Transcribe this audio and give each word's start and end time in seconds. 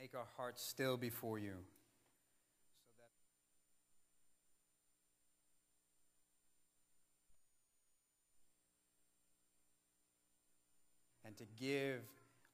make 0.00 0.14
our 0.14 0.28
hearts 0.38 0.64
still 0.64 0.96
before 0.96 1.38
you. 1.38 1.52
And 11.26 11.36
to 11.36 11.44
give 11.60 12.00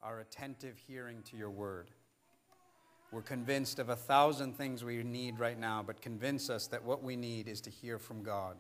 our 0.02 0.18
attentive 0.18 0.76
hearing 0.88 1.22
to 1.30 1.36
your 1.36 1.50
word. 1.50 1.92
We're 3.12 3.22
convinced 3.22 3.78
of 3.78 3.90
a 3.90 3.96
thousand 3.96 4.56
things 4.56 4.82
we 4.82 5.04
need 5.04 5.38
right 5.38 5.58
now, 5.58 5.84
but 5.86 6.00
convince 6.00 6.50
us 6.50 6.66
that 6.68 6.82
what 6.82 7.04
we 7.04 7.14
need 7.14 7.46
is 7.46 7.60
to 7.60 7.70
hear 7.70 8.00
from 8.00 8.24
God. 8.24 8.56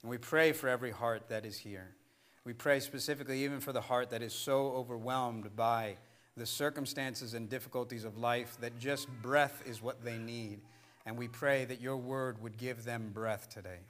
And 0.00 0.08
we 0.08 0.16
pray 0.16 0.52
for 0.52 0.70
every 0.70 0.90
heart 0.90 1.28
that 1.28 1.44
is 1.44 1.58
here. 1.58 1.96
We 2.44 2.54
pray 2.54 2.80
specifically 2.80 3.44
even 3.44 3.60
for 3.60 3.74
the 3.74 3.82
heart 3.82 4.08
that 4.08 4.22
is 4.22 4.32
so 4.32 4.68
overwhelmed 4.68 5.54
by 5.54 5.98
the 6.36 6.46
circumstances 6.46 7.34
and 7.34 7.48
difficulties 7.48 8.04
of 8.04 8.18
life 8.18 8.56
that 8.60 8.78
just 8.78 9.08
breath 9.22 9.62
is 9.66 9.82
what 9.82 10.04
they 10.04 10.18
need. 10.18 10.60
And 11.06 11.18
we 11.18 11.28
pray 11.28 11.64
that 11.64 11.80
your 11.80 11.96
word 11.96 12.40
would 12.42 12.56
give 12.56 12.84
them 12.84 13.10
breath 13.12 13.48
today 13.48 13.80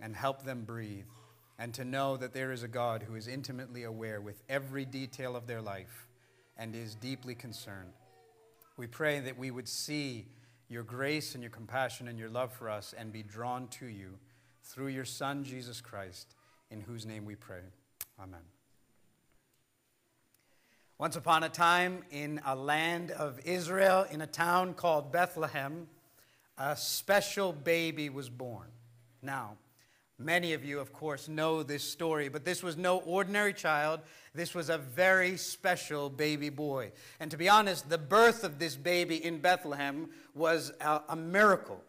and 0.00 0.14
help 0.14 0.42
them 0.44 0.64
breathe 0.64 1.06
and 1.58 1.74
to 1.74 1.84
know 1.84 2.16
that 2.16 2.32
there 2.32 2.52
is 2.52 2.62
a 2.62 2.68
God 2.68 3.02
who 3.02 3.16
is 3.16 3.26
intimately 3.26 3.82
aware 3.82 4.20
with 4.20 4.42
every 4.48 4.84
detail 4.84 5.34
of 5.34 5.46
their 5.46 5.60
life 5.60 6.06
and 6.56 6.74
is 6.74 6.94
deeply 6.94 7.34
concerned. 7.34 7.92
We 8.76 8.86
pray 8.86 9.20
that 9.20 9.38
we 9.38 9.50
would 9.50 9.68
see 9.68 10.26
your 10.68 10.84
grace 10.84 11.34
and 11.34 11.42
your 11.42 11.50
compassion 11.50 12.08
and 12.08 12.18
your 12.18 12.28
love 12.28 12.52
for 12.52 12.70
us 12.70 12.94
and 12.96 13.12
be 13.12 13.22
drawn 13.22 13.66
to 13.68 13.86
you 13.86 14.18
through 14.62 14.88
your 14.88 15.04
Son, 15.04 15.42
Jesus 15.42 15.80
Christ, 15.80 16.34
in 16.70 16.80
whose 16.80 17.06
name 17.06 17.24
we 17.24 17.34
pray. 17.34 17.62
Amen. 18.20 18.57
Once 21.00 21.14
upon 21.14 21.44
a 21.44 21.48
time, 21.48 22.02
in 22.10 22.40
a 22.44 22.56
land 22.56 23.12
of 23.12 23.38
Israel, 23.44 24.04
in 24.10 24.20
a 24.20 24.26
town 24.26 24.74
called 24.74 25.12
Bethlehem, 25.12 25.86
a 26.58 26.76
special 26.76 27.52
baby 27.52 28.10
was 28.10 28.28
born. 28.28 28.66
Now, 29.22 29.58
many 30.18 30.54
of 30.54 30.64
you, 30.64 30.80
of 30.80 30.92
course, 30.92 31.28
know 31.28 31.62
this 31.62 31.84
story, 31.84 32.28
but 32.28 32.44
this 32.44 32.64
was 32.64 32.76
no 32.76 32.98
ordinary 32.98 33.52
child. 33.52 34.00
This 34.34 34.56
was 34.56 34.70
a 34.70 34.78
very 34.78 35.36
special 35.36 36.10
baby 36.10 36.50
boy. 36.50 36.90
And 37.20 37.30
to 37.30 37.36
be 37.36 37.48
honest, 37.48 37.88
the 37.88 37.96
birth 37.96 38.42
of 38.42 38.58
this 38.58 38.74
baby 38.74 39.24
in 39.24 39.38
Bethlehem 39.38 40.10
was 40.34 40.72
a, 40.80 41.02
a 41.10 41.14
miracle. 41.14 41.80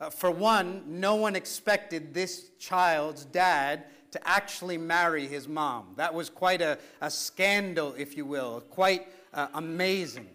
Uh, 0.00 0.10
for 0.10 0.32
one, 0.32 0.82
no 0.88 1.14
one 1.14 1.36
expected 1.36 2.12
this 2.12 2.50
child's 2.58 3.26
dad 3.26 3.84
to 4.10 4.28
actually 4.28 4.78
marry 4.78 5.26
his 5.26 5.48
mom. 5.48 5.94
That 5.96 6.14
was 6.14 6.30
quite 6.30 6.62
a, 6.62 6.78
a 7.00 7.10
scandal, 7.10 7.94
if 7.96 8.16
you 8.16 8.24
will, 8.24 8.60
quite 8.70 9.08
uh, 9.34 9.48
amazing. 9.54 10.28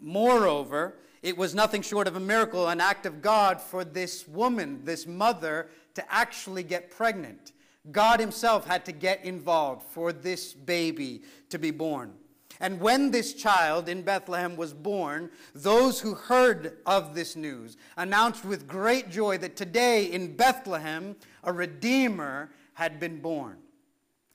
Moreover, 0.00 0.96
it 1.22 1.36
was 1.36 1.54
nothing 1.54 1.82
short 1.82 2.06
of 2.06 2.16
a 2.16 2.20
miracle, 2.20 2.68
an 2.68 2.80
act 2.80 3.06
of 3.06 3.22
God 3.22 3.60
for 3.60 3.84
this 3.84 4.28
woman, 4.28 4.84
this 4.84 5.06
mother, 5.06 5.68
to 5.94 6.12
actually 6.12 6.62
get 6.62 6.90
pregnant. 6.90 7.52
God 7.90 8.20
Himself 8.20 8.66
had 8.66 8.84
to 8.86 8.92
get 8.92 9.24
involved 9.24 9.86
for 9.90 10.12
this 10.12 10.52
baby 10.54 11.22
to 11.50 11.58
be 11.58 11.70
born. 11.70 12.14
And 12.60 12.80
when 12.80 13.10
this 13.10 13.34
child 13.34 13.88
in 13.88 14.02
Bethlehem 14.02 14.56
was 14.56 14.72
born, 14.72 15.30
those 15.54 16.00
who 16.00 16.14
heard 16.14 16.78
of 16.86 17.14
this 17.14 17.36
news 17.36 17.76
announced 17.96 18.44
with 18.44 18.68
great 18.68 19.10
joy 19.10 19.38
that 19.38 19.56
today 19.56 20.04
in 20.04 20.36
Bethlehem 20.36 21.16
a 21.42 21.52
Redeemer 21.52 22.50
had 22.74 23.00
been 23.00 23.20
born. 23.20 23.58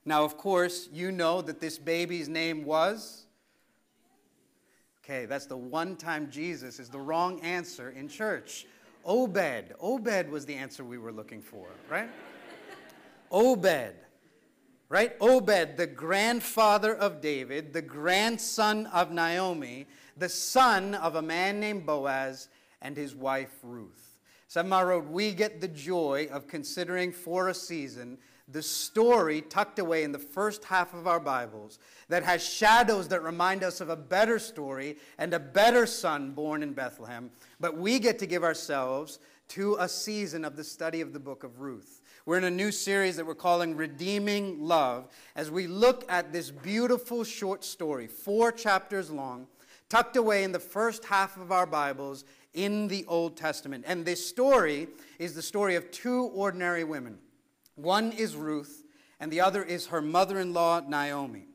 Now, 0.05 0.23
of 0.23 0.37
course, 0.37 0.89
you 0.91 1.11
know 1.11 1.41
that 1.41 1.59
this 1.59 1.77
baby's 1.77 2.27
name 2.27 2.63
was. 2.63 3.25
Okay, 5.03 5.25
that's 5.25 5.45
the 5.45 5.57
one 5.57 5.95
time 5.95 6.29
Jesus 6.31 6.79
is 6.79 6.89
the 6.89 6.99
wrong 6.99 7.39
answer 7.41 7.91
in 7.91 8.07
church. 8.07 8.65
Obed. 9.05 9.73
Obed 9.79 10.29
was 10.29 10.45
the 10.45 10.55
answer 10.55 10.83
we 10.83 10.97
were 10.97 11.11
looking 11.11 11.41
for, 11.41 11.67
right? 11.89 12.09
Obed. 13.31 13.95
Right? 14.87 15.15
Obed, 15.21 15.77
the 15.77 15.85
grandfather 15.85 16.95
of 16.95 17.21
David, 17.21 17.73
the 17.73 17.81
grandson 17.81 18.87
of 18.87 19.11
Naomi, 19.11 19.85
the 20.17 20.29
son 20.29 20.95
of 20.95 21.15
a 21.15 21.21
man 21.21 21.59
named 21.59 21.85
Boaz, 21.85 22.49
and 22.81 22.97
his 22.97 23.13
wife 23.13 23.53
Ruth. 23.61 24.17
Seven 24.47 24.71
wrote, 24.71 25.05
we 25.05 25.31
get 25.31 25.61
the 25.61 25.67
joy 25.67 26.27
of 26.31 26.47
considering 26.47 27.11
for 27.11 27.49
a 27.49 27.53
season 27.53 28.17
the 28.51 28.61
story 28.61 29.41
tucked 29.41 29.79
away 29.79 30.03
in 30.03 30.11
the 30.11 30.19
first 30.19 30.63
half 30.63 30.93
of 30.93 31.07
our 31.07 31.19
Bibles 31.19 31.77
that 32.07 32.23
has 32.23 32.43
shadows 32.43 33.07
that 33.09 33.21
remind 33.21 33.63
us 33.63 33.79
of 33.79 33.89
a 33.89 33.95
better 33.95 34.39
story 34.39 34.97
and 35.17 35.33
a 35.33 35.39
better 35.39 35.85
son 35.85 36.31
born 36.31 36.63
in 36.63 36.73
Bethlehem. 36.73 37.29
But 37.59 37.77
we 37.77 37.99
get 37.99 38.17
to 38.19 38.25
give 38.25 38.43
ourselves 38.43 39.19
to 39.49 39.75
a 39.79 39.87
season 39.87 40.45
of 40.45 40.55
the 40.55 40.63
study 40.63 41.01
of 41.01 41.13
the 41.13 41.19
book 41.19 41.43
of 41.43 41.59
Ruth. 41.59 42.01
We're 42.25 42.37
in 42.37 42.43
a 42.43 42.51
new 42.51 42.71
series 42.71 43.15
that 43.15 43.25
we're 43.25 43.35
calling 43.35 43.75
Redeeming 43.75 44.63
Love 44.63 45.07
as 45.35 45.49
we 45.49 45.67
look 45.67 46.05
at 46.09 46.33
this 46.33 46.51
beautiful 46.51 47.23
short 47.23 47.63
story, 47.63 48.07
four 48.07 48.51
chapters 48.51 49.09
long, 49.09 49.47
tucked 49.89 50.15
away 50.15 50.43
in 50.43 50.51
the 50.51 50.59
first 50.59 51.05
half 51.05 51.37
of 51.37 51.51
our 51.51 51.65
Bibles 51.65 52.25
in 52.53 52.87
the 52.87 53.05
Old 53.07 53.37
Testament. 53.37 53.85
And 53.87 54.05
this 54.05 54.27
story 54.27 54.87
is 55.17 55.33
the 55.33 55.41
story 55.41 55.75
of 55.75 55.89
two 55.91 56.25
ordinary 56.25 56.83
women. 56.83 57.17
One 57.81 58.11
is 58.11 58.35
Ruth, 58.35 58.83
and 59.19 59.31
the 59.31 59.41
other 59.41 59.63
is 59.63 59.87
her 59.87 60.01
mother 60.01 60.39
in 60.39 60.53
law, 60.53 60.81
Naomi. 60.85 61.45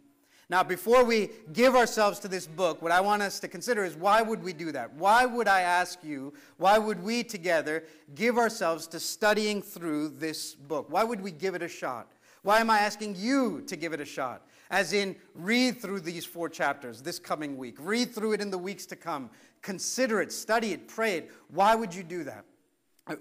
Now, 0.51 0.62
before 0.62 1.05
we 1.05 1.31
give 1.53 1.75
ourselves 1.75 2.19
to 2.21 2.29
this 2.29 2.47
book, 2.47 2.83
what 2.83 2.93
I 2.93 3.01
want 3.01 3.23
us 3.23 3.41
to 3.41 3.49
consider 3.49 3.85
is 3.85 3.97
why 3.97 4.23
would 4.23 4.43
we 4.43 4.53
do 4.53 4.73
that? 4.73 4.93
Why 4.95 5.25
would 5.27 5.49
I 5.49 5.62
ask 5.62 6.05
you, 6.05 6.35
why 6.59 6.79
would 6.79 7.03
we 7.03 7.25
together 7.25 7.85
give 8.15 8.39
ourselves 8.39 8.87
to 8.89 9.01
studying 9.01 9.62
through 9.62 10.11
this 10.11 10.55
book? 10.55 10.87
Why 10.91 11.03
would 11.03 11.21
we 11.21 11.31
give 11.31 11.55
it 11.55 11.62
a 11.62 11.69
shot? 11.69 12.12
Why 12.43 12.61
am 12.61 12.69
I 12.69 12.81
asking 12.81 13.17
you 13.17 13.62
to 13.62 13.77
give 13.77 13.93
it 13.93 14.01
a 14.01 14.05
shot? 14.05 14.47
As 14.71 14.93
in, 14.93 15.17
read 15.35 15.81
through 15.81 16.01
these 16.01 16.25
four 16.25 16.49
chapters 16.49 17.01
this 17.01 17.19
coming 17.19 17.56
week, 17.56 17.77
read 17.79 18.15
through 18.15 18.33
it 18.33 18.41
in 18.41 18.51
the 18.51 18.59
weeks 18.59 18.87
to 18.87 18.97
come, 18.97 19.31
consider 19.62 20.21
it, 20.21 20.31
study 20.31 20.73
it, 20.73 20.89
pray 20.89 21.19
it. 21.19 21.31
Why 21.49 21.75
would 21.75 21.95
you 21.95 22.03
do 22.03 22.25
that? 22.25 22.45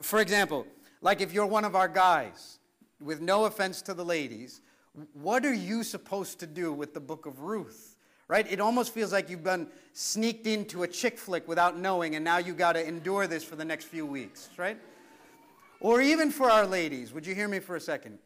For 0.01 0.19
example, 0.19 0.67
like 1.01 1.21
if 1.21 1.33
you're 1.33 1.45
one 1.45 1.63
of 1.63 1.75
our 1.75 1.87
guys, 1.87 2.59
with 2.99 3.21
no 3.21 3.45
offense 3.45 3.81
to 3.83 3.93
the 3.93 4.05
ladies, 4.05 4.61
what 5.13 5.45
are 5.45 5.53
you 5.53 5.83
supposed 5.83 6.39
to 6.39 6.47
do 6.47 6.71
with 6.71 6.93
the 6.93 6.99
book 6.99 7.25
of 7.25 7.41
Ruth? 7.41 7.95
Right? 8.27 8.49
It 8.49 8.59
almost 8.59 8.93
feels 8.93 9.11
like 9.11 9.29
you've 9.29 9.43
been 9.43 9.67
sneaked 9.91 10.47
into 10.47 10.83
a 10.83 10.87
chick 10.87 11.17
flick 11.17 11.47
without 11.47 11.77
knowing, 11.77 12.15
and 12.15 12.23
now 12.23 12.37
you 12.37 12.53
got 12.53 12.73
to 12.73 12.87
endure 12.87 13.27
this 13.27 13.43
for 13.43 13.55
the 13.55 13.65
next 13.65 13.85
few 13.85 14.05
weeks, 14.05 14.49
right? 14.57 14.77
Or 15.81 16.01
even 16.01 16.31
for 16.31 16.49
our 16.49 16.65
ladies, 16.65 17.13
would 17.13 17.27
you 17.27 17.35
hear 17.35 17.49
me 17.49 17.59
for 17.59 17.75
a 17.75 17.81
second? 17.81 18.17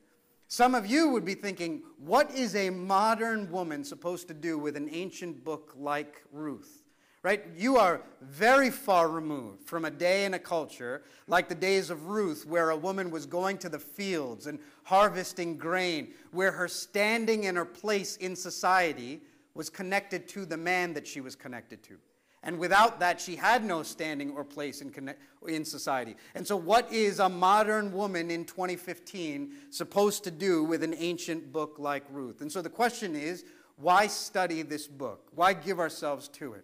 Some 0.47 0.75
of 0.75 0.85
you 0.85 1.09
would 1.09 1.25
be 1.25 1.33
thinking, 1.33 1.81
what 1.97 2.31
is 2.31 2.55
a 2.55 2.69
modern 2.69 3.51
woman 3.51 3.83
supposed 3.83 4.27
to 4.29 4.33
do 4.33 4.57
with 4.57 4.77
an 4.77 4.89
ancient 4.93 5.43
book 5.43 5.73
like 5.77 6.23
Ruth? 6.31 6.83
Right? 7.23 7.43
You 7.55 7.77
are 7.77 8.01
very 8.21 8.69
far 8.69 9.09
removed 9.09 9.63
from 9.63 9.85
a 9.85 9.91
day 9.91 10.25
in 10.25 10.33
a 10.33 10.39
culture 10.39 11.03
like 11.27 11.49
the 11.49 11.55
days 11.55 11.89
of 11.89 12.07
Ruth, 12.07 12.45
where 12.45 12.69
a 12.69 12.77
woman 12.77 13.11
was 13.11 13.25
going 13.25 13.57
to 13.59 13.69
the 13.69 13.79
fields 13.79 14.47
and 14.47 14.59
harvesting 14.83 15.57
grain, 15.57 16.13
where 16.31 16.51
her 16.51 16.67
standing 16.67 17.47
and 17.47 17.57
her 17.57 17.65
place 17.65 18.17
in 18.17 18.35
society 18.35 19.21
was 19.53 19.69
connected 19.69 20.27
to 20.29 20.45
the 20.45 20.57
man 20.57 20.93
that 20.93 21.07
she 21.07 21.19
was 21.19 21.35
connected 21.35 21.83
to. 21.83 21.97
And 22.43 22.59
without 22.59 22.99
that, 22.99 23.19
she 23.19 23.35
had 23.35 23.65
no 23.65 23.83
standing 23.83 24.31
or 24.31 24.45
place 24.45 24.81
in, 24.81 24.91
connect, 24.91 25.21
in 25.47 25.65
society. 25.65 26.15
And 26.35 26.47
so, 26.47 26.55
what 26.55 26.91
is 26.93 27.19
a 27.19 27.27
modern 27.27 27.91
woman 27.91 28.31
in 28.31 28.45
2015 28.45 29.51
supposed 29.71 30.23
to 30.23 30.31
do 30.31 30.63
with 30.63 30.83
an 30.83 30.93
ancient 30.97 31.51
book 31.51 31.75
like 31.77 32.03
Ruth? 32.11 32.41
And 32.41 32.51
so, 32.51 32.61
the 32.61 32.69
question 32.69 33.15
is 33.15 33.43
why 33.75 34.07
study 34.07 34.61
this 34.61 34.87
book? 34.87 35.27
Why 35.35 35.53
give 35.53 35.79
ourselves 35.79 36.27
to 36.29 36.53
it? 36.53 36.63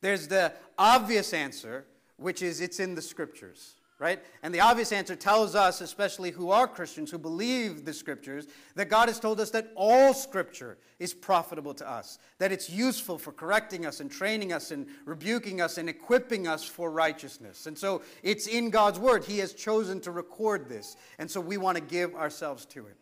There's 0.00 0.28
the 0.28 0.52
obvious 0.78 1.32
answer, 1.32 1.84
which 2.16 2.42
is 2.42 2.60
it's 2.60 2.80
in 2.80 2.94
the 2.94 3.02
scriptures, 3.02 3.74
right? 3.98 4.20
And 4.42 4.54
the 4.54 4.60
obvious 4.60 4.92
answer 4.92 5.14
tells 5.14 5.54
us, 5.54 5.80
especially 5.80 6.30
who 6.30 6.50
are 6.50 6.66
Christians, 6.66 7.10
who 7.10 7.18
believe 7.18 7.84
the 7.84 7.92
scriptures, 7.92 8.46
that 8.76 8.88
God 8.88 9.08
has 9.08 9.20
told 9.20 9.40
us 9.40 9.50
that 9.50 9.72
all 9.74 10.14
scripture 10.14 10.78
is 10.98 11.12
profitable 11.12 11.74
to 11.74 11.88
us, 11.88 12.18
that 12.38 12.50
it's 12.50 12.70
useful 12.70 13.18
for 13.18 13.32
correcting 13.32 13.84
us 13.84 14.00
and 14.00 14.10
training 14.10 14.52
us 14.52 14.70
and 14.70 14.86
rebuking 15.04 15.60
us 15.60 15.76
and 15.76 15.88
equipping 15.88 16.48
us 16.48 16.64
for 16.64 16.90
righteousness. 16.90 17.66
And 17.66 17.76
so 17.76 18.02
it's 18.22 18.46
in 18.46 18.70
God's 18.70 18.98
word. 18.98 19.24
He 19.24 19.38
has 19.38 19.52
chosen 19.52 20.00
to 20.00 20.10
record 20.10 20.68
this. 20.68 20.96
And 21.18 21.30
so 21.30 21.40
we 21.40 21.58
want 21.58 21.76
to 21.76 21.82
give 21.82 22.14
ourselves 22.14 22.64
to 22.66 22.86
it. 22.86 22.96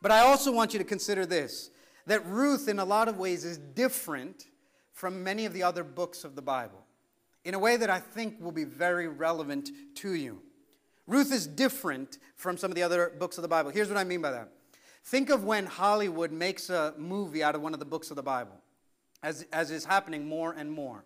But 0.00 0.10
I 0.10 0.20
also 0.20 0.52
want 0.52 0.72
you 0.72 0.78
to 0.78 0.84
consider 0.84 1.26
this 1.26 1.70
that 2.06 2.24
Ruth, 2.26 2.68
in 2.68 2.78
a 2.78 2.84
lot 2.86 3.08
of 3.08 3.18
ways, 3.18 3.44
is 3.44 3.58
different 3.58 4.47
from 4.98 5.22
many 5.22 5.46
of 5.46 5.52
the 5.52 5.62
other 5.62 5.84
books 5.84 6.24
of 6.24 6.34
the 6.34 6.42
Bible 6.42 6.84
in 7.44 7.54
a 7.54 7.58
way 7.58 7.76
that 7.76 7.88
I 7.88 8.00
think 8.00 8.34
will 8.40 8.50
be 8.50 8.64
very 8.64 9.06
relevant 9.06 9.70
to 9.94 10.14
you. 10.14 10.42
Ruth 11.06 11.32
is 11.32 11.46
different 11.46 12.18
from 12.34 12.56
some 12.56 12.72
of 12.72 12.74
the 12.74 12.82
other 12.82 13.12
books 13.16 13.38
of 13.38 13.42
the 13.42 13.48
Bible. 13.48 13.70
Here's 13.70 13.88
what 13.88 13.96
I 13.96 14.02
mean 14.02 14.20
by 14.20 14.32
that. 14.32 14.48
Think 15.04 15.30
of 15.30 15.44
when 15.44 15.66
Hollywood 15.66 16.32
makes 16.32 16.68
a 16.68 16.94
movie 16.98 17.44
out 17.44 17.54
of 17.54 17.62
one 17.62 17.74
of 17.74 17.78
the 17.78 17.86
books 17.86 18.10
of 18.10 18.16
the 18.16 18.24
Bible, 18.24 18.56
as, 19.22 19.46
as 19.52 19.70
is 19.70 19.84
happening 19.84 20.26
more 20.26 20.50
and 20.58 20.68
more. 20.68 21.04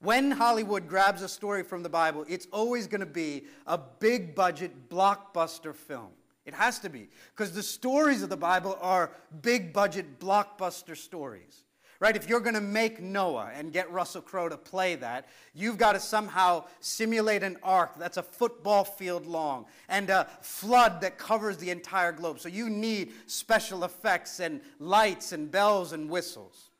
When 0.00 0.30
Hollywood 0.30 0.88
grabs 0.88 1.20
a 1.20 1.28
story 1.28 1.62
from 1.62 1.82
the 1.82 1.90
Bible, 1.90 2.24
it's 2.30 2.46
always 2.52 2.86
going 2.86 3.00
to 3.00 3.06
be 3.06 3.44
a 3.66 3.76
big 3.76 4.34
budget 4.34 4.88
blockbuster 4.88 5.74
film. 5.74 6.12
It 6.46 6.54
has 6.54 6.78
to 6.78 6.88
be, 6.88 7.10
because 7.36 7.52
the 7.52 7.62
stories 7.62 8.22
of 8.22 8.30
the 8.30 8.36
Bible 8.38 8.78
are 8.80 9.10
big 9.42 9.74
budget 9.74 10.18
blockbuster 10.18 10.96
stories. 10.96 11.65
Right? 11.98 12.14
If 12.14 12.28
you're 12.28 12.40
going 12.40 12.54
to 12.54 12.60
make 12.60 13.00
Noah 13.00 13.50
and 13.54 13.72
get 13.72 13.90
Russell 13.90 14.20
Crowe 14.20 14.50
to 14.50 14.56
play 14.58 14.96
that, 14.96 15.28
you've 15.54 15.78
got 15.78 15.92
to 15.92 16.00
somehow 16.00 16.64
simulate 16.80 17.42
an 17.42 17.56
ark 17.62 17.92
that's 17.98 18.18
a 18.18 18.22
football 18.22 18.84
field 18.84 19.26
long 19.26 19.64
and 19.88 20.10
a 20.10 20.28
flood 20.42 21.00
that 21.00 21.16
covers 21.16 21.56
the 21.56 21.70
entire 21.70 22.12
globe. 22.12 22.38
So 22.38 22.48
you 22.48 22.68
need 22.68 23.12
special 23.26 23.84
effects 23.84 24.40
and 24.40 24.60
lights 24.78 25.32
and 25.32 25.50
bells 25.50 25.92
and 25.92 26.10
whistles. 26.10 26.70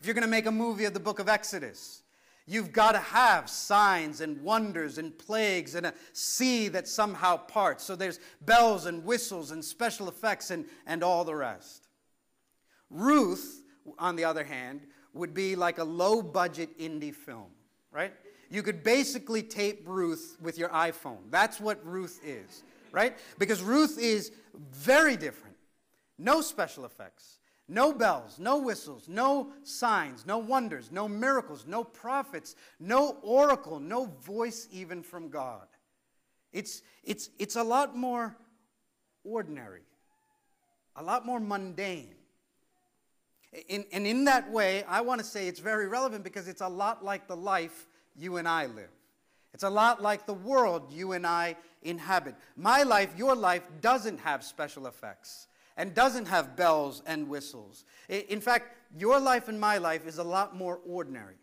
If 0.00 0.06
you're 0.06 0.14
going 0.14 0.22
to 0.22 0.30
make 0.30 0.46
a 0.46 0.52
movie 0.52 0.84
of 0.84 0.92
the 0.92 1.00
book 1.00 1.18
of 1.18 1.28
Exodus, 1.28 2.02
You've 2.46 2.72
got 2.72 2.92
to 2.92 2.98
have 2.98 3.48
signs 3.48 4.20
and 4.20 4.42
wonders 4.42 4.98
and 4.98 5.16
plagues 5.16 5.76
and 5.76 5.86
a 5.86 5.94
sea 6.12 6.68
that 6.68 6.88
somehow 6.88 7.36
parts. 7.36 7.84
So 7.84 7.94
there's 7.94 8.18
bells 8.40 8.86
and 8.86 9.04
whistles 9.04 9.52
and 9.52 9.64
special 9.64 10.08
effects 10.08 10.50
and, 10.50 10.66
and 10.86 11.04
all 11.04 11.24
the 11.24 11.36
rest. 11.36 11.86
Ruth, 12.90 13.62
on 13.98 14.16
the 14.16 14.24
other 14.24 14.44
hand, 14.44 14.80
would 15.14 15.34
be 15.34 15.56
like 15.56 15.78
a 15.78 15.84
low 15.84 16.22
budget 16.22 16.78
indie 16.78 17.14
film, 17.14 17.50
right? 17.90 18.12
You 18.50 18.62
could 18.62 18.82
basically 18.82 19.42
tape 19.42 19.82
Ruth 19.86 20.36
with 20.40 20.58
your 20.58 20.68
iPhone. 20.70 21.18
That's 21.30 21.60
what 21.60 21.84
Ruth 21.86 22.20
is, 22.24 22.62
right? 22.90 23.16
Because 23.38 23.62
Ruth 23.62 23.98
is 23.98 24.32
very 24.70 25.16
different. 25.16 25.56
No 26.18 26.40
special 26.40 26.84
effects. 26.84 27.38
No 27.68 27.92
bells, 27.92 28.38
no 28.38 28.58
whistles, 28.58 29.08
no 29.08 29.52
signs, 29.62 30.26
no 30.26 30.36
wonders, 30.38 30.90
no 30.92 31.08
miracles, 31.08 31.64
no 31.66 31.84
prophets, 31.84 32.54
no 32.78 33.16
oracle, 33.22 33.80
no 33.80 34.06
voice 34.06 34.68
even 34.70 35.02
from 35.02 35.30
God. 35.30 35.66
It's, 36.52 36.82
it's, 37.02 37.30
it's 37.38 37.56
a 37.56 37.62
lot 37.62 37.96
more 37.96 38.36
ordinary, 39.24 39.82
a 40.96 41.02
lot 41.02 41.24
more 41.24 41.40
mundane. 41.40 42.14
In, 43.68 43.84
and 43.92 44.06
in 44.06 44.24
that 44.24 44.50
way, 44.50 44.84
I 44.84 45.02
want 45.02 45.20
to 45.20 45.26
say 45.26 45.46
it's 45.46 45.60
very 45.60 45.86
relevant 45.86 46.24
because 46.24 46.48
it's 46.48 46.62
a 46.62 46.68
lot 46.68 47.04
like 47.04 47.28
the 47.28 47.36
life 47.36 47.86
you 48.16 48.36
and 48.38 48.48
I 48.48 48.66
live. 48.66 48.90
It's 49.52 49.64
a 49.64 49.70
lot 49.70 50.00
like 50.00 50.26
the 50.26 50.34
world 50.34 50.90
you 50.90 51.12
and 51.12 51.26
I 51.26 51.56
inhabit. 51.82 52.34
My 52.56 52.82
life, 52.82 53.12
your 53.16 53.34
life, 53.34 53.62
doesn't 53.80 54.20
have 54.20 54.42
special 54.42 54.86
effects 54.86 55.48
and 55.76 55.94
doesn't 55.94 56.26
have 56.26 56.56
bells 56.56 57.02
and 57.06 57.28
whistles. 57.28 57.84
In 58.08 58.40
fact, 58.40 58.76
your 58.96 59.20
life 59.20 59.48
and 59.48 59.60
my 59.60 59.78
life 59.78 60.06
is 60.06 60.18
a 60.18 60.24
lot 60.24 60.56
more 60.56 60.80
ordinary. 60.86 61.34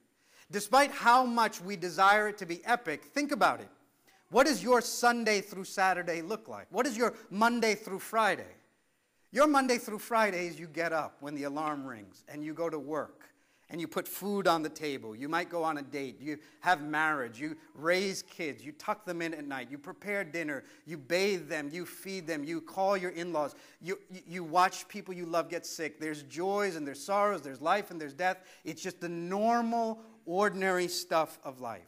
Despite 0.51 0.91
how 0.91 1.25
much 1.25 1.61
we 1.61 1.75
desire 1.75 2.29
it 2.29 2.38
to 2.39 2.45
be 2.45 2.65
epic, 2.65 3.03
think 3.06 3.31
about 3.31 3.59
it. 3.59 3.69
What 4.31 4.47
does 4.47 4.63
your 4.63 4.81
Sunday 4.81 5.41
through 5.41 5.65
Saturday 5.65 6.21
look 6.21 6.47
like? 6.47 6.67
What 6.71 6.88
is 6.88 6.97
your 6.97 7.13
Monday 7.29 7.75
through 7.75 8.00
Friday? 8.00 8.56
Your 9.31 9.47
Monday 9.47 9.77
through 9.77 9.99
Friday 9.99 10.47
is 10.47 10.59
you 10.59 10.67
get 10.67 10.91
up 10.91 11.17
when 11.19 11.35
the 11.35 11.43
alarm 11.43 11.85
rings 11.85 12.23
and 12.27 12.43
you 12.43 12.53
go 12.53 12.69
to 12.69 12.79
work 12.79 13.29
and 13.69 13.79
you 13.79 13.87
put 13.87 14.07
food 14.07 14.47
on 14.47 14.63
the 14.63 14.69
table. 14.69 15.15
You 15.15 15.29
might 15.29 15.49
go 15.49 15.63
on 15.63 15.77
a 15.77 15.83
date. 15.83 16.19
You 16.19 16.39
have 16.61 16.81
marriage. 16.81 17.39
You 17.39 17.55
raise 17.75 18.23
kids. 18.23 18.65
You 18.65 18.71
tuck 18.71 19.05
them 19.05 19.21
in 19.21 19.35
at 19.35 19.45
night. 19.45 19.67
You 19.69 19.77
prepare 19.77 20.23
dinner. 20.23 20.63
You 20.87 20.97
bathe 20.97 21.47
them. 21.47 21.69
You 21.71 21.85
feed 21.85 22.25
them. 22.25 22.43
You 22.43 22.61
call 22.61 22.97
your 22.97 23.11
in 23.11 23.31
laws. 23.31 23.53
You, 23.79 23.99
you 24.27 24.43
watch 24.43 24.87
people 24.87 25.13
you 25.13 25.27
love 25.27 25.49
get 25.49 25.67
sick. 25.67 25.99
There's 25.99 26.23
joys 26.23 26.75
and 26.75 26.87
there's 26.87 27.03
sorrows. 27.03 27.43
There's 27.43 27.61
life 27.61 27.91
and 27.91 28.01
there's 28.01 28.15
death. 28.15 28.37
It's 28.65 28.81
just 28.81 28.99
the 28.99 29.09
normal, 29.09 29.99
ordinary 30.25 30.87
stuff 30.87 31.37
of 31.43 31.61
life. 31.61 31.81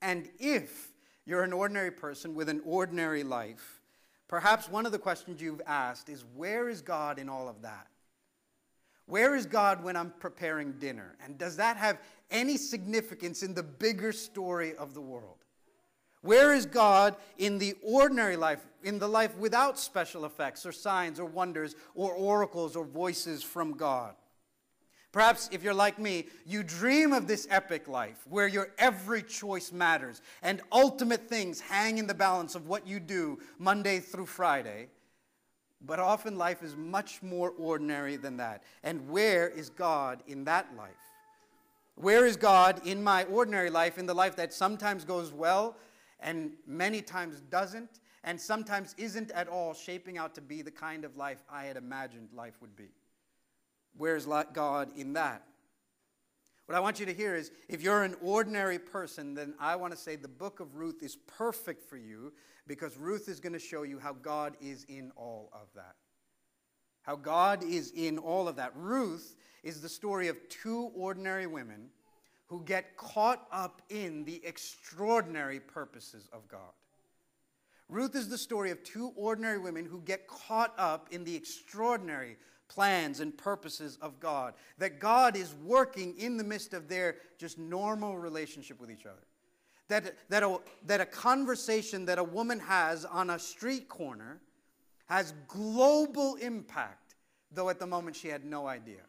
And 0.00 0.30
if 0.38 0.92
you're 1.26 1.42
an 1.42 1.52
ordinary 1.52 1.90
person 1.90 2.34
with 2.34 2.48
an 2.48 2.62
ordinary 2.64 3.22
life, 3.22 3.82
perhaps 4.28 4.68
one 4.68 4.86
of 4.86 4.92
the 4.92 4.98
questions 4.98 5.40
you've 5.40 5.62
asked 5.66 6.08
is 6.08 6.24
where 6.36 6.68
is 6.68 6.80
God 6.80 7.18
in 7.18 7.28
all 7.28 7.48
of 7.48 7.62
that? 7.62 7.88
Where 9.06 9.34
is 9.34 9.46
God 9.46 9.82
when 9.82 9.96
I'm 9.96 10.12
preparing 10.20 10.72
dinner? 10.72 11.16
And 11.24 11.38
does 11.38 11.56
that 11.56 11.78
have 11.78 11.98
any 12.30 12.58
significance 12.58 13.42
in 13.42 13.54
the 13.54 13.62
bigger 13.62 14.12
story 14.12 14.76
of 14.76 14.92
the 14.92 15.00
world? 15.00 15.38
Where 16.20 16.52
is 16.52 16.66
God 16.66 17.16
in 17.38 17.58
the 17.58 17.74
ordinary 17.82 18.36
life, 18.36 18.66
in 18.82 18.98
the 18.98 19.08
life 19.08 19.36
without 19.38 19.78
special 19.78 20.24
effects 20.24 20.66
or 20.66 20.72
signs 20.72 21.18
or 21.18 21.24
wonders 21.24 21.74
or 21.94 22.12
oracles 22.12 22.76
or 22.76 22.84
voices 22.84 23.42
from 23.42 23.72
God? 23.72 24.14
Perhaps 25.10 25.48
if 25.52 25.62
you're 25.62 25.74
like 25.74 25.98
me, 25.98 26.26
you 26.44 26.62
dream 26.62 27.12
of 27.12 27.26
this 27.26 27.46
epic 27.50 27.88
life 27.88 28.18
where 28.28 28.46
your 28.46 28.72
every 28.78 29.22
choice 29.22 29.72
matters 29.72 30.20
and 30.42 30.60
ultimate 30.70 31.28
things 31.28 31.60
hang 31.60 31.96
in 31.98 32.06
the 32.06 32.14
balance 32.14 32.54
of 32.54 32.66
what 32.66 32.86
you 32.86 33.00
do 33.00 33.38
Monday 33.58 34.00
through 34.00 34.26
Friday. 34.26 34.88
But 35.80 35.98
often 35.98 36.36
life 36.36 36.62
is 36.62 36.76
much 36.76 37.22
more 37.22 37.50
ordinary 37.50 38.16
than 38.16 38.36
that. 38.38 38.64
And 38.82 39.08
where 39.08 39.48
is 39.48 39.70
God 39.70 40.22
in 40.26 40.44
that 40.44 40.76
life? 40.76 40.90
Where 41.94 42.26
is 42.26 42.36
God 42.36 42.86
in 42.86 43.02
my 43.02 43.24
ordinary 43.24 43.70
life, 43.70 43.98
in 43.98 44.06
the 44.06 44.14
life 44.14 44.36
that 44.36 44.52
sometimes 44.52 45.04
goes 45.04 45.32
well 45.32 45.76
and 46.20 46.52
many 46.66 47.00
times 47.00 47.40
doesn't, 47.48 48.00
and 48.24 48.40
sometimes 48.40 48.94
isn't 48.98 49.30
at 49.30 49.48
all 49.48 49.72
shaping 49.72 50.18
out 50.18 50.34
to 50.34 50.40
be 50.40 50.60
the 50.62 50.70
kind 50.70 51.04
of 51.04 51.16
life 51.16 51.42
I 51.50 51.64
had 51.64 51.76
imagined 51.76 52.28
life 52.34 52.54
would 52.60 52.76
be? 52.76 52.88
Where's 53.96 54.26
God 54.26 54.90
in 54.96 55.14
that? 55.14 55.42
What 56.66 56.76
I 56.76 56.80
want 56.80 57.00
you 57.00 57.06
to 57.06 57.14
hear 57.14 57.34
is 57.34 57.50
if 57.68 57.80
you're 57.80 58.02
an 58.02 58.14
ordinary 58.20 58.78
person, 58.78 59.32
then 59.32 59.54
I 59.58 59.76
want 59.76 59.94
to 59.94 59.98
say 59.98 60.16
the 60.16 60.28
book 60.28 60.60
of 60.60 60.76
Ruth 60.76 61.02
is 61.02 61.16
perfect 61.26 61.88
for 61.88 61.96
you 61.96 62.32
because 62.66 62.96
Ruth 62.98 63.28
is 63.28 63.40
going 63.40 63.54
to 63.54 63.58
show 63.58 63.84
you 63.84 63.98
how 63.98 64.12
God 64.12 64.54
is 64.60 64.84
in 64.84 65.10
all 65.16 65.50
of 65.54 65.68
that. 65.74 65.96
How 67.02 67.16
God 67.16 67.64
is 67.64 67.90
in 67.96 68.18
all 68.18 68.48
of 68.48 68.56
that. 68.56 68.72
Ruth 68.76 69.34
is 69.62 69.80
the 69.80 69.88
story 69.88 70.28
of 70.28 70.36
two 70.50 70.90
ordinary 70.94 71.46
women 71.46 71.88
who 72.48 72.62
get 72.64 72.98
caught 72.98 73.46
up 73.50 73.80
in 73.88 74.24
the 74.24 74.42
extraordinary 74.44 75.60
purposes 75.60 76.28
of 76.34 76.48
God. 76.48 76.72
Ruth 77.88 78.14
is 78.14 78.28
the 78.28 78.36
story 78.36 78.70
of 78.70 78.82
two 78.84 79.12
ordinary 79.16 79.58
women 79.58 79.86
who 79.86 80.02
get 80.02 80.26
caught 80.26 80.74
up 80.76 81.08
in 81.10 81.24
the 81.24 81.34
extraordinary 81.34 82.36
plans 82.68 83.20
and 83.20 83.36
purposes 83.36 83.98
of 84.00 84.20
God. 84.20 84.54
That 84.78 85.00
God 85.00 85.36
is 85.36 85.54
working 85.64 86.14
in 86.18 86.36
the 86.36 86.44
midst 86.44 86.74
of 86.74 86.88
their 86.88 87.16
just 87.38 87.58
normal 87.58 88.18
relationship 88.18 88.80
with 88.80 88.90
each 88.90 89.06
other 89.06 89.28
that, 89.88 90.14
that, 90.28 90.42
a, 90.42 90.58
that 90.86 91.00
a 91.00 91.06
conversation 91.06 92.04
that 92.06 92.18
a 92.18 92.24
woman 92.24 92.60
has 92.60 93.04
on 93.04 93.30
a 93.30 93.38
street 93.38 93.88
corner 93.88 94.40
has 95.06 95.32
global 95.48 96.36
impact, 96.36 97.16
though 97.50 97.70
at 97.70 97.78
the 97.78 97.86
moment 97.86 98.14
she 98.14 98.28
had 98.28 98.44
no 98.44 98.66
idea. 98.66 99.00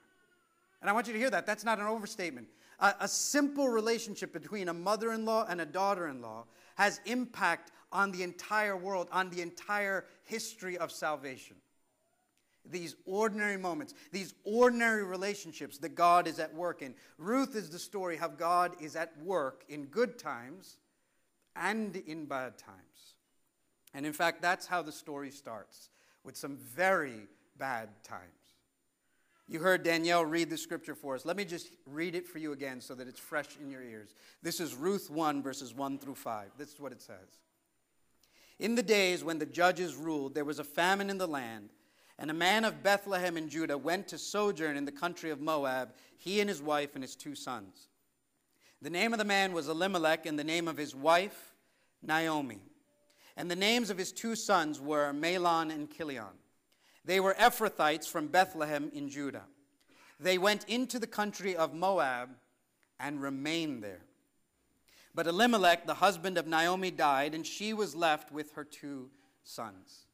And 0.82 0.90
I 0.90 0.94
want 0.94 1.08
you 1.08 1.14
to 1.14 1.20
hear 1.20 1.30
that. 1.30 1.46
That's 1.46 1.66
not 1.66 1.80
an 1.80 1.88
overstatement. 1.88 2.48
A, 2.80 2.96
a 3.02 3.08
simple 3.08 3.68
relationship 3.68 4.32
between 4.32 4.70
a 4.70 4.74
mother 4.74 5.12
in 5.12 5.26
law 5.26 5.46
and 5.50 5.60
a 5.60 5.66
daughter 5.66 6.08
in 6.08 6.22
law 6.22 6.46
has 6.76 7.02
impact 7.06 7.72
on 7.92 8.12
the 8.12 8.24
entire 8.24 8.78
world, 8.78 9.10
on 9.12 9.30
the 9.30 9.42
entire 9.42 10.06
history 10.24 10.78
of 10.78 10.92
salvation 10.92 11.58
these 12.66 12.96
ordinary 13.06 13.58
moments, 13.58 13.94
these 14.12 14.34
ordinary 14.44 15.04
relationships 15.04 15.78
that 15.80 15.96
God 15.96 16.28
is 16.28 16.40
at 16.40 16.54
work 16.54 16.82
in. 16.82 16.94
Ruth 17.18 17.56
is 17.56 17.70
the 17.70 17.80
story 17.80 18.18
how 18.18 18.28
God 18.28 18.76
is 18.80 18.96
at 18.96 19.12
work 19.24 19.64
in 19.70 19.86
good 19.86 20.20
times 20.20 20.78
and 21.56 21.96
in 21.96 22.26
bad 22.26 22.58
times. 22.58 23.16
And 23.94 24.06
in 24.06 24.14
fact, 24.14 24.42
that's 24.42 24.68
how 24.68 24.82
the 24.82 24.92
story 24.92 25.32
starts 25.32 25.90
with 26.24 26.38
some 26.38 26.58
very 26.58 27.28
bad 27.58 27.90
times. 28.04 28.24
You 29.48 29.60
heard 29.60 29.82
Danielle 29.82 30.26
read 30.26 30.52
the 30.52 30.58
scripture 30.58 30.94
for 30.94 31.16
us. 31.16 31.26
Let 31.26 31.36
me 31.36 31.44
just 31.44 31.72
read 31.88 32.14
it 32.14 32.28
for 32.28 32.38
you 32.38 32.52
again 32.52 32.82
so 32.82 32.94
that 32.94 33.08
it's 33.08 33.20
fresh 33.20 33.58
in 33.60 33.72
your 33.72 33.82
ears. 33.82 34.14
This 34.44 34.60
is 34.60 34.76
Ruth 34.76 35.10
1, 35.10 35.42
verses 35.42 35.74
1 35.74 35.98
through 35.98 36.16
5. 36.16 36.52
This 36.56 36.72
is 36.72 36.80
what 36.80 36.92
it 36.92 37.02
says. 37.02 37.40
In 38.60 38.76
the 38.76 38.84
days 38.84 39.24
when 39.24 39.40
the 39.40 39.48
judges 39.48 39.96
ruled, 39.96 40.36
there 40.36 40.46
was 40.46 40.60
a 40.60 40.64
famine 40.64 41.10
in 41.10 41.18
the 41.18 41.28
land 41.28 41.70
and 42.20 42.30
a 42.30 42.34
man 42.34 42.66
of 42.66 42.84
Bethlehem 42.84 43.38
in 43.38 43.48
Judah 43.48 43.78
went 43.78 44.10
to 44.10 44.18
sojourn 44.18 44.76
in 44.76 44.84
the 44.84 44.92
country 44.92 45.32
of 45.32 45.40
Moab, 45.40 45.94
he 46.18 46.42
and 46.42 46.50
his 46.50 46.62
wife 46.62 46.94
and 46.94 47.04
his 47.04 47.16
two 47.16 47.34
sons. 47.34 47.88
The 48.82 48.90
name 48.90 49.14
of 49.14 49.20
the 49.20 49.26
man 49.26 49.54
was 49.54 49.70
Elimelech, 49.70 50.26
and 50.26 50.38
the 50.38 50.44
name 50.44 50.68
of 50.68 50.76
his 50.76 50.94
wife, 50.94 51.54
Naomi. 52.04 52.60
And 53.38 53.50
the 53.50 53.56
names 53.56 53.90
of 53.90 53.98
his 53.98 54.12
two 54.12 54.36
sons 54.36 54.82
were 54.82 55.14
Mahlon 55.14 55.72
and 55.72 55.90
Chilion. 55.90 56.36
They 57.06 57.22
were 57.22 57.36
Ephrathites 57.36 58.08
from 58.10 58.28
Bethlehem 58.28 58.92
in 58.94 59.08
Judah. 59.08 59.46
They 60.20 60.38
went 60.38 60.66
into 60.68 61.00
the 61.00 61.08
country 61.08 61.56
of 61.56 61.74
Moab 61.74 62.32
and 63.00 63.22
remained 63.22 63.82
there. 63.82 64.02
But 65.16 65.26
Elimelech, 65.26 65.88
the 65.88 65.96
husband 65.96 66.38
of 66.38 66.48
Naomi, 66.48 66.92
died, 66.92 67.34
and 67.34 67.48
she 67.48 67.74
was 67.74 67.96
left 67.96 68.30
with 68.30 68.52
her 68.56 68.66
two 68.66 69.10
sons. 69.44 70.09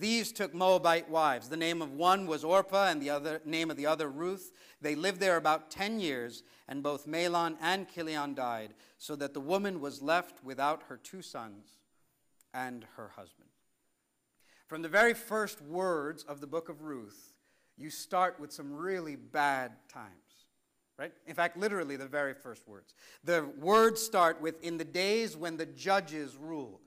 These 0.00 0.32
took 0.32 0.54
Moabite 0.54 1.10
wives. 1.10 1.50
The 1.50 1.58
name 1.58 1.82
of 1.82 1.92
one 1.92 2.26
was 2.26 2.42
Orpah, 2.42 2.88
and 2.88 3.02
the 3.02 3.10
other 3.10 3.42
name 3.44 3.70
of 3.70 3.76
the 3.76 3.84
other 3.84 4.08
Ruth. 4.08 4.50
They 4.80 4.94
lived 4.94 5.20
there 5.20 5.36
about 5.36 5.70
ten 5.70 6.00
years, 6.00 6.42
and 6.66 6.82
both 6.82 7.06
Mahlon 7.06 7.56
and 7.60 7.86
Chilion 7.86 8.34
died, 8.34 8.72
so 8.96 9.14
that 9.16 9.34
the 9.34 9.40
woman 9.40 9.78
was 9.78 10.00
left 10.00 10.42
without 10.42 10.84
her 10.88 10.96
two 10.96 11.20
sons 11.20 11.66
and 12.54 12.86
her 12.96 13.08
husband. 13.14 13.50
From 14.68 14.80
the 14.80 14.88
very 14.88 15.12
first 15.12 15.60
words 15.60 16.22
of 16.22 16.40
the 16.40 16.46
book 16.46 16.70
of 16.70 16.80
Ruth, 16.80 17.34
you 17.76 17.90
start 17.90 18.40
with 18.40 18.52
some 18.52 18.72
really 18.72 19.16
bad 19.16 19.72
times. 19.92 20.14
Right? 20.98 21.12
In 21.26 21.34
fact, 21.34 21.58
literally 21.58 21.96
the 21.96 22.06
very 22.06 22.34
first 22.34 22.66
words. 22.66 22.94
The 23.24 23.50
words 23.58 24.02
start 24.02 24.40
with, 24.40 24.62
in 24.62 24.78
the 24.78 24.84
days 24.84 25.36
when 25.36 25.58
the 25.58 25.66
judges 25.66 26.36
ruled. 26.36 26.80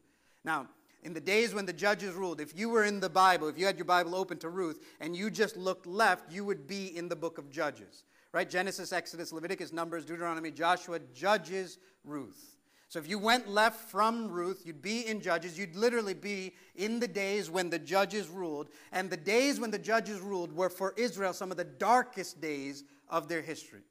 Now, 0.43 0.67
in 1.03 1.13
the 1.13 1.21
days 1.21 1.53
when 1.53 1.65
the 1.65 1.73
judges 1.73 2.13
ruled, 2.13 2.41
if 2.41 2.57
you 2.57 2.69
were 2.69 2.83
in 2.83 2.99
the 2.99 3.09
Bible, 3.09 3.47
if 3.47 3.57
you 3.57 3.65
had 3.65 3.77
your 3.77 3.85
Bible 3.85 4.15
open 4.15 4.37
to 4.39 4.49
Ruth, 4.49 4.83
and 4.99 5.15
you 5.15 5.29
just 5.29 5.57
looked 5.57 5.85
left, 5.85 6.31
you 6.31 6.45
would 6.45 6.67
be 6.67 6.95
in 6.97 7.09
the 7.09 7.15
book 7.15 7.37
of 7.37 7.49
Judges. 7.49 8.03
Right? 8.31 8.49
Genesis, 8.49 8.91
Exodus, 8.91 9.31
Leviticus, 9.31 9.71
Numbers, 9.71 10.05
Deuteronomy, 10.05 10.49
Joshua, 10.49 10.99
Judges, 11.13 11.77
Ruth. 12.03 12.57
So 12.89 12.99
if 12.99 13.09
you 13.09 13.17
went 13.17 13.49
left 13.49 13.89
from 13.89 14.27
Ruth, 14.27 14.63
you'd 14.65 14.81
be 14.81 15.07
in 15.07 15.19
Judges. 15.19 15.57
You'd 15.57 15.75
literally 15.75 16.13
be 16.13 16.53
in 16.75 16.99
the 16.99 17.07
days 17.07 17.49
when 17.49 17.69
the 17.69 17.79
judges 17.79 18.27
ruled. 18.29 18.69
And 18.91 19.09
the 19.09 19.17
days 19.17 19.59
when 19.59 19.71
the 19.71 19.79
judges 19.79 20.19
ruled 20.19 20.55
were 20.55 20.69
for 20.69 20.93
Israel 20.95 21.33
some 21.33 21.49
of 21.49 21.57
the 21.57 21.63
darkest 21.63 22.39
days 22.39 22.83
of 23.09 23.27
their 23.27 23.41
history. 23.41 23.81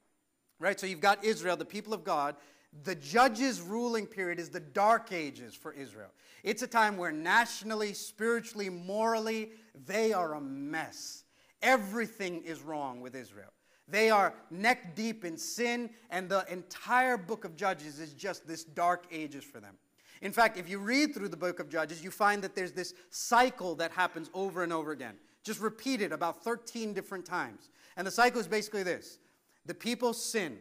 Right? 0.59 0.79
So 0.79 0.87
you've 0.87 1.01
got 1.01 1.23
Israel, 1.23 1.57
the 1.57 1.65
people 1.65 1.93
of 1.93 2.05
God. 2.05 2.35
The 2.81 2.95
judges' 2.95 3.61
ruling 3.61 4.07
period 4.07 4.39
is 4.39 4.49
the 4.49 4.59
dark 4.59 5.11
ages 5.11 5.53
for 5.53 5.73
Israel. 5.73 6.09
It's 6.43 6.63
a 6.63 6.67
time 6.67 6.97
where 6.97 7.11
nationally, 7.11 7.93
spiritually, 7.93 8.69
morally, 8.69 9.51
they 9.85 10.11
are 10.11 10.33
a 10.33 10.41
mess. 10.41 11.23
Everything 11.61 12.43
is 12.43 12.61
wrong 12.61 12.99
with 12.99 13.15
Israel. 13.15 13.53
They 13.87 14.09
are 14.09 14.33
neck 14.49 14.95
deep 14.95 15.23
in 15.23 15.37
sin, 15.37 15.89
and 16.09 16.27
the 16.27 16.45
entire 16.51 17.17
book 17.17 17.45
of 17.45 17.55
Judges 17.55 17.99
is 17.99 18.13
just 18.13 18.47
this 18.47 18.63
dark 18.63 19.05
ages 19.11 19.43
for 19.43 19.59
them. 19.59 19.75
In 20.21 20.31
fact, 20.31 20.57
if 20.57 20.69
you 20.69 20.79
read 20.79 21.13
through 21.13 21.29
the 21.29 21.37
book 21.37 21.59
of 21.59 21.69
Judges, 21.69 22.03
you 22.03 22.09
find 22.09 22.41
that 22.43 22.55
there's 22.55 22.71
this 22.71 22.93
cycle 23.09 23.75
that 23.75 23.91
happens 23.91 24.29
over 24.33 24.63
and 24.63 24.71
over 24.71 24.91
again, 24.91 25.15
just 25.43 25.59
repeated 25.59 26.13
about 26.13 26.43
13 26.43 26.93
different 26.93 27.25
times. 27.25 27.69
And 27.97 28.07
the 28.07 28.11
cycle 28.11 28.39
is 28.39 28.47
basically 28.47 28.83
this 28.83 29.19
the 29.65 29.73
people 29.73 30.13
sin. 30.13 30.57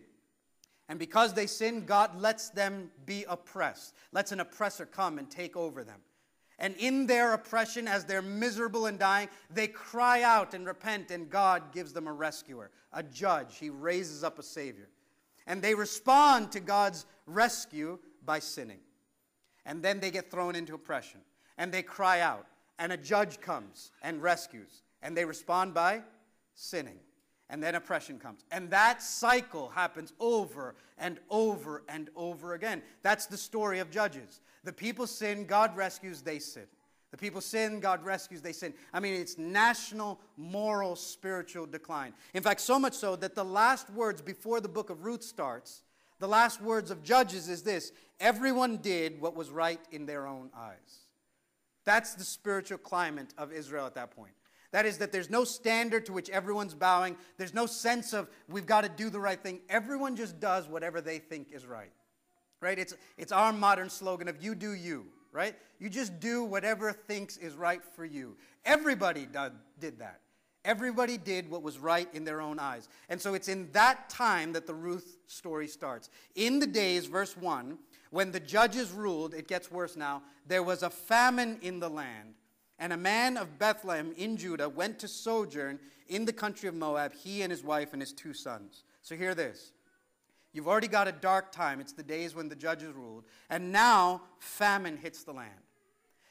And 0.93 0.99
because 0.99 1.33
they 1.33 1.47
sin, 1.47 1.87
God 1.87 2.21
lets 2.21 2.51
them 2.51 2.91
be 3.07 3.25
oppressed, 3.27 3.95
lets 4.13 4.31
an 4.31 4.41
oppressor 4.41 4.85
come 4.85 5.17
and 5.17 5.31
take 5.31 5.57
over 5.57 5.85
them. 5.85 6.01
And 6.59 6.77
in 6.77 7.07
their 7.07 7.33
oppression, 7.33 7.89
as 7.89 8.05
they're 8.05 8.21
miserable 8.21 8.85
and 8.85 8.99
dying, 8.99 9.31
they 9.49 9.69
cry 9.69 10.21
out 10.21 10.53
and 10.53 10.67
repent, 10.67 11.11
and 11.11 11.31
God 11.31 11.73
gives 11.73 11.95
them 11.95 12.09
a 12.09 12.13
rescuer, 12.13 12.71
a 12.93 13.03
judge. 13.03 13.57
He 13.57 13.71
raises 13.71 14.23
up 14.23 14.39
a 14.39 14.43
savior. 14.43 14.91
And 15.47 15.63
they 15.63 15.75
respond 15.75 16.53
to 16.53 16.61
God's 16.61 17.07
rescue 17.25 17.99
by 18.27 18.41
sinning. 18.41 18.81
And 19.65 19.83
then 19.83 19.99
they 19.99 20.11
get 20.11 20.31
thrown 20.31 20.55
into 20.55 20.75
oppression. 20.75 21.21
And 21.57 21.73
they 21.73 21.83
cry 21.83 22.21
out, 22.21 22.45
and 22.79 22.93
a 22.93 22.99
judge 22.99 23.41
comes 23.41 23.93
and 24.03 24.23
rescues. 24.23 24.83
And 25.01 25.17
they 25.17 25.25
respond 25.25 25.73
by 25.73 26.03
sinning 26.53 26.99
and 27.51 27.63
then 27.63 27.75
oppression 27.75 28.19
comes. 28.19 28.45
And 28.51 28.71
that 28.71 29.03
cycle 29.03 29.69
happens 29.69 30.13
over 30.21 30.75
and 30.99 31.19
over 31.31 31.83
and 31.89 32.09
over 32.17 32.55
again. 32.55 32.83
That's 33.03 33.27
the 33.27 33.37
story 33.37 33.79
of 33.79 33.91
Judges. 33.91 34.41
The 34.65 34.73
people 34.73 35.07
sin, 35.07 35.45
God 35.47 35.77
rescues, 35.77 36.23
they 36.23 36.39
sin. 36.39 36.67
The 37.11 37.19
people 37.19 37.43
sin, 37.43 37.79
God 37.79 38.03
rescues, 38.05 38.41
they 38.41 38.55
sin. 38.55 38.73
I 38.93 38.99
mean, 38.99 39.15
it's 39.21 39.37
national, 39.37 40.19
moral, 40.39 40.97
spiritual 40.97 41.67
decline. 41.67 42.15
In 42.33 42.43
fact, 42.43 42.63
so 42.63 42.79
much 42.79 42.95
so 42.95 43.17
that 43.17 43.35
the 43.35 43.45
last 43.45 43.91
words 43.91 44.23
before 44.23 44.61
the 44.61 44.69
book 44.69 44.89
of 44.89 45.05
Ruth 45.05 45.23
starts, 45.23 45.83
the 46.21 46.29
last 46.29 46.63
words 46.63 46.91
of 46.91 47.03
Judges 47.03 47.51
is 47.51 47.63
this 47.63 47.93
everyone 48.19 48.79
did 48.79 49.21
what 49.21 49.37
was 49.37 49.51
right 49.51 49.81
in 49.91 50.07
their 50.07 50.27
own 50.27 50.51
eyes. 50.57 51.07
That's 51.85 52.15
the 52.15 52.25
spiritual 52.25 52.79
climate 52.79 53.35
of 53.37 53.53
Israel 53.53 53.87
at 53.87 53.95
that 53.97 54.13
point. 54.13 54.33
That 54.73 54.87
is, 54.87 54.99
that 54.99 55.13
there's 55.13 55.31
no 55.31 55.45
standard 55.45 56.07
to 56.07 56.13
which 56.13 56.31
everyone's 56.31 56.75
bowing. 56.75 57.17
There's 57.37 57.55
no 57.55 57.67
sense 57.67 58.15
of 58.15 58.29
we've 58.49 58.67
got 58.67 58.83
to 58.83 58.89
do 58.89 59.11
the 59.11 59.21
right 59.21 59.41
thing. 59.41 59.61
Everyone 59.69 60.17
just 60.17 60.41
does 60.41 60.67
whatever 60.67 61.01
they 61.01 61.19
think 61.19 61.53
is 61.53 61.67
right. 61.67 61.93
Right? 62.61 62.79
It's, 62.79 62.95
it's 63.19 63.33
our 63.33 63.53
modern 63.53 63.91
slogan 63.91 64.29
of 64.29 64.43
you 64.43 64.55
do 64.55 64.73
you, 64.73 65.07
right? 65.31 65.55
You 65.79 65.91
just 65.91 66.21
do 66.21 66.43
whatever 66.43 66.93
thinks 66.93 67.37
is 67.37 67.55
right 67.55 67.83
for 67.85 68.05
you. 68.05 68.37
Everybody 68.65 69.27
did, 69.27 69.53
did 69.79 69.99
that. 69.99 70.21
Everybody 70.65 71.19
did 71.19 71.51
what 71.51 71.63
was 71.63 71.79
right 71.79 72.09
in 72.15 72.25
their 72.25 72.41
own 72.41 72.59
eyes. 72.59 72.89
And 73.09 73.21
so 73.21 73.35
it's 73.35 73.49
in 73.49 73.69
that 73.73 74.09
time 74.09 74.53
that 74.53 74.67
the 74.67 74.75
Ruth 74.75 75.19
story 75.27 75.67
starts. 75.67 76.09
In 76.35 76.61
the 76.61 76.69
days, 76.69 77.07
verse 77.07 77.37
1, 77.37 77.79
when 78.11 78.31
the 78.31 78.41
judges 78.41 78.93
ruled, 78.93 79.35
it 79.35 79.49
gets 79.49 79.71
worse 79.71 79.97
now, 79.97 80.23
there 80.47 80.63
was 80.63 80.83
a 80.83 80.91
famine 80.91 81.59
in 81.63 81.81
the 81.81 81.91
land 81.91 82.35
and 82.79 82.93
a 82.93 82.97
man 82.97 83.37
of 83.37 83.59
Bethlehem 83.59 84.13
in 84.17 84.37
Judah 84.37 84.69
went 84.69 84.99
to 85.01 85.09
sojourn 85.09 85.79
in 86.09 86.25
the 86.25 86.33
country 86.33 86.69
of 86.69 86.75
Moab, 86.75 87.13
he 87.13 87.43
and 87.43 87.51
his 87.51 87.63
wife 87.63 87.93
and 87.93 88.03
his 88.03 88.13
two 88.13 88.35
sons. 88.35 88.85
So 89.03 89.17
hear 89.17 89.35
this. 89.35 89.73
You've 90.53 90.69
already 90.69 90.89
got 90.89 91.09
a 91.09 91.13
dark 91.13 91.51
time. 91.51 91.81
It's 91.81 91.93
the 91.93 92.03
days 92.03 92.35
when 92.35 92.49
the 92.49 92.57
judges 92.57 92.93
ruled. 92.93 93.25
And 93.49 93.73
now 93.73 94.23
famine 94.39 94.99
hits 94.99 95.25
the 95.25 95.33
land. 95.33 95.51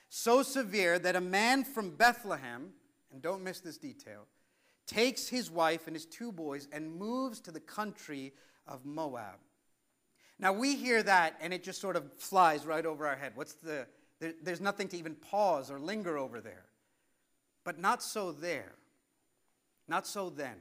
So 0.09 0.43
severe 0.43 0.99
that 0.99 1.15
a 1.15 1.21
man 1.21 1.63
from 1.63 1.91
Bethlehem, 1.91 2.73
and 3.11 3.21
don't 3.21 3.43
miss 3.43 3.61
this 3.61 3.77
detail, 3.77 4.27
takes 4.85 5.27
his 5.27 5.49
wife 5.49 5.87
and 5.87 5.95
his 5.95 6.05
two 6.05 6.31
boys 6.31 6.67
and 6.71 6.93
moves 6.93 7.39
to 7.41 7.51
the 7.51 7.59
country 7.59 8.33
of 8.67 8.85
Moab. 8.85 9.39
Now 10.37 10.53
we 10.53 10.75
hear 10.75 11.01
that 11.03 11.37
and 11.39 11.53
it 11.53 11.63
just 11.63 11.79
sort 11.79 11.95
of 11.95 12.11
flies 12.17 12.65
right 12.65 12.85
over 12.85 13.07
our 13.07 13.15
head. 13.15 13.31
What's 13.35 13.53
the 13.53 13.87
there, 14.21 14.33
there's 14.41 14.61
nothing 14.61 14.87
to 14.89 14.97
even 14.97 15.15
pause 15.15 15.69
or 15.69 15.79
linger 15.79 16.17
over 16.17 16.39
there. 16.39 16.65
But 17.65 17.79
not 17.79 18.01
so 18.01 18.31
there. 18.31 18.71
Not 19.87 20.07
so 20.07 20.29
then. 20.29 20.55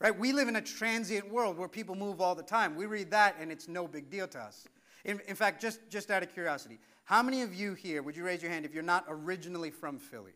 Right? 0.00 0.16
We 0.16 0.32
live 0.32 0.48
in 0.48 0.56
a 0.56 0.60
transient 0.60 1.30
world 1.30 1.56
where 1.56 1.68
people 1.68 1.94
move 1.94 2.20
all 2.20 2.34
the 2.34 2.42
time. 2.42 2.74
We 2.74 2.86
read 2.86 3.12
that 3.12 3.36
and 3.40 3.52
it's 3.52 3.68
no 3.68 3.86
big 3.86 4.10
deal 4.10 4.26
to 4.28 4.40
us. 4.40 4.66
In, 5.04 5.20
in 5.28 5.36
fact, 5.36 5.62
just, 5.62 5.80
just 5.88 6.10
out 6.10 6.24
of 6.24 6.34
curiosity, 6.34 6.78
how 7.04 7.22
many 7.22 7.42
of 7.42 7.54
you 7.54 7.74
here, 7.74 8.02
would 8.02 8.16
you 8.16 8.24
raise 8.24 8.42
your 8.42 8.50
hand 8.50 8.64
if 8.64 8.74
you're 8.74 8.82
not 8.82 9.04
originally 9.08 9.70
from 9.70 9.98
Philly? 9.98 10.32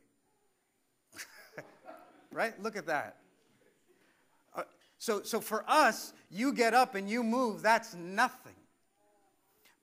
right? 2.32 2.60
Look 2.62 2.76
at 2.76 2.86
that. 2.86 3.16
Uh, 4.54 4.62
so, 4.98 5.22
so 5.22 5.40
for 5.40 5.64
us, 5.68 6.12
you 6.30 6.52
get 6.52 6.74
up 6.74 6.94
and 6.94 7.10
you 7.10 7.24
move, 7.24 7.60
that's 7.62 7.94
nothing. 7.94 8.54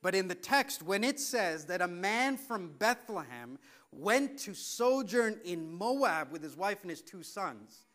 But 0.04 0.14
in 0.14 0.28
the 0.28 0.34
text, 0.34 0.82
when 0.82 1.02
it 1.02 1.18
says 1.18 1.64
that 1.64 1.80
a 1.80 1.88
man 1.88 2.36
from 2.36 2.74
Bethlehem 2.78 3.58
went 3.90 4.38
to 4.40 4.52
sojourn 4.52 5.40
in 5.46 5.72
Moab 5.72 6.30
with 6.30 6.42
his 6.42 6.58
wife 6.58 6.82
and 6.82 6.90
his 6.90 7.00
two 7.00 7.22
sons, 7.22 7.86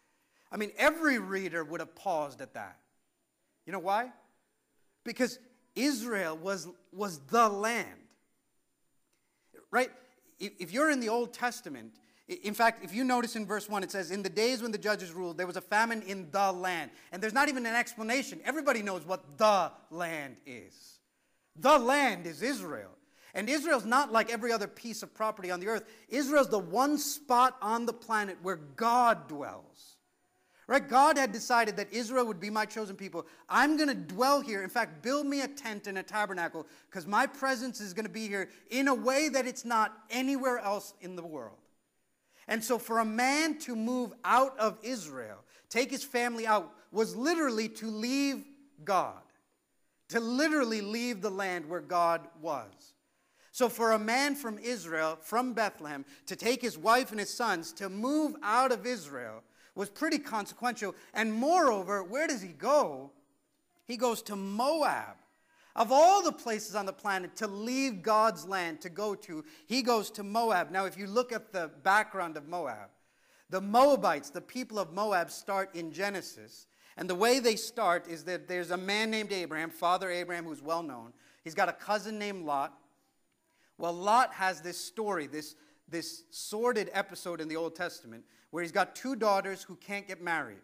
I 0.51 0.57
mean, 0.57 0.71
every 0.75 1.19
reader 1.19 1.63
would 1.63 1.79
have 1.81 1.93
paused 1.93 2.41
at 2.41 2.55
that. 2.55 2.79
You 3.67 3.73
know 3.73 3.79
why? 3.79 4.11
Because 5.03 5.37
Israel 5.75 6.35
was, 6.35 6.67
was 6.91 7.19
the 7.27 7.47
land. 7.47 7.99
Right? 9.69 9.91
If 10.39 10.73
you're 10.73 10.89
in 10.89 11.01
the 11.01 11.09
Old 11.09 11.31
Testament, 11.31 11.93
in 12.27 12.55
fact, 12.55 12.83
if 12.83 12.91
you 12.91 13.03
notice 13.03 13.35
in 13.35 13.45
verse 13.45 13.69
1, 13.69 13.83
it 13.83 13.91
says, 13.91 14.09
In 14.09 14.23
the 14.23 14.29
days 14.29 14.63
when 14.63 14.71
the 14.71 14.79
judges 14.79 15.11
ruled, 15.11 15.37
there 15.37 15.45
was 15.45 15.57
a 15.57 15.61
famine 15.61 16.01
in 16.01 16.31
the 16.31 16.51
land. 16.51 16.89
And 17.11 17.21
there's 17.21 17.33
not 17.33 17.49
even 17.49 17.67
an 17.67 17.75
explanation. 17.75 18.41
Everybody 18.45 18.81
knows 18.81 19.05
what 19.05 19.37
the 19.37 19.71
land 19.91 20.37
is. 20.47 20.98
The 21.59 21.77
land 21.77 22.25
is 22.25 22.41
Israel. 22.41 22.91
And 23.33 23.49
Israel's 23.49 23.85
not 23.85 24.11
like 24.11 24.31
every 24.31 24.51
other 24.51 24.67
piece 24.67 25.03
of 25.03 25.13
property 25.13 25.51
on 25.51 25.59
the 25.59 25.67
earth. 25.67 25.83
Israel's 26.09 26.49
the 26.49 26.59
one 26.59 26.97
spot 26.97 27.57
on 27.61 27.85
the 27.85 27.93
planet 27.93 28.37
where 28.41 28.55
God 28.55 29.27
dwells. 29.27 29.95
Right? 30.67 30.87
God 30.87 31.17
had 31.17 31.31
decided 31.31 31.77
that 31.77 31.91
Israel 31.91 32.25
would 32.27 32.39
be 32.39 32.51
my 32.51 32.65
chosen 32.65 32.95
people. 32.95 33.25
I'm 33.47 33.75
going 33.75 33.89
to 33.89 33.95
dwell 33.95 34.39
here. 34.39 34.61
In 34.61 34.69
fact, 34.69 35.01
build 35.01 35.25
me 35.25 35.41
a 35.41 35.47
tent 35.47 35.87
and 35.87 35.97
a 35.97 36.03
tabernacle 36.03 36.67
because 36.89 37.07
my 37.07 37.25
presence 37.25 37.81
is 37.81 37.93
going 37.93 38.05
to 38.05 38.11
be 38.11 38.27
here 38.27 38.49
in 38.69 38.87
a 38.87 38.93
way 38.93 39.29
that 39.29 39.47
it's 39.47 39.65
not 39.65 39.97
anywhere 40.11 40.59
else 40.59 40.93
in 41.01 41.15
the 41.15 41.25
world. 41.25 41.57
And 42.47 42.63
so, 42.63 42.77
for 42.77 42.99
a 42.99 43.05
man 43.05 43.57
to 43.59 43.75
move 43.75 44.13
out 44.23 44.57
of 44.59 44.77
Israel, 44.83 45.39
take 45.69 45.89
his 45.89 46.03
family 46.03 46.45
out, 46.45 46.71
was 46.91 47.15
literally 47.15 47.69
to 47.69 47.87
leave 47.87 48.43
God 48.83 49.21
to 50.09 50.19
literally 50.19 50.81
leave 50.81 51.21
the 51.21 51.29
land 51.29 51.67
where 51.67 51.81
God 51.81 52.27
was. 52.41 52.93
So, 53.51 53.69
for 53.69 53.91
a 53.91 53.99
man 53.99 54.35
from 54.35 54.57
Israel, 54.59 55.17
from 55.21 55.53
Bethlehem, 55.53 56.05
to 56.27 56.35
take 56.35 56.61
his 56.61 56.77
wife 56.77 57.11
and 57.11 57.19
his 57.19 57.33
sons 57.33 57.73
to 57.73 57.89
move 57.89 58.35
out 58.43 58.71
of 58.71 58.85
Israel 58.85 59.43
was 59.75 59.89
pretty 59.89 60.19
consequential. 60.19 60.95
And 61.13 61.33
moreover, 61.33 62.03
where 62.03 62.27
does 62.27 62.41
he 62.41 62.49
go? 62.49 63.11
He 63.85 63.97
goes 63.97 64.21
to 64.23 64.35
Moab. 64.35 65.15
Of 65.75 65.91
all 65.91 66.21
the 66.21 66.31
places 66.31 66.75
on 66.75 66.85
the 66.85 66.93
planet 66.93 67.35
to 67.37 67.47
leave 67.47 68.01
God's 68.01 68.45
land 68.45 68.81
to 68.81 68.89
go 68.89 69.15
to, 69.15 69.45
he 69.65 69.81
goes 69.81 70.11
to 70.11 70.23
Moab. 70.23 70.71
Now, 70.71 70.85
if 70.85 70.97
you 70.97 71.07
look 71.07 71.31
at 71.31 71.53
the 71.53 71.71
background 71.83 72.37
of 72.37 72.47
Moab, 72.47 72.89
the 73.49 73.61
Moabites, 73.61 74.29
the 74.29 74.41
people 74.41 74.77
of 74.77 74.93
Moab, 74.93 75.31
start 75.31 75.73
in 75.75 75.91
Genesis. 75.91 76.67
And 76.99 77.09
the 77.09 77.15
way 77.15 77.39
they 77.39 77.55
start 77.55 78.09
is 78.09 78.25
that 78.25 78.49
there's 78.49 78.71
a 78.71 78.77
man 78.77 79.09
named 79.09 79.31
Abraham, 79.31 79.69
Father 79.69 80.11
Abraham, 80.11 80.43
who's 80.43 80.61
well 80.61 80.83
known. 80.83 81.13
He's 81.45 81.55
got 81.55 81.69
a 81.69 81.73
cousin 81.73 82.19
named 82.19 82.45
Lot. 82.45 82.77
Well, 83.77 83.93
Lot 83.93 84.33
has 84.33 84.59
this 84.59 84.77
story, 84.77 85.25
this, 85.25 85.55
this 85.87 86.25
sordid 86.29 86.89
episode 86.91 87.39
in 87.39 87.47
the 87.47 87.55
Old 87.55 87.73
Testament, 87.73 88.25
where 88.51 88.61
he's 88.61 88.73
got 88.73 88.97
two 88.97 89.15
daughters 89.15 89.63
who 89.63 89.77
can't 89.77 90.09
get 90.09 90.21
married. 90.21 90.59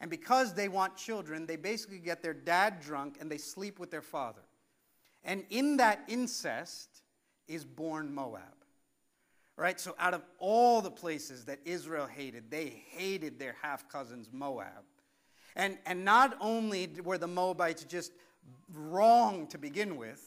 And 0.00 0.10
because 0.10 0.52
they 0.52 0.68
want 0.68 0.96
children, 0.96 1.46
they 1.46 1.54
basically 1.54 2.00
get 2.00 2.22
their 2.22 2.34
dad 2.34 2.80
drunk 2.80 3.18
and 3.20 3.30
they 3.30 3.38
sleep 3.38 3.78
with 3.78 3.92
their 3.92 4.02
father. 4.02 4.42
And 5.22 5.44
in 5.48 5.76
that 5.76 6.00
incest 6.08 7.02
is 7.46 7.64
born 7.64 8.12
Moab. 8.12 8.42
Right? 9.56 9.78
So, 9.78 9.94
out 10.00 10.14
of 10.14 10.22
all 10.40 10.80
the 10.82 10.90
places 10.90 11.44
that 11.44 11.60
Israel 11.64 12.06
hated, 12.06 12.50
they 12.50 12.82
hated 12.90 13.38
their 13.38 13.54
half 13.62 13.88
cousins, 13.88 14.28
Moab. 14.32 14.84
And, 15.58 15.76
and 15.86 16.04
not 16.04 16.36
only 16.40 16.88
were 17.04 17.18
the 17.18 17.26
Moabites 17.26 17.84
just 17.84 18.12
wrong 18.72 19.48
to 19.48 19.58
begin 19.58 19.96
with, 19.96 20.24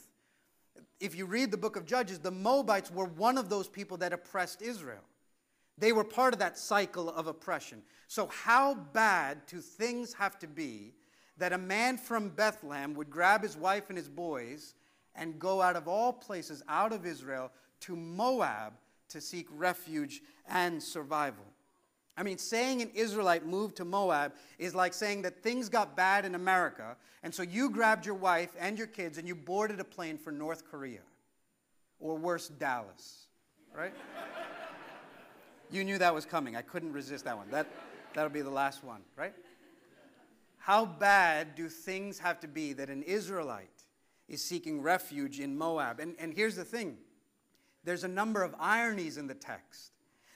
if 1.00 1.16
you 1.16 1.26
read 1.26 1.50
the 1.50 1.58
book 1.58 1.78
of 1.78 1.86
Judges, 1.86 2.20
the 2.20 2.32
Moabites 2.32 2.92
were 2.92 3.06
one 3.06 3.38
of 3.38 3.50
those 3.50 3.68
people 3.68 3.98
that 3.98 4.14
oppressed 4.14 4.62
Israel. 4.62 5.02
They 5.78 5.94
were 5.94 6.04
part 6.04 6.34
of 6.34 6.40
that 6.40 6.58
cycle 6.58 7.10
of 7.10 7.28
oppression. 7.28 7.82
So, 8.08 8.28
how 8.28 8.76
bad 8.76 9.46
do 9.48 9.62
things 9.62 10.14
have 10.14 10.38
to 10.40 10.48
be 10.48 10.94
that 11.38 11.54
a 11.54 11.58
man 11.58 11.98
from 11.98 12.30
Bethlehem 12.30 12.94
would 12.94 13.10
grab 13.10 13.42
his 13.42 13.58
wife 13.58 13.86
and 13.88 13.98
his 13.98 14.10
boys 14.10 14.76
and 15.16 15.40
go 15.40 15.62
out 15.62 15.76
of 15.76 15.88
all 15.88 16.14
places, 16.14 16.62
out 16.68 16.94
of 16.94 17.06
Israel, 17.06 17.52
to 17.82 17.96
Moab 17.96 18.74
to 19.10 19.22
seek 19.22 19.48
refuge 19.50 20.22
and 20.48 20.84
survival? 20.84 21.46
I 22.18 22.24
mean, 22.24 22.38
saying 22.38 22.82
an 22.82 22.92
Israelite 22.94 23.46
moved 23.46 23.78
to 23.78 23.86
Moab 23.86 24.34
is 24.60 24.76
like 24.76 24.94
saying 24.94 25.22
that 25.24 25.42
things 25.42 25.70
got 25.70 25.96
bad 25.96 26.26
in 26.26 26.36
America, 26.36 26.98
and 27.24 27.34
so 27.34 27.42
you 27.42 27.70
grabbed 27.70 28.06
your 28.06 28.16
wife 28.16 28.50
and 28.60 28.78
your 28.78 28.88
kids 28.88 29.18
and 29.18 29.28
you 29.28 29.36
boarded 29.36 29.80
a 29.80 29.84
plane 29.84 30.18
for 30.18 30.32
North 30.32 30.70
Korea, 30.70 31.02
or 32.00 32.18
worse, 32.18 32.50
Dallas, 32.50 33.28
right? 33.76 33.94
you 35.72 35.84
knew 35.84 35.98
that 35.98 36.14
was 36.14 36.26
coming. 36.26 36.56
I 36.56 36.62
couldn't 36.62 36.92
resist 36.92 37.26
that 37.26 37.38
one. 37.38 37.50
That, 37.50 37.68
that'll 38.14 38.30
be 38.30 38.42
the 38.42 38.50
last 38.50 38.84
one, 38.84 39.02
right? 39.16 39.34
How 40.58 40.86
bad 40.86 41.56
do 41.56 41.70
things 41.70 42.20
have 42.20 42.40
to 42.42 42.48
be 42.48 42.74
that 42.74 42.90
an 42.90 43.02
Israelite 43.04 43.86
is 44.28 44.44
seeking 44.44 44.82
refuge 44.82 45.40
in 45.40 45.58
Moab? 45.58 46.00
And, 46.00 46.16
and 46.20 46.34
here's 46.34 46.56
the 46.56 46.66
thing 46.66 46.98
there's 47.84 48.04
a 48.04 48.08
number 48.08 48.44
of 48.44 48.54
ironies 48.60 49.18
in 49.18 49.26
the 49.26 49.34
text. 49.34 49.92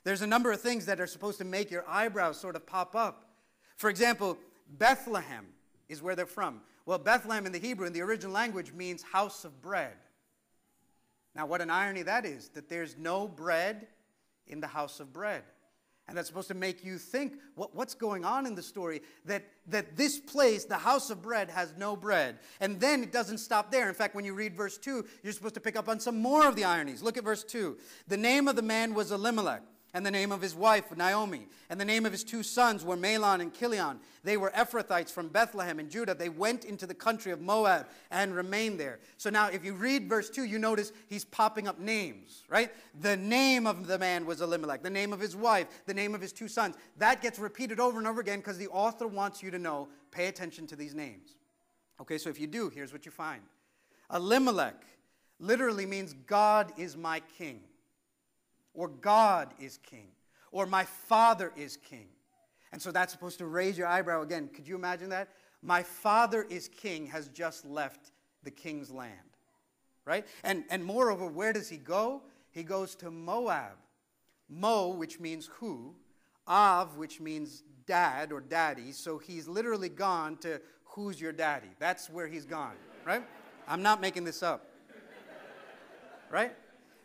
There's 0.06 0.22
a 0.22 0.28
number 0.28 0.52
of 0.52 0.62
things 0.62 0.86
that 0.86 1.02
are 1.02 1.08
supposed 1.08 1.40
to 1.40 1.44
make 1.44 1.72
your 1.72 1.84
eyebrows 1.90 2.40
sort 2.40 2.56
of 2.56 2.66
pop 2.66 2.96
up. 2.96 3.28
For 3.76 3.90
example, 3.90 4.38
Bethlehem 4.78 5.48
is 5.90 6.02
where 6.02 6.16
they're 6.16 6.28
from. 6.28 6.62
Well, 6.86 7.00
Bethlehem 7.00 7.48
in 7.48 7.52
the 7.52 7.60
Hebrew, 7.60 7.88
in 7.88 7.94
the 7.94 8.02
original 8.02 8.32
language, 8.32 8.72
means 8.72 9.02
house 9.02 9.44
of 9.44 9.62
bread. 9.64 9.94
Now, 11.36 11.48
what 11.48 11.60
an 11.60 11.72
irony 11.72 12.04
that 12.04 12.24
is 12.24 12.50
that 12.50 12.70
there's 12.70 12.96
no 12.98 13.28
bread 13.28 13.88
in 14.46 14.62
the 14.62 14.68
house 14.68 15.00
of 15.00 15.12
bread. 15.12 15.42
And 16.08 16.16
that's 16.16 16.28
supposed 16.28 16.50
to 16.50 16.54
make 16.54 16.86
you 16.86 17.00
think 17.00 17.40
what, 17.56 17.76
what's 17.76 17.96
going 17.96 18.26
on 18.26 18.46
in 18.46 18.54
the 18.54 18.62
story 18.62 19.02
that, 19.26 19.44
that 19.66 19.98
this 19.98 20.20
place, 20.20 20.66
the 20.66 20.78
house 20.78 21.10
of 21.10 21.24
bread, 21.24 21.50
has 21.50 21.74
no 21.80 21.96
bread. 21.96 22.38
And 22.60 22.80
then 22.80 23.02
it 23.02 23.12
doesn't 23.12 23.40
stop 23.40 23.72
there. 23.72 23.90
In 23.90 23.96
fact, 23.96 24.14
when 24.14 24.24
you 24.24 24.36
read 24.36 24.56
verse 24.56 24.78
2, 24.78 25.04
you're 25.24 25.34
supposed 25.34 25.56
to 25.56 25.60
pick 25.60 25.76
up 25.76 25.90
on 25.90 26.00
some 26.00 26.22
more 26.22 26.48
of 26.48 26.56
the 26.56 26.64
ironies. 26.64 27.02
Look 27.02 27.18
at 27.18 27.24
verse 27.24 27.44
2. 27.44 27.76
The 28.08 28.18
name 28.18 28.48
of 28.48 28.56
the 28.56 28.62
man 28.62 28.94
was 28.94 29.12
Elimelech 29.12 29.64
and 29.96 30.06
the 30.06 30.12
name 30.12 30.34
of 30.34 30.42
his 30.42 30.54
wife, 30.54 30.94
Naomi, 30.94 31.48
and 31.70 31.80
the 31.80 31.86
name 31.86 32.06
of 32.06 32.12
his 32.12 32.26
two 32.26 32.44
sons 32.44 32.84
were 32.84 32.98
Mahlon 32.98 33.40
and 33.40 33.54
Chilion. 33.54 34.02
They 34.26 34.36
were 34.36 34.52
Ephrathites 34.52 35.10
from 35.10 35.30
Bethlehem 35.30 35.80
in 35.80 35.90
Judah. 35.90 36.14
They 36.14 36.28
went 36.28 36.66
into 36.66 36.86
the 36.86 36.94
country 36.94 37.32
of 37.32 37.40
Moab 37.40 37.88
and 38.12 38.36
remained 38.36 38.78
there. 38.78 39.00
So 39.16 39.30
now, 39.30 39.48
if 39.48 39.64
you 39.64 39.74
read 39.74 40.10
verse 40.10 40.30
2, 40.30 40.44
you 40.44 40.60
notice 40.60 40.92
he's 41.08 41.24
popping 41.24 41.70
up 41.70 41.80
names, 41.80 42.44
right? 42.50 42.74
The 43.00 43.16
name 43.16 43.66
of 43.66 43.88
the 43.88 43.98
man 43.98 44.26
was 44.26 44.42
Elimelech, 44.42 44.84
the 44.84 44.90
name 44.90 45.14
of 45.14 45.22
his 45.22 45.34
wife, 45.34 45.68
the 45.86 45.94
name 45.94 46.14
of 46.14 46.20
his 46.20 46.34
two 46.34 46.50
sons. 46.50 46.76
That 46.98 47.22
gets 47.22 47.40
repeated 47.40 47.80
over 47.80 47.98
and 47.98 48.06
over 48.06 48.20
again 48.20 48.40
because 48.40 48.58
the 48.58 48.68
author 48.68 49.08
wants 49.08 49.42
you 49.42 49.50
to 49.50 49.58
know 49.58 49.88
pay 50.12 50.28
attention 50.28 50.68
to 50.68 50.76
these 50.76 50.94
names. 50.94 51.38
Okay, 52.02 52.18
so 52.18 52.30
if 52.30 52.38
you 52.38 52.48
do, 52.48 52.70
here's 52.70 52.92
what 52.92 53.06
you 53.06 53.14
find 53.14 53.44
Elimelech 54.14 54.84
literally 55.40 55.86
means 55.86 56.12
God 56.28 56.74
is 56.78 56.98
my 56.98 57.22
king 57.38 57.62
or 58.76 58.88
God 58.88 59.54
is 59.60 59.78
king, 59.78 60.10
or 60.52 60.66
my 60.66 60.84
father 60.84 61.52
is 61.56 61.78
king. 61.78 62.08
And 62.72 62.82
so 62.82 62.92
that's 62.92 63.14
supposed 63.14 63.38
to 63.40 63.46
raise 63.46 63.78
your 63.78 63.88
eyebrow 63.88 64.22
again. 64.22 64.50
Could 64.54 64.68
you 64.68 64.76
imagine 64.76 65.10
that? 65.10 65.30
My 65.62 65.82
father 65.82 66.46
is 66.50 66.68
king 66.68 67.08
has 67.08 67.30
just 67.30 67.66
left 67.66 68.12
the 68.44 68.52
king's 68.52 68.92
land, 68.92 69.14
right? 70.06 70.28
And, 70.44 70.64
and 70.70 70.84
moreover, 70.84 71.26
where 71.26 71.54
does 71.54 71.70
he 71.70 71.78
go? 71.78 72.22
He 72.52 72.64
goes 72.64 72.96
to 72.96 73.10
Moab. 73.10 73.78
Mo, 74.48 74.90
which 74.90 75.20
means 75.20 75.50
who, 75.56 75.96
Av, 76.48 76.98
which 76.98 77.20
means 77.20 77.64
dad 77.88 78.32
or 78.32 78.42
daddy. 78.42 78.92
So 78.92 79.18
he's 79.18 79.48
literally 79.48 79.90
gone 79.90 80.38
to 80.38 80.62
who's 80.84 81.20
your 81.20 81.32
daddy. 81.32 81.70
That's 81.80 82.10
where 82.10 82.28
he's 82.28 82.46
gone, 82.46 82.76
right? 83.06 83.24
I'm 83.68 83.82
not 83.82 84.02
making 84.02 84.24
this 84.24 84.44
up, 84.44 84.70
right? 86.30 86.56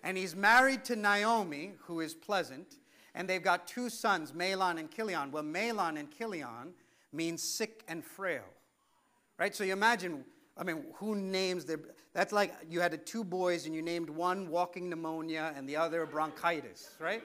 And 0.02 0.16
he's 0.16 0.34
married 0.34 0.84
to 0.84 0.96
Naomi, 0.96 1.72
who 1.86 2.00
is 2.00 2.14
pleasant, 2.14 2.78
and 3.14 3.28
they've 3.28 3.42
got 3.42 3.66
two 3.66 3.88
sons, 3.90 4.32
Mahlon 4.32 4.78
and 4.78 4.90
Chilion. 4.90 5.30
Well, 5.30 5.42
Mahlon 5.42 5.98
and 5.98 6.10
Chilion 6.16 6.74
means 7.12 7.42
sick 7.42 7.84
and 7.88 8.04
frail, 8.04 8.44
right? 9.38 9.54
So 9.54 9.64
you 9.64 9.72
imagine, 9.72 10.24
I 10.56 10.64
mean, 10.64 10.84
who 10.94 11.16
names 11.16 11.64
their, 11.64 11.80
that's 12.12 12.32
like 12.32 12.54
you 12.68 12.80
had 12.80 13.04
two 13.06 13.24
boys 13.24 13.66
and 13.66 13.74
you 13.74 13.82
named 13.82 14.08
one 14.08 14.48
walking 14.48 14.88
pneumonia 14.88 15.52
and 15.56 15.68
the 15.68 15.76
other 15.76 16.06
bronchitis, 16.06 16.90
right? 16.98 17.22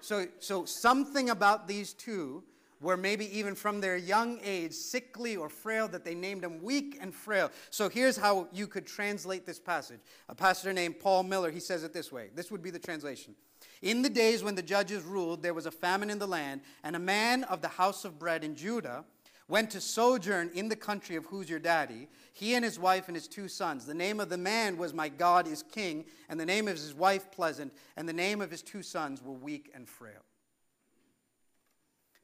So, 0.00 0.26
so 0.38 0.64
something 0.64 1.30
about 1.30 1.68
these 1.68 1.92
two 1.92 2.44
were 2.80 2.96
maybe 2.96 3.36
even 3.36 3.54
from 3.54 3.80
their 3.80 3.96
young 3.96 4.38
age 4.42 4.72
sickly 4.72 5.36
or 5.36 5.48
frail 5.48 5.88
that 5.88 6.04
they 6.04 6.14
named 6.14 6.42
them 6.42 6.62
weak 6.62 6.98
and 7.00 7.14
frail. 7.14 7.50
So 7.70 7.88
here's 7.88 8.16
how 8.16 8.48
you 8.52 8.66
could 8.66 8.86
translate 8.86 9.46
this 9.46 9.58
passage. 9.58 10.00
A 10.28 10.34
pastor 10.34 10.72
named 10.72 11.00
Paul 11.00 11.24
Miller, 11.24 11.50
he 11.50 11.60
says 11.60 11.84
it 11.84 11.92
this 11.92 12.12
way. 12.12 12.30
This 12.34 12.50
would 12.50 12.62
be 12.62 12.70
the 12.70 12.78
translation. 12.78 13.34
In 13.82 14.02
the 14.02 14.10
days 14.10 14.42
when 14.42 14.54
the 14.54 14.62
judges 14.62 15.02
ruled, 15.04 15.42
there 15.42 15.54
was 15.54 15.66
a 15.66 15.70
famine 15.70 16.10
in 16.10 16.18
the 16.18 16.26
land, 16.26 16.62
and 16.82 16.96
a 16.96 17.00
man 17.00 17.44
of 17.44 17.62
the 17.62 17.68
house 17.68 18.04
of 18.04 18.18
bread 18.18 18.44
in 18.44 18.54
Judah 18.54 19.04
went 19.48 19.70
to 19.70 19.80
sojourn 19.80 20.50
in 20.54 20.68
the 20.68 20.76
country 20.76 21.16
of 21.16 21.24
who's 21.26 21.48
your 21.48 21.58
daddy, 21.58 22.08
he 22.34 22.54
and 22.54 22.64
his 22.64 22.78
wife 22.78 23.08
and 23.08 23.16
his 23.16 23.26
two 23.26 23.48
sons. 23.48 23.86
The 23.86 23.94
name 23.94 24.20
of 24.20 24.28
the 24.28 24.38
man 24.38 24.76
was 24.76 24.92
My 24.92 25.08
God 25.08 25.48
is 25.48 25.62
King, 25.62 26.04
and 26.28 26.38
the 26.38 26.46
name 26.46 26.68
of 26.68 26.76
his 26.76 26.94
wife 26.94 27.30
Pleasant, 27.32 27.72
and 27.96 28.08
the 28.08 28.12
name 28.12 28.40
of 28.40 28.50
his 28.50 28.62
two 28.62 28.82
sons 28.82 29.22
were 29.22 29.32
Weak 29.32 29.70
and 29.74 29.88
Frail. 29.88 30.22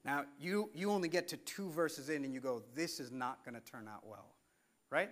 Now, 0.04 0.24
you, 0.38 0.70
you 0.74 0.90
only 0.90 1.08
get 1.08 1.28
to 1.28 1.36
two 1.38 1.70
verses 1.70 2.10
in 2.10 2.24
and 2.24 2.34
you 2.34 2.40
go, 2.40 2.62
this 2.74 3.00
is 3.00 3.10
not 3.10 3.44
going 3.44 3.54
to 3.54 3.60
turn 3.60 3.88
out 3.88 4.06
well, 4.06 4.34
right? 4.90 5.10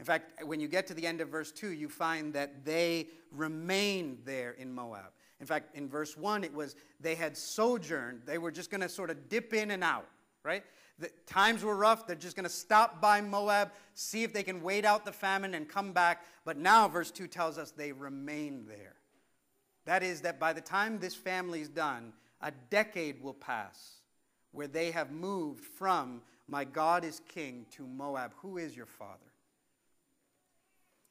In 0.00 0.04
fact, 0.04 0.44
when 0.44 0.60
you 0.60 0.66
get 0.66 0.86
to 0.88 0.94
the 0.94 1.06
end 1.06 1.20
of 1.20 1.28
verse 1.28 1.52
2, 1.52 1.68
you 1.68 1.88
find 1.88 2.32
that 2.32 2.64
they 2.64 3.08
remained 3.30 4.18
there 4.24 4.52
in 4.52 4.72
Moab. 4.72 5.12
In 5.40 5.46
fact, 5.46 5.76
in 5.76 5.88
verse 5.88 6.16
1, 6.16 6.42
it 6.42 6.52
was 6.52 6.74
they 6.98 7.14
had 7.14 7.36
sojourned. 7.36 8.22
They 8.24 8.38
were 8.38 8.50
just 8.50 8.70
going 8.70 8.80
to 8.80 8.88
sort 8.88 9.10
of 9.10 9.28
dip 9.28 9.54
in 9.54 9.70
and 9.70 9.84
out, 9.84 10.06
right? 10.42 10.64
The 10.98 11.10
times 11.26 11.62
were 11.62 11.76
rough. 11.76 12.06
They're 12.06 12.16
just 12.16 12.34
going 12.34 12.44
to 12.44 12.50
stop 12.50 13.00
by 13.00 13.20
Moab, 13.20 13.70
see 13.94 14.24
if 14.24 14.32
they 14.32 14.42
can 14.42 14.62
wait 14.62 14.84
out 14.84 15.04
the 15.04 15.12
famine 15.12 15.54
and 15.54 15.68
come 15.68 15.92
back. 15.92 16.24
But 16.44 16.56
now, 16.56 16.88
verse 16.88 17.10
2 17.10 17.26
tells 17.26 17.58
us 17.58 17.70
they 17.70 17.92
remained 17.92 18.68
there. 18.68 18.96
That 19.84 20.02
is, 20.02 20.22
that 20.22 20.40
by 20.40 20.52
the 20.52 20.60
time 20.60 20.98
this 20.98 21.14
family 21.14 21.60
is 21.60 21.68
done, 21.68 22.12
a 22.42 22.52
decade 22.70 23.22
will 23.22 23.34
pass 23.34 23.99
where 24.52 24.68
they 24.68 24.90
have 24.90 25.10
moved 25.10 25.64
from 25.64 26.22
my 26.50 26.64
God 26.64 27.04
is 27.04 27.20
king 27.28 27.66
to 27.76 27.86
Moab. 27.86 28.32
Who 28.42 28.58
is 28.58 28.76
your 28.76 28.86
father? 28.86 29.18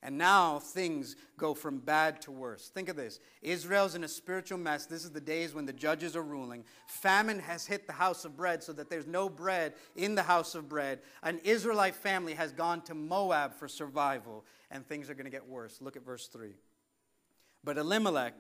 And 0.02 0.18
now 0.18 0.60
things 0.60 1.18
go 1.38 1.54
from 1.54 1.80
bad 1.80 2.22
to 2.22 2.32
worse. 2.32 2.70
Think 2.70 2.88
of 2.88 2.96
this 2.96 3.20
Israel's 3.42 3.96
in 3.96 4.04
a 4.04 4.08
spiritual 4.08 4.58
mess. 4.58 4.86
This 4.86 5.04
is 5.04 5.12
the 5.12 5.22
days 5.22 5.54
when 5.54 5.66
the 5.66 5.74
judges 5.74 6.16
are 6.16 6.24
ruling. 6.24 6.64
Famine 6.88 7.40
has 7.40 7.66
hit 7.66 7.88
the 7.88 7.94
house 7.94 8.24
of 8.24 8.38
bread 8.38 8.64
so 8.64 8.72
that 8.74 8.90
there's 8.90 9.08
no 9.08 9.30
bread 9.30 9.74
in 9.96 10.16
the 10.16 10.24
house 10.24 10.56
of 10.56 10.70
bread. 10.70 11.00
An 11.24 11.40
Israelite 11.44 11.96
family 11.96 12.34
has 12.34 12.52
gone 12.52 12.82
to 12.84 12.94
Moab 12.94 13.54
for 13.54 13.68
survival, 13.68 14.46
and 14.72 14.86
things 14.86 15.10
are 15.10 15.16
going 15.16 15.26
to 15.26 15.32
get 15.32 15.48
worse. 15.48 15.80
Look 15.82 15.98
at 15.98 16.06
verse 16.06 16.28
3. 16.28 16.52
But 17.64 17.78
Elimelech, 17.78 18.40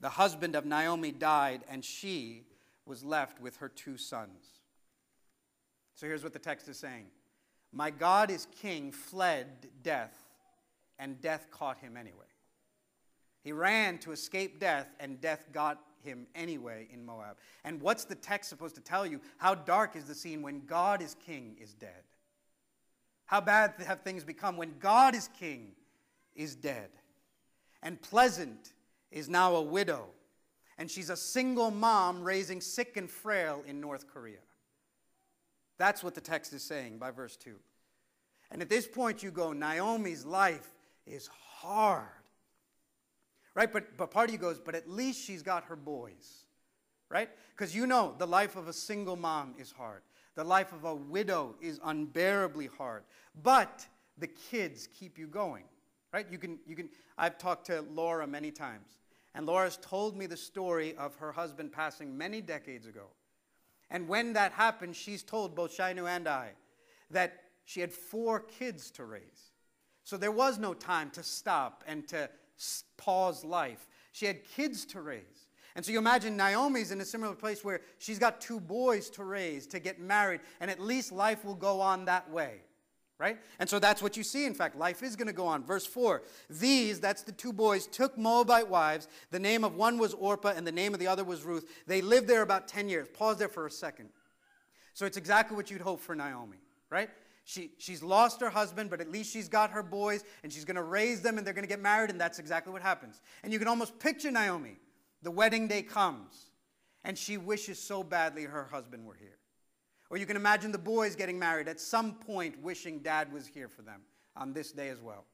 the 0.00 0.08
husband 0.08 0.56
of 0.56 0.66
Naomi, 0.66 1.12
died, 1.12 1.62
and 1.68 1.84
she 1.84 2.46
was 2.86 3.04
left 3.04 3.40
with 3.40 3.56
her 3.58 3.68
two 3.68 3.96
sons. 3.96 4.60
So 5.94 6.06
here's 6.06 6.22
what 6.22 6.32
the 6.32 6.38
text 6.38 6.68
is 6.68 6.78
saying 6.78 7.06
My 7.72 7.90
God 7.90 8.30
is 8.30 8.46
king, 8.60 8.92
fled 8.92 9.68
death 9.82 10.26
and 10.98 11.20
death 11.20 11.48
caught 11.50 11.78
him 11.78 11.96
anyway. 11.96 12.26
He 13.42 13.52
ran 13.52 13.98
to 13.98 14.12
escape 14.12 14.58
death, 14.58 14.88
and 14.98 15.20
death 15.20 15.46
got 15.52 15.80
him 16.02 16.26
anyway 16.34 16.88
in 16.92 17.04
Moab. 17.04 17.36
And 17.64 17.80
what's 17.80 18.04
the 18.04 18.14
text 18.14 18.50
supposed 18.50 18.74
to 18.74 18.80
tell 18.80 19.06
you? 19.06 19.20
How 19.38 19.54
dark 19.54 19.94
is 19.94 20.04
the 20.04 20.14
scene 20.14 20.42
when 20.42 20.66
God 20.66 21.00
is 21.00 21.14
king 21.26 21.56
is 21.60 21.74
dead? 21.74 22.02
How 23.26 23.40
bad 23.40 23.74
have 23.86 24.00
things 24.00 24.24
become 24.24 24.56
when 24.56 24.74
God 24.78 25.14
is 25.14 25.28
king 25.38 25.72
is 26.34 26.56
dead? 26.56 26.90
And 27.82 28.00
Pleasant 28.00 28.72
is 29.12 29.28
now 29.28 29.54
a 29.54 29.62
widow, 29.62 30.08
and 30.78 30.90
she's 30.90 31.10
a 31.10 31.16
single 31.16 31.70
mom 31.70 32.22
raising 32.22 32.60
sick 32.60 32.96
and 32.96 33.10
frail 33.10 33.62
in 33.66 33.80
North 33.80 34.06
Korea. 34.06 34.38
That's 35.78 36.02
what 36.02 36.14
the 36.14 36.20
text 36.20 36.52
is 36.52 36.62
saying 36.62 36.98
by 36.98 37.10
verse 37.10 37.36
2. 37.36 37.54
And 38.50 38.62
at 38.62 38.68
this 38.68 38.86
point, 38.86 39.22
you 39.22 39.30
go, 39.30 39.52
Naomi's 39.52 40.24
life 40.24 40.72
is 41.06 41.28
hard. 41.28 42.06
Right? 43.54 43.72
But, 43.72 43.96
but 43.96 44.10
part 44.10 44.28
of 44.28 44.34
you 44.34 44.38
goes, 44.38 44.60
but 44.60 44.74
at 44.74 44.88
least 44.88 45.24
she's 45.24 45.42
got 45.42 45.64
her 45.64 45.76
boys. 45.76 46.44
Right? 47.08 47.30
Because 47.56 47.74
you 47.74 47.86
know 47.86 48.14
the 48.18 48.26
life 48.26 48.56
of 48.56 48.68
a 48.68 48.72
single 48.72 49.16
mom 49.16 49.54
is 49.58 49.72
hard. 49.72 50.02
The 50.34 50.44
life 50.44 50.72
of 50.72 50.84
a 50.84 50.94
widow 50.94 51.54
is 51.60 51.80
unbearably 51.84 52.68
hard. 52.78 53.04
But 53.42 53.86
the 54.18 54.26
kids 54.26 54.88
keep 54.98 55.18
you 55.18 55.26
going. 55.26 55.64
Right? 56.12 56.26
You 56.30 56.38
can, 56.38 56.58
you 56.66 56.76
can, 56.76 56.88
I've 57.16 57.38
talked 57.38 57.66
to 57.66 57.82
Laura 57.92 58.26
many 58.26 58.50
times. 58.50 58.98
And 59.36 59.44
Laura's 59.44 59.78
told 59.82 60.16
me 60.16 60.24
the 60.24 60.36
story 60.36 60.96
of 60.96 61.14
her 61.16 61.30
husband 61.30 61.70
passing 61.70 62.16
many 62.16 62.40
decades 62.40 62.86
ago. 62.86 63.08
And 63.90 64.08
when 64.08 64.32
that 64.32 64.52
happened, 64.52 64.96
she's 64.96 65.22
told 65.22 65.54
both 65.54 65.76
Shainu 65.76 66.08
and 66.08 66.26
I 66.26 66.52
that 67.10 67.34
she 67.66 67.82
had 67.82 67.92
four 67.92 68.40
kids 68.40 68.90
to 68.92 69.04
raise. 69.04 69.52
So 70.04 70.16
there 70.16 70.32
was 70.32 70.58
no 70.58 70.72
time 70.72 71.10
to 71.10 71.22
stop 71.22 71.84
and 71.86 72.08
to 72.08 72.30
pause 72.96 73.44
life. 73.44 73.86
She 74.12 74.24
had 74.24 74.42
kids 74.42 74.86
to 74.86 75.02
raise. 75.02 75.50
And 75.74 75.84
so 75.84 75.92
you 75.92 75.98
imagine 75.98 76.38
Naomi's 76.38 76.90
in 76.90 77.02
a 77.02 77.04
similar 77.04 77.34
place 77.34 77.62
where 77.62 77.82
she's 77.98 78.18
got 78.18 78.40
two 78.40 78.58
boys 78.58 79.10
to 79.10 79.24
raise, 79.24 79.66
to 79.66 79.78
get 79.78 80.00
married, 80.00 80.40
and 80.60 80.70
at 80.70 80.80
least 80.80 81.12
life 81.12 81.44
will 81.44 81.54
go 81.54 81.82
on 81.82 82.06
that 82.06 82.30
way. 82.30 82.60
Right? 83.18 83.38
And 83.58 83.68
so 83.68 83.78
that's 83.78 84.02
what 84.02 84.16
you 84.16 84.22
see. 84.22 84.44
In 84.44 84.52
fact, 84.52 84.76
life 84.76 85.02
is 85.02 85.16
going 85.16 85.26
to 85.26 85.32
go 85.32 85.46
on. 85.46 85.64
Verse 85.64 85.86
4 85.86 86.22
These, 86.50 87.00
that's 87.00 87.22
the 87.22 87.32
two 87.32 87.52
boys, 87.52 87.86
took 87.86 88.18
Moabite 88.18 88.68
wives. 88.68 89.08
The 89.30 89.38
name 89.38 89.64
of 89.64 89.74
one 89.74 89.96
was 89.96 90.12
Orpah, 90.12 90.52
and 90.54 90.66
the 90.66 90.72
name 90.72 90.92
of 90.92 91.00
the 91.00 91.06
other 91.06 91.24
was 91.24 91.42
Ruth. 91.42 91.66
They 91.86 92.02
lived 92.02 92.28
there 92.28 92.42
about 92.42 92.68
10 92.68 92.90
years. 92.90 93.08
Pause 93.08 93.38
there 93.38 93.48
for 93.48 93.66
a 93.66 93.70
second. 93.70 94.10
So 94.92 95.06
it's 95.06 95.16
exactly 95.16 95.56
what 95.56 95.70
you'd 95.70 95.80
hope 95.80 96.00
for 96.00 96.14
Naomi, 96.14 96.58
right? 96.90 97.08
She, 97.44 97.70
she's 97.78 98.02
lost 98.02 98.40
her 98.40 98.50
husband, 98.50 98.90
but 98.90 99.00
at 99.00 99.10
least 99.10 99.32
she's 99.32 99.48
got 99.48 99.70
her 99.70 99.82
boys, 99.82 100.24
and 100.42 100.52
she's 100.52 100.64
going 100.64 100.76
to 100.76 100.82
raise 100.82 101.22
them, 101.22 101.38
and 101.38 101.46
they're 101.46 101.54
going 101.54 101.64
to 101.64 101.68
get 101.68 101.80
married, 101.80 102.10
and 102.10 102.20
that's 102.20 102.38
exactly 102.38 102.72
what 102.72 102.82
happens. 102.82 103.20
And 103.44 103.52
you 103.52 103.58
can 103.58 103.68
almost 103.68 103.98
picture 103.98 104.30
Naomi. 104.30 104.78
The 105.22 105.30
wedding 105.30 105.68
day 105.68 105.82
comes, 105.82 106.50
and 107.04 107.16
she 107.16 107.36
wishes 107.36 107.78
so 107.78 108.02
badly 108.02 108.44
her 108.44 108.64
husband 108.64 109.04
were 109.06 109.14
here. 109.14 109.38
Or 110.10 110.16
you 110.16 110.26
can 110.26 110.36
imagine 110.36 110.72
the 110.72 110.78
boys 110.78 111.16
getting 111.16 111.38
married 111.38 111.68
at 111.68 111.80
some 111.80 112.14
point, 112.14 112.62
wishing 112.62 113.00
dad 113.00 113.32
was 113.32 113.46
here 113.46 113.68
for 113.68 113.82
them 113.82 114.02
on 114.36 114.52
this 114.52 114.72
day 114.72 114.88
as 114.88 115.00
well. 115.00 115.24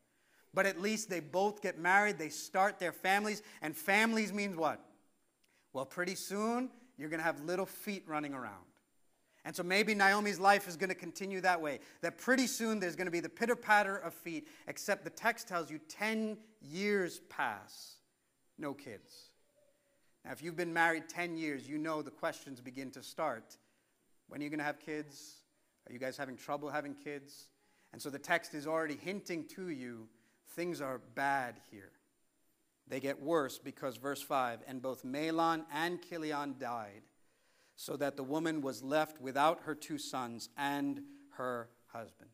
But 0.54 0.66
at 0.66 0.80
least 0.80 1.08
they 1.08 1.20
both 1.20 1.62
get 1.62 1.78
married, 1.78 2.18
they 2.18 2.28
start 2.28 2.78
their 2.78 2.92
families, 2.92 3.42
and 3.62 3.76
families 3.76 4.32
means 4.32 4.56
what? 4.56 4.80
Well, 5.72 5.86
pretty 5.86 6.14
soon, 6.14 6.70
you're 6.98 7.08
going 7.08 7.20
to 7.20 7.24
have 7.24 7.40
little 7.40 7.66
feet 7.66 8.04
running 8.06 8.34
around. 8.34 8.64
And 9.44 9.56
so 9.56 9.62
maybe 9.62 9.94
Naomi's 9.94 10.38
life 10.38 10.68
is 10.68 10.76
going 10.76 10.90
to 10.90 10.94
continue 10.94 11.40
that 11.40 11.60
way. 11.60 11.80
That 12.00 12.16
pretty 12.16 12.46
soon 12.46 12.78
there's 12.78 12.94
going 12.94 13.06
to 13.06 13.12
be 13.12 13.20
the 13.20 13.28
pitter 13.28 13.56
patter 13.56 13.96
of 13.96 14.14
feet, 14.14 14.46
except 14.68 15.04
the 15.04 15.10
text 15.10 15.48
tells 15.48 15.70
you 15.70 15.80
10 15.88 16.36
years 16.60 17.20
pass, 17.28 17.96
no 18.58 18.72
kids. 18.72 19.30
Now, 20.24 20.30
if 20.30 20.42
you've 20.42 20.56
been 20.56 20.72
married 20.72 21.08
10 21.08 21.36
years, 21.36 21.68
you 21.68 21.76
know 21.76 22.02
the 22.02 22.12
questions 22.12 22.60
begin 22.60 22.90
to 22.92 23.02
start. 23.02 23.56
When 24.32 24.40
are 24.40 24.44
you 24.44 24.48
going 24.48 24.60
to 24.60 24.64
have 24.64 24.80
kids? 24.80 25.42
Are 25.86 25.92
you 25.92 25.98
guys 25.98 26.16
having 26.16 26.38
trouble 26.38 26.70
having 26.70 26.94
kids? 26.94 27.48
And 27.92 28.00
so 28.00 28.08
the 28.08 28.18
text 28.18 28.54
is 28.54 28.66
already 28.66 28.96
hinting 28.96 29.44
to 29.56 29.68
you 29.68 30.08
things 30.56 30.80
are 30.80 31.02
bad 31.14 31.56
here. 31.70 31.92
They 32.88 32.98
get 32.98 33.20
worse 33.20 33.58
because, 33.58 33.98
verse 33.98 34.22
5, 34.22 34.60
and 34.66 34.80
both 34.80 35.04
Mahlon 35.04 35.64
and 35.70 36.00
Chilion 36.00 36.54
died 36.58 37.02
so 37.76 37.94
that 37.98 38.16
the 38.16 38.22
woman 38.22 38.62
was 38.62 38.82
left 38.82 39.20
without 39.20 39.60
her 39.64 39.74
two 39.74 39.98
sons 39.98 40.48
and 40.56 41.02
her 41.36 41.68
husband. 41.88 42.30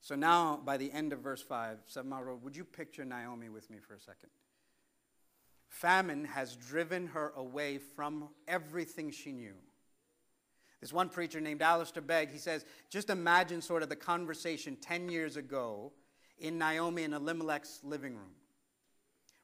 So 0.00 0.14
now, 0.14 0.60
by 0.64 0.76
the 0.76 0.92
end 0.92 1.12
of 1.12 1.18
verse 1.18 1.42
5, 1.42 1.78
Samara, 1.86 2.36
would 2.36 2.56
you 2.56 2.62
picture 2.62 3.04
Naomi 3.04 3.48
with 3.48 3.68
me 3.70 3.78
for 3.80 3.94
a 3.94 4.00
second? 4.00 4.30
Famine 5.68 6.26
has 6.26 6.54
driven 6.54 7.08
her 7.08 7.32
away 7.34 7.78
from 7.78 8.28
everything 8.46 9.10
she 9.10 9.32
knew. 9.32 9.56
This 10.82 10.92
one 10.92 11.08
preacher 11.08 11.40
named 11.40 11.62
Alistair 11.62 12.02
Begg, 12.02 12.32
he 12.32 12.38
says, 12.38 12.66
just 12.90 13.08
imagine 13.08 13.62
sort 13.62 13.84
of 13.84 13.88
the 13.88 13.96
conversation 13.96 14.76
10 14.76 15.08
years 15.08 15.36
ago 15.36 15.92
in 16.40 16.58
Naomi 16.58 17.04
and 17.04 17.14
Elimelech's 17.14 17.78
living 17.84 18.16
room. 18.16 18.32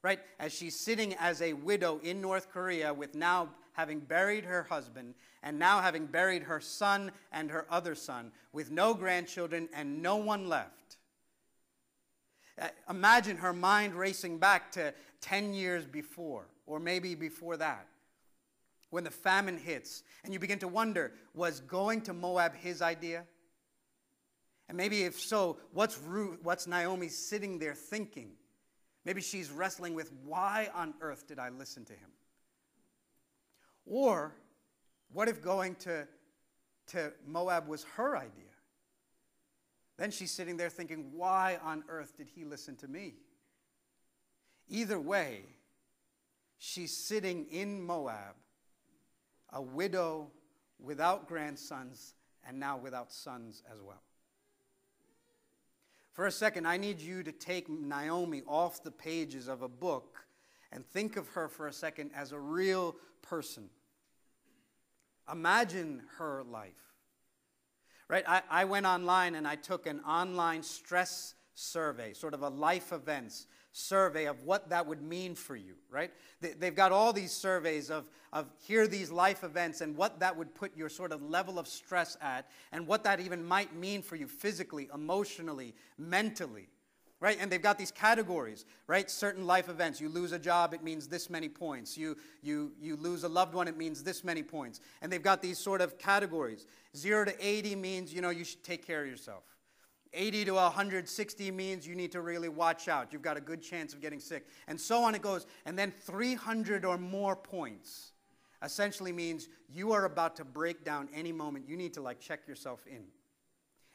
Right? 0.01 0.19
As 0.37 0.53
she's 0.53 0.77
sitting 0.77 1.15
as 1.15 1.41
a 1.41 1.53
widow 1.53 2.01
in 2.03 2.19
North 2.19 2.51
Korea 2.51 2.93
with 2.93 3.15
now 3.15 3.49
having 3.71 4.01
buried 4.01 4.43
her 4.43 4.63
husband, 4.63 5.15
and 5.41 5.57
now 5.57 5.79
having 5.79 6.05
buried 6.05 6.43
her 6.43 6.59
son 6.59 7.09
and 7.31 7.49
her 7.49 7.65
other 7.69 7.95
son, 7.95 8.33
with 8.51 8.69
no 8.69 8.93
grandchildren 8.93 9.69
and 9.73 10.01
no 10.01 10.17
one 10.17 10.49
left. 10.49 10.97
Uh, 12.61 12.67
imagine 12.89 13.37
her 13.37 13.53
mind 13.53 13.95
racing 13.95 14.37
back 14.37 14.69
to 14.73 14.93
10 15.21 15.53
years 15.53 15.85
before, 15.85 16.47
or 16.65 16.81
maybe 16.81 17.15
before 17.15 17.55
that, 17.55 17.87
when 18.89 19.03
the 19.03 19.11
famine 19.11 19.57
hits, 19.57 20.03
and 20.23 20.33
you 20.33 20.39
begin 20.39 20.59
to 20.59 20.67
wonder 20.67 21.13
was 21.33 21.59
going 21.59 22.01
to 22.01 22.13
Moab 22.13 22.55
his 22.55 22.81
idea? 22.81 23.25
And 24.67 24.77
maybe 24.77 25.03
if 25.03 25.19
so, 25.19 25.57
what's, 25.73 25.99
Ruth, 25.99 26.39
what's 26.43 26.67
Naomi 26.67 27.07
sitting 27.07 27.59
there 27.59 27.73
thinking? 27.73 28.31
Maybe 29.05 29.21
she's 29.21 29.49
wrestling 29.49 29.95
with 29.95 30.11
why 30.23 30.69
on 30.75 30.93
earth 31.01 31.27
did 31.27 31.39
I 31.39 31.49
listen 31.49 31.85
to 31.85 31.93
him? 31.93 32.09
Or 33.85 34.35
what 35.11 35.27
if 35.27 35.41
going 35.41 35.75
to, 35.75 36.07
to 36.87 37.11
Moab 37.25 37.67
was 37.67 37.83
her 37.95 38.15
idea? 38.15 38.29
Then 39.97 40.11
she's 40.11 40.31
sitting 40.31 40.55
there 40.55 40.69
thinking, 40.69 41.11
why 41.13 41.57
on 41.63 41.83
earth 41.89 42.15
did 42.15 42.29
he 42.33 42.45
listen 42.45 42.75
to 42.77 42.87
me? 42.87 43.15
Either 44.69 44.99
way, 44.99 45.41
she's 46.59 46.95
sitting 46.95 47.47
in 47.47 47.81
Moab, 47.81 48.35
a 49.53 49.61
widow 49.61 50.27
without 50.79 51.27
grandsons 51.27 52.13
and 52.47 52.59
now 52.59 52.77
without 52.77 53.11
sons 53.11 53.63
as 53.71 53.81
well. 53.81 54.01
For 56.13 56.25
a 56.25 56.31
second, 56.31 56.65
I 56.65 56.77
need 56.77 56.99
you 56.99 57.23
to 57.23 57.31
take 57.31 57.69
Naomi 57.69 58.43
off 58.47 58.83
the 58.83 58.91
pages 58.91 59.47
of 59.47 59.61
a 59.61 59.69
book 59.69 60.25
and 60.71 60.85
think 60.85 61.17
of 61.17 61.27
her 61.29 61.47
for 61.47 61.67
a 61.67 61.73
second 61.73 62.11
as 62.15 62.31
a 62.31 62.39
real 62.39 62.95
person. 63.21 63.69
Imagine 65.31 66.01
her 66.17 66.43
life. 66.43 66.93
Right? 68.07 68.23
I, 68.27 68.41
I 68.49 68.65
went 68.65 68.85
online 68.85 69.35
and 69.35 69.47
I 69.47 69.55
took 69.55 69.85
an 69.85 69.99
online 70.01 70.63
stress 70.63 71.35
survey, 71.53 72.13
sort 72.13 72.33
of 72.33 72.41
a 72.41 72.49
life 72.49 72.91
events 72.91 73.45
survey 73.79 74.25
of 74.25 74.43
what 74.43 74.69
that 74.69 74.85
would 74.85 75.01
mean 75.01 75.35
for 75.35 75.55
you, 75.55 75.75
right? 75.89 76.11
They, 76.41 76.65
have 76.65 76.75
got 76.75 76.91
all 76.91 77.13
these 77.13 77.31
surveys 77.31 77.89
of, 77.89 78.05
of 78.33 78.47
here 78.59 78.87
these 78.87 79.11
life 79.11 79.43
events 79.43 79.81
and 79.81 79.95
what 79.95 80.19
that 80.19 80.35
would 80.37 80.53
put 80.53 80.75
your 80.75 80.89
sort 80.89 81.11
of 81.11 81.21
level 81.21 81.57
of 81.57 81.67
stress 81.67 82.17
at 82.21 82.49
and 82.71 82.85
what 82.85 83.03
that 83.05 83.19
even 83.19 83.43
might 83.43 83.75
mean 83.75 84.01
for 84.01 84.15
you 84.15 84.27
physically, 84.27 84.89
emotionally, 84.93 85.73
mentally 85.97 86.67
right? 87.21 87.37
And 87.39 87.51
they've 87.51 87.61
got 87.61 87.77
these 87.77 87.91
categories, 87.91 88.65
right? 88.87 89.09
Certain 89.09 89.45
life 89.45 89.67
events. 89.67 89.99
You 89.99 90.09
lose 90.09 90.31
a 90.31 90.39
job, 90.39 90.73
it 90.73 90.83
means 90.83 91.07
this 91.07 91.29
many 91.29 91.49
points. 91.49 91.97
You, 91.97 92.17
you, 92.41 92.71
you 92.79 92.95
lose 92.95 93.23
a 93.23 93.29
loved 93.29 93.53
one, 93.53 93.67
it 93.67 93.77
means 93.77 94.03
this 94.03 94.23
many 94.23 94.41
points. 94.41 94.79
And 95.01 95.11
they've 95.11 95.21
got 95.21 95.41
these 95.41 95.57
sort 95.57 95.81
of 95.81 95.97
categories. 95.97 96.65
Zero 96.95 97.25
to 97.25 97.35
80 97.45 97.75
means, 97.75 98.13
you 98.13 98.21
know, 98.21 98.29
you 98.29 98.45
should 98.45 98.63
take 98.63 98.87
care 98.87 99.03
of 99.03 99.09
yourself. 99.09 99.43
80 100.13 100.45
to 100.45 100.53
160 100.53 101.51
means 101.51 101.87
you 101.87 101.95
need 101.95 102.11
to 102.13 102.21
really 102.21 102.49
watch 102.49 102.87
out. 102.87 103.13
You've 103.13 103.21
got 103.21 103.37
a 103.37 103.41
good 103.41 103.61
chance 103.61 103.93
of 103.93 104.01
getting 104.01 104.19
sick. 104.19 104.47
And 104.67 104.79
so 104.79 105.03
on 105.03 105.13
it 105.13 105.21
goes. 105.21 105.45
And 105.65 105.77
then 105.77 105.91
300 105.91 106.83
or 106.83 106.97
more 106.97 107.35
points 107.35 108.13
essentially 108.63 109.11
means 109.11 109.47
you 109.71 109.91
are 109.91 110.05
about 110.05 110.35
to 110.37 110.45
break 110.45 110.83
down 110.83 111.09
any 111.13 111.31
moment. 111.31 111.67
You 111.67 111.77
need 111.77 111.93
to 111.93 112.01
like 112.01 112.19
check 112.19 112.47
yourself 112.47 112.85
in. 112.87 113.03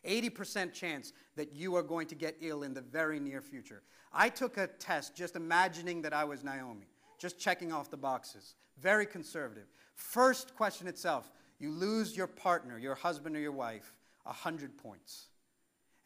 80% 0.09 0.73
chance 0.73 1.13
that 1.37 1.55
you 1.55 1.75
are 1.77 1.83
going 1.83 2.07
to 2.09 2.15
get 2.15 2.37
ill 2.41 2.63
in 2.63 2.75
the 2.75 2.81
very 2.81 3.19
near 3.19 3.41
future. 3.41 3.83
I 4.13 4.29
took 4.29 4.59
a 4.59 4.67
test 4.67 5.17
just 5.17 5.35
imagining 5.35 6.03
that 6.03 6.13
I 6.13 6.25
was 6.25 6.45
Naomi, 6.45 6.87
just 7.19 7.39
checking 7.39 7.73
off 7.73 7.91
the 7.91 7.97
boxes. 7.97 8.55
Very 8.79 9.07
conservative. 9.07 9.67
First 9.95 10.55
question 10.55 10.87
itself 10.87 11.31
you 11.59 11.71
lose 11.71 12.17
your 12.17 12.27
partner, 12.27 12.79
your 12.79 12.95
husband 12.95 13.37
or 13.37 13.41
your 13.41 13.53
wife, 13.53 13.95
100 14.25 14.77
points. 14.77 15.29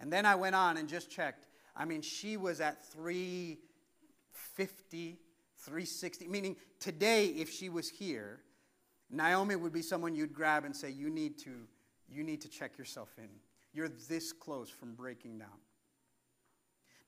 And 0.00 0.12
then 0.12 0.26
I 0.26 0.34
went 0.34 0.54
on 0.54 0.76
and 0.76 0.88
just 0.88 1.10
checked. 1.10 1.46
I 1.76 1.84
mean, 1.84 2.02
she 2.02 2.36
was 2.36 2.60
at 2.60 2.84
350, 2.86 5.18
360, 5.58 6.28
meaning 6.28 6.56
today, 6.80 7.26
if 7.26 7.50
she 7.50 7.68
was 7.68 7.88
here, 7.88 8.40
Naomi 9.10 9.56
would 9.56 9.72
be 9.72 9.82
someone 9.82 10.14
you'd 10.14 10.34
grab 10.34 10.64
and 10.64 10.76
say, 10.76 10.90
You 10.90 11.10
need 11.10 11.38
to, 11.38 11.50
you 12.08 12.22
need 12.22 12.40
to 12.42 12.48
check 12.48 12.78
yourself 12.78 13.10
in. 13.18 13.28
You're 13.72 13.90
this 14.08 14.32
close 14.32 14.70
from 14.70 14.94
breaking 14.94 15.38
down. 15.38 15.48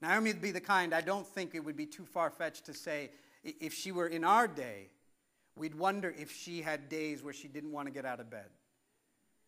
Naomi 0.01 0.33
would 0.33 0.41
be 0.41 0.51
the 0.51 0.61
kind, 0.61 0.93
I 0.93 1.01
don't 1.01 1.27
think 1.27 1.53
it 1.53 1.63
would 1.63 1.77
be 1.77 1.85
too 1.85 2.05
far 2.05 2.29
fetched 2.29 2.65
to 2.65 2.73
say, 2.73 3.11
if 3.43 3.73
she 3.73 3.91
were 3.91 4.07
in 4.07 4.23
our 4.23 4.47
day, 4.47 4.89
we'd 5.55 5.75
wonder 5.75 6.13
if 6.17 6.31
she 6.31 6.61
had 6.61 6.89
days 6.89 7.23
where 7.23 7.33
she 7.33 7.47
didn't 7.47 7.71
want 7.71 7.87
to 7.87 7.93
get 7.93 8.05
out 8.05 8.19
of 8.19 8.29
bed. 8.29 8.49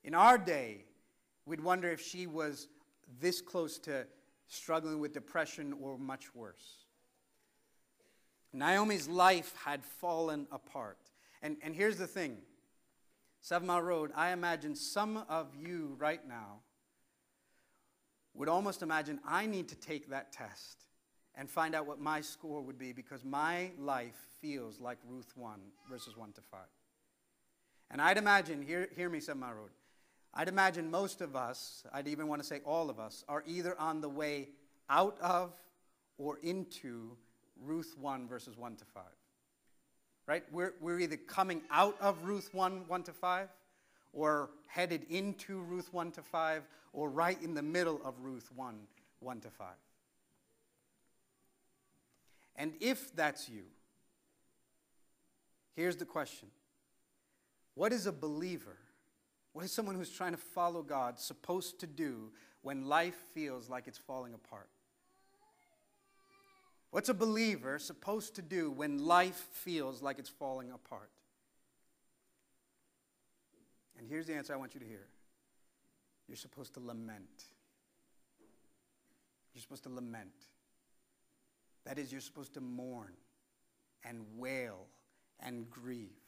In 0.03 0.13
our 0.13 0.37
day, 0.37 0.85
we'd 1.45 1.61
wonder 1.61 1.89
if 1.89 2.01
she 2.01 2.27
was 2.27 2.67
this 3.19 3.41
close 3.41 3.77
to 3.79 4.05
struggling 4.47 4.99
with 4.99 5.13
depression 5.13 5.73
or 5.81 5.97
much 5.97 6.33
worse. 6.35 6.85
Naomi's 8.53 9.07
life 9.07 9.53
had 9.65 9.83
fallen 9.83 10.47
apart. 10.51 10.97
And, 11.41 11.57
and 11.63 11.75
here's 11.75 11.97
the 11.97 12.07
thing 12.07 12.37
Seven 13.41 13.67
Mile 13.67 13.81
Road, 13.81 14.11
I 14.15 14.31
imagine 14.31 14.75
some 14.75 15.23
of 15.27 15.55
you 15.55 15.95
right 15.97 16.25
now 16.27 16.59
would 18.33 18.49
almost 18.49 18.81
imagine 18.81 19.19
I 19.27 19.45
need 19.45 19.67
to 19.69 19.75
take 19.75 20.09
that 20.09 20.31
test 20.31 20.85
and 21.35 21.49
find 21.49 21.75
out 21.75 21.87
what 21.87 21.99
my 21.99 22.21
score 22.21 22.61
would 22.61 22.77
be 22.77 22.93
because 22.93 23.23
my 23.23 23.71
life 23.79 24.15
feels 24.39 24.79
like 24.79 24.97
Ruth 25.07 25.31
1, 25.35 25.59
verses 25.89 26.15
1 26.15 26.31
to 26.33 26.41
5. 26.41 26.59
And 27.91 28.01
I'd 28.01 28.17
imagine, 28.17 28.61
hear, 28.61 28.87
hear 28.95 29.09
me, 29.09 29.19
Seven 29.19 29.41
Mile 29.41 29.53
Road, 29.53 29.69
I'd 30.35 30.47
imagine 30.47 30.89
most 30.89 31.21
of 31.21 31.35
us, 31.35 31.83
I'd 31.93 32.07
even 32.07 32.27
want 32.27 32.41
to 32.41 32.47
say 32.47 32.61
all 32.65 32.89
of 32.89 32.99
us, 32.99 33.23
are 33.29 33.43
either 33.45 33.79
on 33.79 34.01
the 34.01 34.09
way 34.09 34.49
out 34.89 35.17
of 35.21 35.53
or 36.17 36.39
into 36.41 37.15
Ruth 37.61 37.95
1, 37.99 38.27
verses 38.27 38.57
1 38.57 38.75
to 38.77 38.85
5. 38.85 39.03
Right? 40.25 40.43
We're, 40.51 40.73
we're 40.81 40.99
either 40.99 41.17
coming 41.17 41.61
out 41.69 41.95
of 41.99 42.23
Ruth 42.23 42.49
1, 42.53 42.85
1 42.87 43.03
to 43.03 43.13
5, 43.13 43.49
or 44.13 44.49
headed 44.67 45.05
into 45.09 45.59
Ruth 45.61 45.93
1 45.93 46.11
to 46.13 46.21
5, 46.21 46.63
or 46.93 47.09
right 47.09 47.41
in 47.41 47.53
the 47.53 47.61
middle 47.61 48.01
of 48.03 48.15
Ruth 48.21 48.49
1, 48.55 48.75
1 49.19 49.39
to 49.41 49.49
5. 49.49 49.67
And 52.55 52.73
if 52.79 53.15
that's 53.15 53.49
you, 53.49 53.63
here's 55.75 55.97
the 55.97 56.05
question 56.05 56.49
What 57.75 57.91
is 57.91 58.05
a 58.07 58.11
believer, 58.11 58.77
what 59.53 59.63
is 59.63 59.71
someone 59.71 59.95
who's 59.95 60.09
trying 60.09 60.31
to 60.31 60.37
follow 60.37 60.81
God 60.81 61.19
supposed 61.19 61.79
to 61.81 61.87
do 61.87 62.31
when 62.63 62.87
life 62.87 63.15
feels 63.33 63.69
like 63.69 63.87
it's 63.87 63.99
falling 63.99 64.33
apart? 64.33 64.69
What's 66.89 67.09
a 67.09 67.13
believer 67.13 67.79
supposed 67.79 68.35
to 68.35 68.41
do 68.41 68.69
when 68.69 69.05
life 69.05 69.47
feels 69.51 70.01
like 70.01 70.19
it's 70.19 70.29
falling 70.29 70.71
apart? 70.71 71.09
And 73.97 74.07
here's 74.07 74.27
the 74.27 74.33
answer 74.33 74.53
I 74.53 74.57
want 74.57 74.73
you 74.73 74.79
to 74.79 74.85
hear 74.85 75.07
you're 76.27 76.37
supposed 76.37 76.73
to 76.75 76.79
lament. 76.79 77.45
You're 79.53 79.61
supposed 79.61 79.83
to 79.83 79.89
lament. 79.89 80.31
That 81.85 81.99
is, 81.99 82.11
you're 82.11 82.21
supposed 82.21 82.53
to 82.55 82.61
mourn 82.61 83.13
and 84.03 84.25
wail 84.37 84.87
and 85.39 85.69
grieve. 85.69 86.22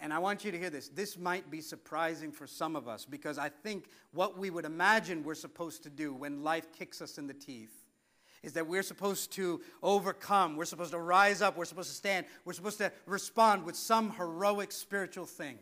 And 0.00 0.12
I 0.12 0.18
want 0.18 0.44
you 0.44 0.52
to 0.52 0.58
hear 0.58 0.70
this. 0.70 0.88
This 0.88 1.18
might 1.18 1.50
be 1.50 1.60
surprising 1.60 2.30
for 2.30 2.46
some 2.46 2.76
of 2.76 2.86
us 2.86 3.04
because 3.04 3.36
I 3.38 3.48
think 3.48 3.86
what 4.12 4.38
we 4.38 4.50
would 4.50 4.64
imagine 4.64 5.24
we're 5.24 5.34
supposed 5.34 5.82
to 5.82 5.90
do 5.90 6.14
when 6.14 6.44
life 6.44 6.72
kicks 6.72 7.02
us 7.02 7.18
in 7.18 7.26
the 7.26 7.34
teeth 7.34 7.82
is 8.42 8.52
that 8.54 8.66
we're 8.66 8.82
supposed 8.82 9.32
to 9.32 9.60
overcome, 9.82 10.56
we're 10.56 10.64
supposed 10.64 10.90
to 10.90 10.98
rise 10.98 11.42
up, 11.42 11.56
we're 11.56 11.64
supposed 11.64 11.90
to 11.90 11.94
stand, 11.94 12.26
we're 12.44 12.52
supposed 12.52 12.78
to 12.78 12.90
respond 13.06 13.64
with 13.64 13.76
some 13.76 14.10
heroic 14.10 14.72
spiritual 14.72 15.26
thing. 15.26 15.58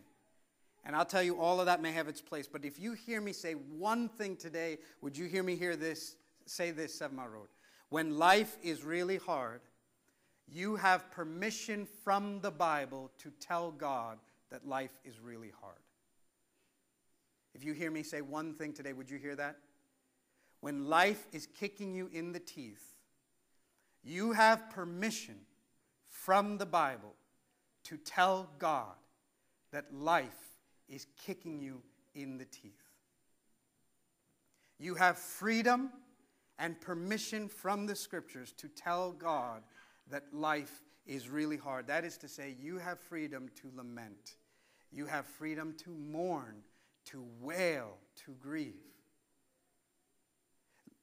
And 0.85 0.97
I'll 0.97 1.05
tell 1.05 1.23
you, 1.23 1.39
all 1.39 1.61
of 1.61 1.67
that 1.67 1.83
may 1.83 1.93
have 1.93 2.09
its 2.09 2.23
place. 2.23 2.49
But 2.49 2.65
if 2.65 2.81
you 2.81 2.95
hear 2.95 3.21
me 3.21 3.33
say 3.33 3.53
one 3.53 4.09
thing 4.09 4.35
today, 4.37 4.79
would 5.03 5.17
you 5.17 5.27
hear 5.27 5.43
me 5.43 5.57
hear 5.57 5.77
this? 5.77 6.17
Say 6.47 6.71
this, 6.71 7.03
Mile 7.13 7.29
Road. 7.29 7.49
When 7.91 8.17
life 8.17 8.57
is 8.63 8.83
really 8.83 9.19
hard, 9.19 9.61
you 10.53 10.77
have 10.77 11.11
permission 11.11 11.87
from 12.05 12.41
the 12.41 12.51
Bible 12.51 13.11
to 13.19 13.31
tell 13.41 13.71
God 13.71 14.19
that 14.51 14.67
life 14.67 14.99
is 15.05 15.21
really 15.21 15.53
hard. 15.61 15.77
If 17.55 17.65
you 17.65 17.73
hear 17.73 17.91
me 17.91 18.03
say 18.03 18.21
one 18.21 18.55
thing 18.55 18.73
today, 18.73 18.93
would 18.93 19.11
you 19.11 19.19
hear 19.19 19.37
that? 19.37 19.57
When 20.61 20.87
life 20.87 21.27
is 21.33 21.47
kicking 21.47 21.95
you 21.95 22.11
in 22.13 22.33
the 22.33 22.41
teeth, 22.41 22.95
you 24.03 24.33
have 24.33 24.71
permission 24.71 25.37
from 26.09 26.59
the 26.59 26.67
Bible 26.67 27.15
to 27.85 27.97
tell 27.97 28.51
God 28.59 28.95
that 29.73 29.93
life 29.95 30.59
is 30.89 31.07
kicking 31.25 31.61
you 31.61 31.83
in 32.15 32.39
the 32.39 32.45
teeth. 32.45 32.73
You 34.79 34.95
have 34.95 35.19
freedom 35.19 35.91
and 36.59 36.81
permission 36.81 37.49
from 37.49 37.87
the 37.87 37.95
scriptures 37.95 38.53
to 38.59 38.69
tell 38.69 39.13
God 39.13 39.63
that 40.11 40.25
life 40.33 40.83
is 41.07 41.29
really 41.29 41.57
hard. 41.57 41.87
That 41.87 42.05
is 42.05 42.17
to 42.19 42.29
say, 42.29 42.55
you 42.61 42.79
have 42.79 42.99
freedom 42.99 43.49
to 43.63 43.71
lament, 43.75 44.37
you 44.93 45.07
have 45.07 45.27
freedom 45.27 45.75
to 45.85 45.91
mourn, 45.91 46.63
to 47.07 47.25
wail, 47.41 47.97
to 48.25 48.33
grieve. 48.41 48.75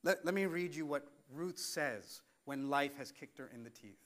Let, 0.03 0.23
let 0.23 0.33
me 0.33 0.45
read 0.45 0.75
you 0.75 0.85
what 0.85 1.07
Ruth 1.33 1.57
says 1.57 2.21
when 2.45 2.69
life 2.69 2.97
has 2.97 3.11
kicked 3.11 3.39
her 3.39 3.49
in 3.53 3.63
the 3.63 3.69
teeth. 3.69 3.99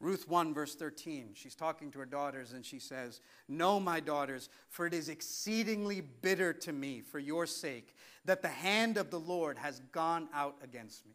Ruth 0.00 0.28
1, 0.28 0.52
verse 0.52 0.74
13, 0.74 1.30
she's 1.34 1.54
talking 1.54 1.92
to 1.92 2.00
her 2.00 2.06
daughters 2.06 2.54
and 2.54 2.66
she 2.66 2.80
says, 2.80 3.20
No, 3.48 3.78
my 3.78 4.00
daughters, 4.00 4.48
for 4.68 4.84
it 4.84 4.94
is 4.94 5.08
exceedingly 5.08 6.00
bitter 6.00 6.52
to 6.54 6.72
me 6.72 7.00
for 7.00 7.20
your 7.20 7.46
sake 7.46 7.94
that 8.24 8.42
the 8.42 8.48
hand 8.48 8.96
of 8.96 9.10
the 9.10 9.20
Lord 9.20 9.58
has 9.58 9.80
gone 9.92 10.28
out 10.34 10.56
against 10.60 11.06
me. 11.06 11.12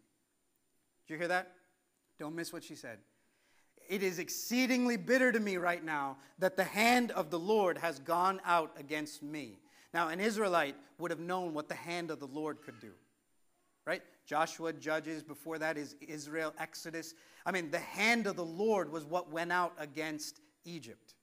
Do 1.05 1.13
you 1.13 1.19
hear 1.19 1.27
that? 1.27 1.51
Don't 2.19 2.35
miss 2.35 2.51
what 2.51 2.63
she 2.63 2.75
said. 2.75 2.99
It 3.89 4.03
is 4.03 4.19
exceedingly 4.19 4.97
bitter 4.97 5.31
to 5.31 5.39
me 5.39 5.57
right 5.57 5.83
now 5.83 6.17
that 6.39 6.57
the 6.57 6.63
hand 6.63 7.11
of 7.11 7.29
the 7.29 7.39
Lord 7.39 7.77
has 7.77 7.99
gone 7.99 8.41
out 8.43 8.71
against 8.77 9.23
me. 9.23 9.59
Now, 9.93 10.09
an 10.09 10.19
Israelite 10.19 10.75
would 10.97 11.11
have 11.11 11.19
known 11.19 11.53
what 11.53 11.69
the 11.69 11.75
hand 11.75 12.11
of 12.11 12.19
the 12.19 12.27
Lord 12.27 12.61
could 12.61 12.79
do 12.81 12.91
right? 13.87 14.01
Joshua, 14.25 14.73
Judges, 14.73 15.23
before 15.23 15.57
that 15.57 15.77
is 15.77 15.95
Israel, 16.05 16.53
Exodus. 16.59 17.15
I 17.45 17.51
mean, 17.51 17.71
the 17.71 17.79
hand 17.79 18.27
of 18.27 18.35
the 18.35 18.45
Lord 18.45 18.91
was 18.91 19.05
what 19.05 19.31
went 19.31 19.51
out 19.51 19.73
against 19.79 20.41
Egypt. 20.65 21.15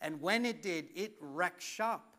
And 0.00 0.22
when 0.22 0.46
it 0.46 0.62
did, 0.62 0.86
it 0.94 1.14
wrecked 1.20 1.60
shop. 1.60 2.16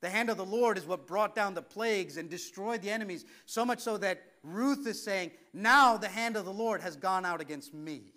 The 0.00 0.10
hand 0.10 0.30
of 0.30 0.36
the 0.36 0.44
Lord 0.44 0.76
is 0.76 0.84
what 0.84 1.06
brought 1.06 1.36
down 1.36 1.54
the 1.54 1.62
plagues 1.62 2.16
and 2.16 2.28
destroyed 2.28 2.82
the 2.82 2.90
enemies, 2.90 3.24
so 3.46 3.64
much 3.64 3.78
so 3.78 3.96
that 3.98 4.20
Ruth 4.42 4.86
is 4.86 5.02
saying, 5.02 5.32
Now 5.52 5.96
the 5.96 6.08
hand 6.08 6.36
of 6.36 6.44
the 6.44 6.52
Lord 6.52 6.80
has 6.80 6.96
gone 6.96 7.24
out 7.24 7.40
against 7.40 7.74
me. 7.74 8.12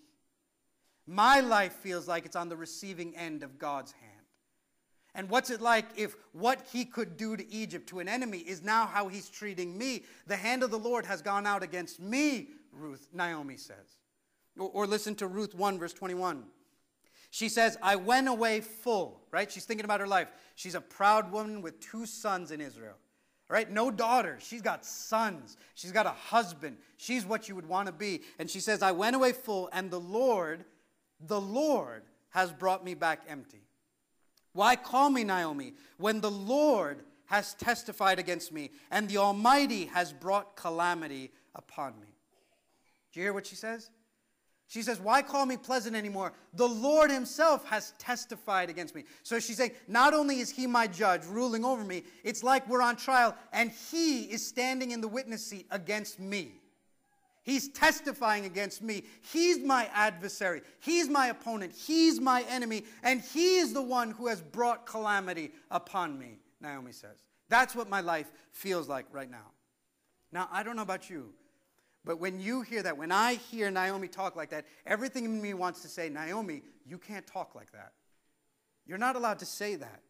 My 1.05 1.41
life 1.41 1.73
feels 1.73 2.07
like 2.07 2.25
it's 2.25 2.35
on 2.35 2.49
the 2.49 2.55
receiving 2.55 3.15
end 3.15 3.43
of 3.43 3.59
God's 3.59 3.91
hand. 3.91 4.13
And 5.15 5.29
what's 5.29 5.49
it 5.49 5.61
like 5.61 5.85
if 5.95 6.15
what 6.31 6.65
he 6.71 6.85
could 6.85 7.17
do 7.17 7.37
to 7.37 7.51
Egypt, 7.53 7.87
to 7.89 7.99
an 7.99 8.07
enemy, 8.07 8.39
is 8.39 8.63
now 8.63 8.87
how 8.87 9.09
he's 9.09 9.29
treating 9.29 9.77
me? 9.77 10.05
The 10.27 10.35
hand 10.35 10.63
of 10.63 10.71
the 10.71 10.79
Lord 10.79 11.05
has 11.05 11.21
gone 11.21 11.45
out 11.45 11.61
against 11.61 11.99
me, 11.99 12.49
Ruth, 12.71 13.07
Naomi 13.13 13.57
says. 13.57 13.99
Or, 14.57 14.69
or 14.69 14.87
listen 14.87 15.13
to 15.15 15.27
Ruth 15.27 15.53
1, 15.53 15.77
verse 15.77 15.93
21. 15.93 16.45
She 17.29 17.49
says, 17.49 17.77
I 17.81 17.95
went 17.95 18.27
away 18.27 18.61
full, 18.61 19.21
right? 19.31 19.51
She's 19.51 19.65
thinking 19.65 19.85
about 19.85 19.99
her 19.99 20.07
life. 20.07 20.29
She's 20.55 20.75
a 20.75 20.81
proud 20.81 21.31
woman 21.31 21.61
with 21.61 21.79
two 21.79 22.05
sons 22.05 22.51
in 22.51 22.61
Israel, 22.61 22.95
right? 23.49 23.69
No 23.69 23.91
daughters. 23.91 24.43
She's 24.43 24.61
got 24.61 24.85
sons. 24.85 25.57
She's 25.75 25.91
got 25.91 26.05
a 26.05 26.11
husband. 26.11 26.77
She's 26.97 27.25
what 27.25 27.47
you 27.47 27.55
would 27.55 27.67
want 27.67 27.87
to 27.87 27.93
be. 27.93 28.21
And 28.39 28.49
she 28.49 28.59
says, 28.59 28.81
I 28.81 28.91
went 28.91 29.15
away 29.15 29.31
full, 29.31 29.69
and 29.73 29.91
the 29.91 29.99
Lord, 29.99 30.65
the 31.19 31.41
Lord 31.41 32.03
has 32.29 32.51
brought 32.51 32.83
me 32.83 32.93
back 32.93 33.21
empty. 33.27 33.61
Why 34.53 34.75
call 34.75 35.09
me 35.09 35.23
Naomi 35.23 35.73
when 35.97 36.21
the 36.21 36.31
Lord 36.31 37.03
has 37.25 37.55
testified 37.55 38.19
against 38.19 38.51
me 38.51 38.71
and 38.91 39.09
the 39.09 39.17
Almighty 39.17 39.85
has 39.85 40.13
brought 40.13 40.55
calamity 40.55 41.31
upon 41.55 41.99
me? 41.99 42.07
Do 43.11 43.19
you 43.19 43.25
hear 43.25 43.33
what 43.33 43.47
she 43.47 43.55
says? 43.55 43.89
She 44.67 44.81
says, 44.81 44.99
Why 44.99 45.21
call 45.21 45.45
me 45.45 45.57
pleasant 45.57 45.95
anymore? 45.95 46.33
The 46.53 46.67
Lord 46.67 47.11
Himself 47.11 47.65
has 47.65 47.93
testified 47.99 48.69
against 48.69 48.95
me. 48.95 49.03
So 49.23 49.39
she's 49.39 49.57
saying, 49.57 49.71
Not 49.87 50.13
only 50.13 50.39
is 50.39 50.49
He 50.49 50.67
my 50.67 50.87
judge, 50.87 51.25
ruling 51.25 51.63
over 51.63 51.83
me, 51.83 52.03
it's 52.23 52.43
like 52.43 52.67
we're 52.67 52.81
on 52.81 52.95
trial 52.95 53.35
and 53.51 53.71
He 53.91 54.23
is 54.23 54.45
standing 54.45 54.91
in 54.91 55.01
the 55.01 55.07
witness 55.07 55.45
seat 55.45 55.67
against 55.71 56.19
me. 56.19 56.53
He's 57.43 57.67
testifying 57.67 58.45
against 58.45 58.81
me. 58.81 59.03
He's 59.21 59.59
my 59.59 59.89
adversary. 59.93 60.61
He's 60.79 61.09
my 61.09 61.27
opponent. 61.27 61.73
He's 61.75 62.19
my 62.21 62.43
enemy. 62.43 62.85
And 63.03 63.19
he 63.19 63.57
is 63.57 63.73
the 63.73 63.81
one 63.81 64.11
who 64.11 64.27
has 64.27 64.41
brought 64.41 64.85
calamity 64.85 65.51
upon 65.69 66.17
me, 66.17 66.39
Naomi 66.61 66.93
says. 66.93 67.25
That's 67.49 67.75
what 67.75 67.89
my 67.89 67.99
life 67.99 68.31
feels 68.51 68.87
like 68.87 69.05
right 69.11 69.29
now. 69.29 69.51
Now, 70.31 70.47
I 70.53 70.63
don't 70.63 70.77
know 70.77 70.83
about 70.83 71.09
you, 71.09 71.33
but 72.05 72.19
when 72.19 72.39
you 72.39 72.61
hear 72.61 72.83
that, 72.83 72.97
when 72.97 73.11
I 73.11 73.35
hear 73.35 73.71
Naomi 73.71 74.07
talk 74.07 74.35
like 74.35 74.49
that, 74.49 74.65
everything 74.85 75.25
in 75.25 75.41
me 75.41 75.53
wants 75.53 75.81
to 75.83 75.87
say, 75.87 76.09
Naomi, 76.09 76.61
you 76.85 76.97
can't 76.97 77.25
talk 77.25 77.55
like 77.55 77.71
that. 77.71 77.93
You're 78.85 78.97
not 78.97 79.15
allowed 79.15 79.39
to 79.39 79.45
say 79.45 79.75
that. 79.75 80.01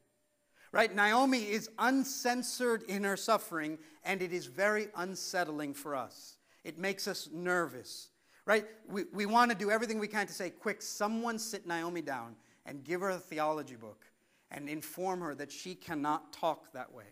Right? 0.71 0.93
Naomi 0.93 1.37
is 1.37 1.69
uncensored 1.77 2.81
in 2.83 3.03
her 3.03 3.15
suffering, 3.15 3.77
and 4.03 4.23
it 4.23 4.33
is 4.33 4.47
very 4.47 4.87
unsettling 4.95 5.75
for 5.75 5.95
us. 5.95 6.37
It 6.63 6.79
makes 6.79 7.07
us 7.07 7.29
nervous. 7.31 8.09
Right? 8.45 8.65
We, 8.89 9.03
we 9.13 9.27
want 9.27 9.51
to 9.51 9.57
do 9.57 9.69
everything 9.69 9.99
we 9.99 10.07
can 10.07 10.25
to 10.25 10.33
say, 10.33 10.49
quick, 10.49 10.81
someone 10.81 11.37
sit 11.37 11.67
Naomi 11.67 12.01
down 12.01 12.35
and 12.65 12.83
give 12.83 13.01
her 13.01 13.11
a 13.11 13.19
theology 13.19 13.75
book 13.75 14.03
and 14.49 14.67
inform 14.67 15.21
her 15.21 15.35
that 15.35 15.51
she 15.51 15.75
cannot 15.75 16.33
talk 16.33 16.73
that 16.73 16.91
way. 16.91 17.05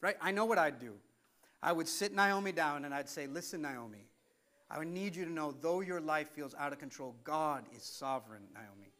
Right? 0.00 0.16
I 0.20 0.32
know 0.32 0.44
what 0.44 0.58
I'd 0.58 0.80
do. 0.80 0.94
I 1.62 1.72
would 1.72 1.88
sit 1.88 2.14
Naomi 2.14 2.52
down 2.52 2.84
and 2.84 2.94
I'd 2.94 3.08
say, 3.08 3.26
Listen, 3.26 3.62
Naomi, 3.62 4.06
I 4.70 4.78
would 4.78 4.88
need 4.88 5.16
you 5.16 5.24
to 5.24 5.30
know, 5.30 5.52
though 5.52 5.80
your 5.80 6.00
life 6.00 6.28
feels 6.30 6.54
out 6.54 6.72
of 6.72 6.78
control, 6.78 7.16
God 7.24 7.64
is 7.76 7.82
sovereign, 7.82 8.42
Naomi. 8.54 8.92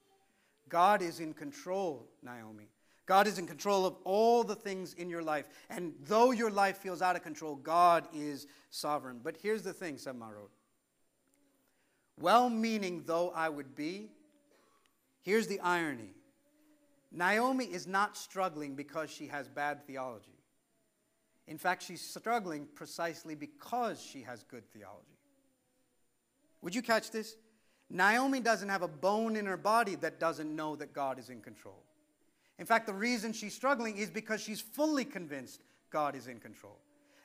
God 0.68 1.03
is 1.03 1.20
in 1.20 1.33
control, 1.33 2.09
Naomi. 2.23 2.68
God 3.07 3.27
is 3.27 3.38
in 3.38 3.46
control 3.46 3.87
of 3.87 3.96
all 4.05 4.44
the 4.44 4.55
things 4.55 4.94
in 4.94 5.11
your 5.11 5.23
life. 5.23 5.49
And 5.68 5.94
though 6.05 6.31
your 6.31 6.51
life 6.51 6.77
feels 6.77 7.03
out 7.03 7.16
of 7.16 7.23
control, 7.23 7.57
God 7.57 8.07
is 8.14 8.46
sovereign. 8.70 9.20
But 9.23 9.37
here's 9.42 9.62
the 9.62 9.73
thing, 9.73 9.99
Seven 9.99 10.20
Mile 10.20 10.31
Road. 10.31 10.51
Well 12.20 12.51
meaning 12.51 13.03
though 13.07 13.31
I 13.31 13.49
would 13.49 13.75
be, 13.75 14.11
here's 15.23 15.46
the 15.46 15.61
irony 15.61 16.14
Naomi 17.12 17.64
is 17.64 17.87
not 17.87 18.16
struggling 18.16 18.77
because 18.77 19.11
she 19.11 19.27
has 19.27 19.49
bad 19.49 19.85
theology. 19.87 20.39
In 21.46 21.59
fact, 21.59 21.83
she's 21.83 22.00
struggling 22.00 22.66
precisely 22.74 23.35
because 23.35 24.00
she 24.00 24.22
has 24.22 24.44
good 24.44 24.64
theology. 24.72 25.18
Would 26.62 26.74
you 26.74 26.83
catch 26.83 27.11
this? 27.11 27.37
Naomi 27.88 28.40
doesn't 28.40 28.68
have 28.68 28.83
a 28.83 28.88
bone 28.88 29.35
in 29.35 29.46
her 29.46 29.57
body 29.57 29.96
that 29.96 30.20
doesn't 30.20 30.55
know 30.55 30.76
that 30.76 30.92
God 30.92 31.18
is 31.18 31.29
in 31.29 31.40
control. 31.40 31.83
In 32.59 32.66
fact, 32.66 32.87
the 32.87 32.92
reason 32.92 33.33
she's 33.33 33.55
struggling 33.55 33.96
is 33.96 34.11
because 34.11 34.40
she's 34.40 34.61
fully 34.61 35.05
convinced 35.05 35.62
God 35.90 36.14
is 36.14 36.29
in 36.29 36.38
control. 36.38 36.79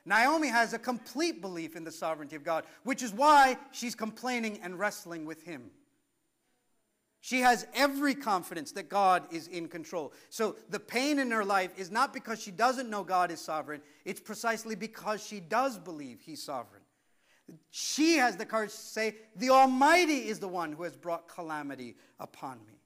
Naomi 0.04 0.48
has 0.48 0.72
a 0.72 0.78
complete 0.78 1.40
belief 1.40 1.76
in 1.76 1.84
the 1.84 1.92
sovereignty 1.92 2.36
of 2.36 2.44
God, 2.44 2.64
which 2.84 3.02
is 3.02 3.12
why 3.12 3.56
she's 3.72 3.94
complaining 3.94 4.60
and 4.62 4.78
wrestling 4.78 5.24
with 5.24 5.42
Him. 5.42 5.70
She 7.26 7.40
has 7.40 7.66
every 7.74 8.14
confidence 8.14 8.70
that 8.70 8.88
God 8.88 9.24
is 9.32 9.48
in 9.48 9.66
control. 9.66 10.12
So 10.30 10.54
the 10.70 10.78
pain 10.78 11.18
in 11.18 11.32
her 11.32 11.44
life 11.44 11.72
is 11.76 11.90
not 11.90 12.14
because 12.14 12.40
she 12.40 12.52
doesn't 12.52 12.88
know 12.88 13.02
God 13.02 13.32
is 13.32 13.40
sovereign, 13.40 13.80
it's 14.04 14.20
precisely 14.20 14.76
because 14.76 15.26
she 15.26 15.40
does 15.40 15.76
believe 15.76 16.20
He's 16.20 16.40
sovereign. 16.40 16.82
She 17.72 18.18
has 18.18 18.36
the 18.36 18.46
courage 18.46 18.70
to 18.70 18.76
say, 18.76 19.16
The 19.34 19.50
Almighty 19.50 20.28
is 20.28 20.38
the 20.38 20.46
one 20.46 20.70
who 20.70 20.84
has 20.84 20.94
brought 20.94 21.26
calamity 21.26 21.96
upon 22.20 22.58
me. 22.58 22.78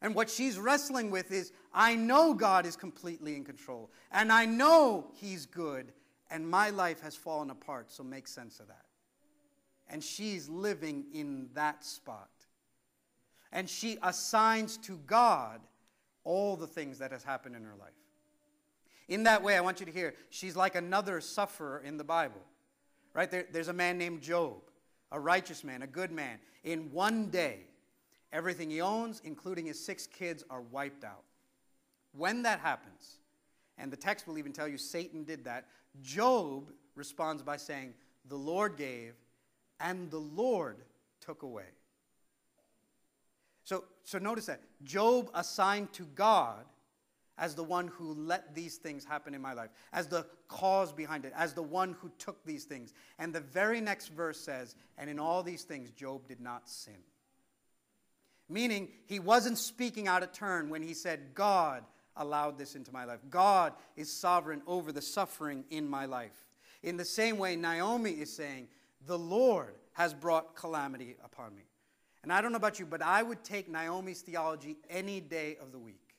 And 0.00 0.14
what 0.14 0.30
she's 0.30 0.56
wrestling 0.56 1.10
with 1.10 1.32
is, 1.32 1.50
I 1.74 1.96
know 1.96 2.34
God 2.34 2.66
is 2.66 2.76
completely 2.76 3.34
in 3.34 3.42
control, 3.42 3.90
and 4.12 4.30
I 4.30 4.44
know 4.44 5.08
He's 5.14 5.44
good, 5.44 5.92
and 6.30 6.48
my 6.48 6.70
life 6.70 7.00
has 7.00 7.16
fallen 7.16 7.50
apart, 7.50 7.90
so 7.90 8.04
make 8.04 8.28
sense 8.28 8.60
of 8.60 8.68
that. 8.68 8.84
And 9.88 10.04
she's 10.04 10.48
living 10.48 11.06
in 11.12 11.48
that 11.54 11.84
spot 11.84 12.28
and 13.52 13.68
she 13.68 13.98
assigns 14.02 14.76
to 14.78 14.98
God 15.06 15.60
all 16.24 16.56
the 16.56 16.66
things 16.66 16.98
that 16.98 17.10
has 17.10 17.22
happened 17.22 17.56
in 17.56 17.62
her 17.64 17.74
life. 17.78 17.90
In 19.08 19.22
that 19.22 19.42
way, 19.42 19.56
I 19.56 19.60
want 19.60 19.80
you 19.80 19.86
to 19.86 19.92
hear, 19.92 20.14
she's 20.28 20.54
like 20.54 20.74
another 20.74 21.20
sufferer 21.20 21.82
in 21.84 21.96
the 21.96 22.04
Bible. 22.04 22.42
Right? 23.14 23.30
There, 23.30 23.46
there's 23.50 23.68
a 23.68 23.72
man 23.72 23.96
named 23.96 24.20
Job, 24.20 24.60
a 25.10 25.18
righteous 25.18 25.64
man, 25.64 25.82
a 25.82 25.86
good 25.86 26.12
man. 26.12 26.38
In 26.62 26.92
one 26.92 27.30
day, 27.30 27.60
everything 28.32 28.70
he 28.70 28.82
owns, 28.82 29.22
including 29.24 29.64
his 29.66 29.82
six 29.82 30.06
kids, 30.06 30.44
are 30.50 30.60
wiped 30.60 31.04
out. 31.04 31.24
When 32.12 32.42
that 32.42 32.60
happens, 32.60 33.18
and 33.78 33.90
the 33.90 33.96
text 33.96 34.26
will 34.26 34.38
even 34.38 34.52
tell 34.52 34.68
you 34.68 34.76
Satan 34.76 35.24
did 35.24 35.44
that, 35.44 35.66
Job 36.02 36.70
responds 36.94 37.42
by 37.42 37.56
saying, 37.56 37.94
The 38.28 38.36
Lord 38.36 38.76
gave, 38.76 39.14
and 39.80 40.10
the 40.10 40.18
Lord 40.18 40.76
took 41.20 41.42
away. 41.42 41.64
So, 43.68 43.84
so 44.02 44.18
notice 44.18 44.46
that. 44.46 44.62
Job 44.82 45.30
assigned 45.34 45.92
to 45.92 46.04
God 46.14 46.64
as 47.36 47.54
the 47.54 47.62
one 47.62 47.88
who 47.88 48.14
let 48.14 48.54
these 48.54 48.76
things 48.76 49.04
happen 49.04 49.34
in 49.34 49.42
my 49.42 49.52
life, 49.52 49.68
as 49.92 50.06
the 50.06 50.24
cause 50.48 50.90
behind 50.90 51.26
it, 51.26 51.34
as 51.36 51.52
the 51.52 51.62
one 51.62 51.94
who 52.00 52.10
took 52.18 52.42
these 52.46 52.64
things. 52.64 52.94
And 53.18 53.30
the 53.30 53.40
very 53.40 53.82
next 53.82 54.08
verse 54.08 54.40
says, 54.40 54.74
And 54.96 55.10
in 55.10 55.18
all 55.18 55.42
these 55.42 55.64
things, 55.64 55.90
Job 55.90 56.26
did 56.26 56.40
not 56.40 56.66
sin. 56.66 56.96
Meaning, 58.48 58.88
he 59.04 59.18
wasn't 59.18 59.58
speaking 59.58 60.08
out 60.08 60.22
of 60.22 60.32
turn 60.32 60.70
when 60.70 60.82
he 60.82 60.94
said, 60.94 61.34
God 61.34 61.84
allowed 62.16 62.56
this 62.56 62.74
into 62.74 62.90
my 62.90 63.04
life. 63.04 63.20
God 63.28 63.74
is 63.96 64.10
sovereign 64.10 64.62
over 64.66 64.92
the 64.92 65.02
suffering 65.02 65.66
in 65.68 65.86
my 65.86 66.06
life. 66.06 66.46
In 66.82 66.96
the 66.96 67.04
same 67.04 67.36
way, 67.36 67.54
Naomi 67.54 68.12
is 68.12 68.32
saying, 68.32 68.68
The 69.04 69.18
Lord 69.18 69.74
has 69.92 70.14
brought 70.14 70.56
calamity 70.56 71.16
upon 71.22 71.54
me. 71.54 71.64
And 72.22 72.32
I 72.32 72.40
don't 72.40 72.52
know 72.52 72.56
about 72.56 72.78
you, 72.78 72.86
but 72.86 73.02
I 73.02 73.22
would 73.22 73.44
take 73.44 73.70
Naomi's 73.70 74.20
theology 74.22 74.76
any 74.90 75.20
day 75.20 75.56
of 75.60 75.72
the 75.72 75.78
week. 75.78 76.14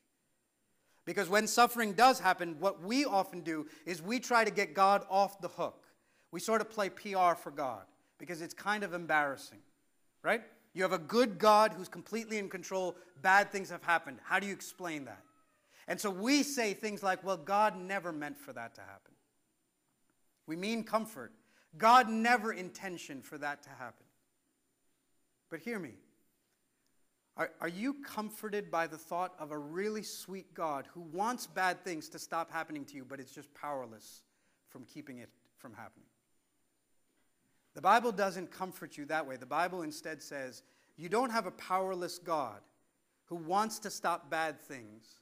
Because 1.06 1.28
when 1.28 1.48
suffering 1.48 1.94
does 1.94 2.20
happen, 2.20 2.56
what 2.60 2.84
we 2.84 3.04
often 3.04 3.42
do 3.42 3.68
is 3.86 4.02
we 4.02 4.20
try 4.20 4.44
to 4.44 4.52
get 4.52 4.74
God 4.74 5.06
off 5.10 5.42
the 5.42 5.48
hook. 5.48 5.86
We 6.32 6.40
sort 6.40 6.62
of 6.62 6.70
play 6.70 6.90
PR 6.90 7.34
for 7.34 7.52
God 7.52 7.82
because 8.20 8.42
it's 8.42 8.54
kind 8.54 8.84
of 8.84 8.94
embarrassing, 8.94 9.60
right? 10.22 10.42
You 10.74 10.84
have 10.84 10.94
a 10.94 11.00
good 11.00 11.40
God 11.40 11.74
who's 11.74 11.90
completely 11.90 12.38
in 12.38 12.48
control, 12.48 12.96
bad 13.22 13.52
things 13.52 13.70
have 13.72 13.84
happened. 13.84 14.20
How 14.24 14.40
do 14.40 14.46
you 14.46 14.54
explain 14.54 15.06
that? 15.06 15.24
And 15.88 16.00
so 16.00 16.12
we 16.12 16.44
say 16.44 16.76
things 16.76 17.02
like, 17.02 17.24
well, 17.24 17.38
God 17.38 17.76
never 17.76 18.12
meant 18.12 18.38
for 18.38 18.54
that 18.54 18.76
to 18.76 18.82
happen. 18.82 19.14
We 20.46 20.56
mean 20.56 20.84
comfort. 20.84 21.32
God 21.78 22.10
never 22.10 22.54
intentioned 22.54 23.26
for 23.26 23.38
that 23.40 23.64
to 23.64 23.70
happen. 23.70 24.06
But 25.50 25.60
hear 25.60 25.80
me. 25.80 25.94
Are, 27.38 27.52
are 27.62 27.70
you 27.70 27.94
comforted 27.94 28.70
by 28.70 28.88
the 28.88 28.98
thought 28.98 29.34
of 29.40 29.52
a 29.52 29.58
really 29.58 30.04
sweet 30.04 30.54
God 30.54 30.88
who 30.94 31.02
wants 31.02 31.48
bad 31.48 31.84
things 31.84 32.10
to 32.10 32.20
stop 32.20 32.52
happening 32.52 32.84
to 32.86 32.96
you, 32.96 33.06
but 33.06 33.20
is 33.20 33.32
just 33.32 33.54
powerless 33.54 34.24
from 34.68 34.84
keeping 34.84 35.20
it 35.20 35.30
from 35.58 35.74
happening? 35.74 36.10
The 37.76 37.82
Bible 37.82 38.12
doesn't 38.12 38.52
comfort 38.52 38.98
you 38.98 39.06
that 39.06 39.26
way. 39.26 39.38
The 39.38 39.46
Bible 39.46 39.84
instead 39.84 40.22
says 40.22 40.64
you 40.98 41.08
don't 41.08 41.30
have 41.30 41.46
a 41.46 41.52
powerless 41.52 42.20
God 42.20 42.60
who 43.26 43.36
wants 43.36 43.80
to 43.80 43.90
stop 43.90 44.30
bad 44.30 44.60
things, 44.60 45.22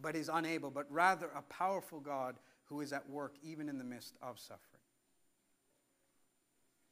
but 0.00 0.14
is 0.14 0.30
unable, 0.32 0.70
but 0.70 0.86
rather 0.88 1.30
a 1.34 1.42
powerful 1.42 1.98
God 1.98 2.36
who 2.64 2.80
is 2.80 2.92
at 2.92 3.10
work 3.10 3.34
even 3.42 3.68
in 3.68 3.76
the 3.76 3.82
midst 3.82 4.14
of 4.22 4.38
suffering. 4.38 4.69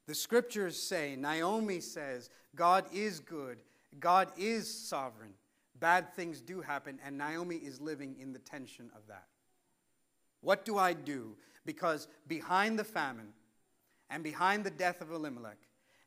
The 0.09 0.15
scriptures 0.15 0.81
say, 0.81 1.17
Naomi 1.17 1.81
says, 1.81 2.31
God 2.57 2.87
is 2.95 3.21
good, 3.21 3.59
God 4.01 4.33
is 4.39 4.67
sovereign. 4.73 5.35
Bad 5.79 6.15
things 6.15 6.41
do 6.41 6.63
happen, 6.63 6.99
and 7.05 7.19
Naomi 7.19 7.57
is 7.57 7.79
living 7.79 8.17
in 8.19 8.33
the 8.33 8.39
tension 8.39 8.91
of 8.97 9.07
that. 9.09 9.27
What 10.41 10.65
do 10.65 10.79
I 10.79 10.95
do? 10.95 11.37
Because 11.67 12.09
behind 12.27 12.79
the 12.79 12.85
famine, 12.85 13.35
and 14.09 14.25
behind 14.25 14.65
the 14.65 14.71
death 14.71 15.03
of 15.03 15.13
Elimelech, 15.13 15.59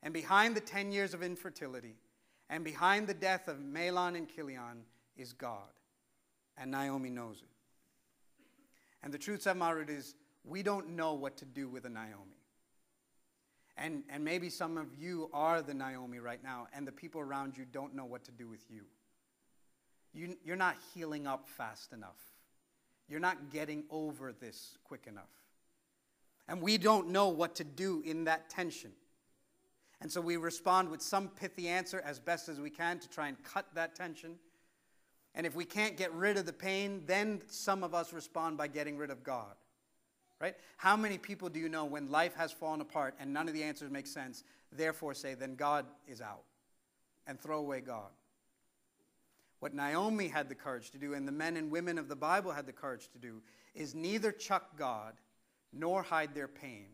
and 0.02 0.12
behind 0.16 0.56
the 0.56 0.62
10 0.62 0.92
years 0.92 1.14
of 1.14 1.22
infertility, 1.22 1.94
and 2.50 2.64
behind 2.64 3.06
the 3.06 3.14
death 3.14 3.48
of 3.48 3.58
Mahlon 3.60 4.18
and 4.18 4.28
Chilion 4.28 4.82
is 5.16 5.32
God. 5.32 5.70
And 6.58 6.72
Naomi 6.72 7.12
knows 7.12 7.38
it. 7.44 7.50
And 9.04 9.14
the 9.14 9.20
truth, 9.20 9.44
Seven 9.44 9.60
Mile 9.60 9.76
Road, 9.76 9.92
is 9.92 10.16
we 10.44 10.64
don't 10.64 10.90
know 10.90 11.14
what 11.14 11.38
to 11.38 11.46
do 11.46 11.70
with 11.70 11.86
a 11.86 11.90
Naomi. 11.90 12.41
And, 13.78 14.04
and 14.10 14.24
maybe 14.24 14.50
some 14.50 14.78
of 14.78 14.88
you 15.00 15.30
are 15.34 15.62
the 15.62 15.74
Naomi 15.74 16.20
right 16.20 16.44
now, 16.44 16.68
and 16.74 16.88
the 16.88 16.92
people 16.92 17.22
around 17.22 17.58
you 17.58 17.66
don't 17.72 17.96
know 17.96 18.06
what 18.06 18.24
to 18.26 18.32
do 18.32 18.48
with 18.48 18.70
you. 18.70 18.84
you. 20.14 20.38
You're 20.44 20.56
not 20.56 20.76
healing 20.94 21.26
up 21.26 21.48
fast 21.48 21.94
enough. 21.94 22.20
You're 23.08 23.20
not 23.20 23.50
getting 23.52 23.84
over 23.90 24.34
this 24.34 24.78
quick 24.84 25.06
enough. 25.08 25.32
And 26.48 26.62
we 26.62 26.78
don't 26.78 27.10
know 27.10 27.30
what 27.30 27.56
to 27.56 27.64
do 27.64 28.02
in 28.06 28.26
that 28.26 28.50
tension. 28.50 28.92
And 30.02 30.12
so 30.12 30.20
we 30.20 30.36
respond 30.38 30.90
with 30.90 31.02
some 31.02 31.30
pithy 31.30 31.68
answer 31.68 32.02
as 32.06 32.20
best 32.20 32.50
as 32.50 32.60
we 32.60 32.70
can 32.70 33.00
to 33.00 33.10
try 33.10 33.28
and 33.28 33.42
cut 33.44 33.68
that 33.76 33.96
tension. 33.96 34.36
And 35.36 35.46
if 35.46 35.56
we 35.56 35.64
can't 35.64 35.96
get 35.96 36.14
rid 36.14 36.38
of 36.38 36.46
the 36.46 36.54
pain, 36.54 37.04
then 37.06 37.42
some 37.48 37.84
of 37.84 37.94
us 37.94 38.12
respond 38.12 38.58
by 38.58 38.68
getting 38.68 38.98
rid 38.98 39.12
of 39.12 39.24
God 39.24 39.56
right? 40.42 40.56
How 40.78 40.98
many 40.98 41.18
people 41.20 41.50
do 41.50 41.60
you 41.60 41.70
know 41.70 41.86
when 41.86 42.10
life 42.10 42.34
has 42.36 42.52
fallen 42.52 42.82
apart 42.82 43.14
and 43.20 43.32
none 43.32 43.48
of 43.48 43.54
the 43.54 43.64
answers 43.64 43.92
make 43.92 44.08
sense, 44.08 44.44
therefore 44.72 45.14
say, 45.14 45.36
then 45.36 45.56
God 45.56 45.86
is 46.08 46.20
out 46.20 46.44
and 47.28 47.40
throw 47.40 47.60
away 47.60 47.82
God? 47.82 48.10
What 49.60 49.76
Naomi 49.76 50.28
had 50.28 50.50
the 50.50 50.56
courage 50.56 50.90
to 50.92 50.98
do, 50.98 51.14
and 51.14 51.28
the 51.28 51.32
men 51.32 51.56
and 51.56 51.70
women 51.70 52.00
of 52.00 52.08
the 52.08 52.16
Bible 52.16 52.52
had 52.52 52.66
the 52.66 52.74
courage 52.74 53.08
to 53.14 53.20
do, 53.20 53.44
is 53.76 53.94
neither 53.94 54.32
chuck 54.32 54.76
God 54.76 55.14
nor 55.72 56.02
hide 56.02 56.34
their 56.34 56.48
pain, 56.48 56.88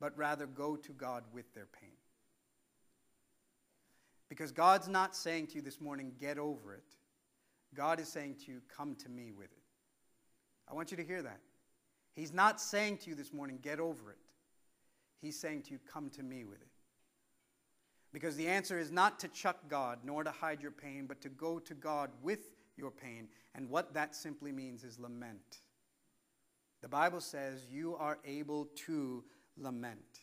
but 0.00 0.16
rather 0.16 0.46
go 0.46 0.76
to 0.76 0.92
God 0.92 1.24
with 1.32 1.52
their 1.54 1.66
pain. 1.66 1.90
Because 4.30 4.50
God's 4.50 4.88
not 4.88 5.14
saying 5.14 5.48
to 5.48 5.56
you 5.56 5.62
this 5.62 5.80
morning, 5.80 6.12
get 6.18 6.38
over 6.38 6.72
it. 6.72 6.84
God 7.74 8.00
is 8.00 8.08
saying 8.08 8.36
to 8.46 8.52
you, 8.52 8.62
come 8.74 8.94
to 8.96 9.10
me 9.10 9.30
with 9.30 9.52
it. 9.52 9.62
I 10.70 10.74
want 10.74 10.90
you 10.90 10.96
to 10.96 11.04
hear 11.04 11.22
that. 11.22 11.40
He's 12.18 12.32
not 12.32 12.60
saying 12.60 12.96
to 12.98 13.10
you 13.10 13.14
this 13.14 13.32
morning, 13.32 13.60
get 13.62 13.78
over 13.78 14.10
it. 14.10 14.18
He's 15.22 15.38
saying 15.38 15.62
to 15.62 15.70
you, 15.70 15.78
come 15.88 16.10
to 16.10 16.24
me 16.24 16.42
with 16.42 16.60
it. 16.60 16.66
Because 18.12 18.34
the 18.34 18.48
answer 18.48 18.76
is 18.76 18.90
not 18.90 19.20
to 19.20 19.28
chuck 19.28 19.56
God, 19.68 20.00
nor 20.02 20.24
to 20.24 20.32
hide 20.32 20.60
your 20.60 20.72
pain, 20.72 21.06
but 21.06 21.20
to 21.20 21.28
go 21.28 21.60
to 21.60 21.74
God 21.74 22.10
with 22.20 22.50
your 22.76 22.90
pain. 22.90 23.28
And 23.54 23.70
what 23.70 23.94
that 23.94 24.16
simply 24.16 24.50
means 24.50 24.82
is 24.82 24.98
lament. 24.98 25.60
The 26.82 26.88
Bible 26.88 27.20
says 27.20 27.66
you 27.70 27.94
are 27.94 28.18
able 28.24 28.66
to 28.86 29.22
lament. 29.56 30.22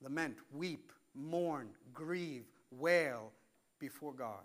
Lament, 0.00 0.36
weep, 0.52 0.92
mourn, 1.16 1.70
grieve, 1.94 2.44
wail 2.70 3.32
before 3.80 4.12
God. 4.12 4.44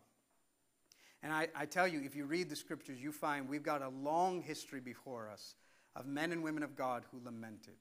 And 1.21 1.31
I, 1.31 1.49
I, 1.55 1.67
tell 1.67 1.87
you, 1.87 2.01
if 2.03 2.15
you 2.15 2.25
read 2.25 2.49
the 2.49 2.55
scriptures, 2.55 2.99
you 2.99 3.11
find 3.11 3.47
we've 3.47 3.61
got 3.61 3.83
a 3.83 3.89
long 3.89 4.41
history 4.41 4.79
before 4.79 5.29
us 5.29 5.53
of 5.95 6.05
men 6.05 6.31
and 6.31 6.43
women 6.43 6.63
of 6.63 6.75
God 6.75 7.03
who 7.11 7.19
lamented. 7.23 7.75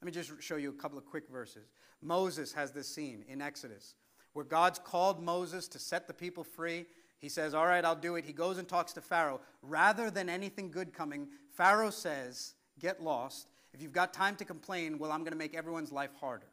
Let 0.00 0.06
me 0.06 0.12
just 0.12 0.42
show 0.42 0.56
you 0.56 0.70
a 0.70 0.74
couple 0.74 0.98
of 0.98 1.06
quick 1.06 1.28
verses. 1.28 1.68
Moses 2.02 2.52
has 2.52 2.72
this 2.72 2.88
scene 2.88 3.24
in 3.28 3.40
Exodus 3.40 3.94
where 4.34 4.44
God's 4.44 4.78
called 4.78 5.22
Moses 5.22 5.66
to 5.68 5.78
set 5.78 6.06
the 6.06 6.12
people 6.12 6.44
free. 6.44 6.84
He 7.18 7.30
says, 7.30 7.54
All 7.54 7.66
right, 7.66 7.84
I'll 7.84 7.96
do 7.96 8.16
it. 8.16 8.24
He 8.24 8.34
goes 8.34 8.58
and 8.58 8.68
talks 8.68 8.92
to 8.92 9.00
Pharaoh. 9.00 9.40
Rather 9.62 10.10
than 10.10 10.28
anything 10.28 10.70
good 10.70 10.92
coming, 10.92 11.28
Pharaoh 11.54 11.90
says, 11.90 12.54
Get 12.78 13.02
lost. 13.02 13.48
If 13.72 13.80
you've 13.80 13.92
got 13.92 14.12
time 14.12 14.36
to 14.36 14.44
complain, 14.44 14.98
well, 14.98 15.10
I'm 15.10 15.20
going 15.20 15.32
to 15.32 15.38
make 15.38 15.54
everyone's 15.54 15.92
life 15.92 16.10
harder. 16.20 16.48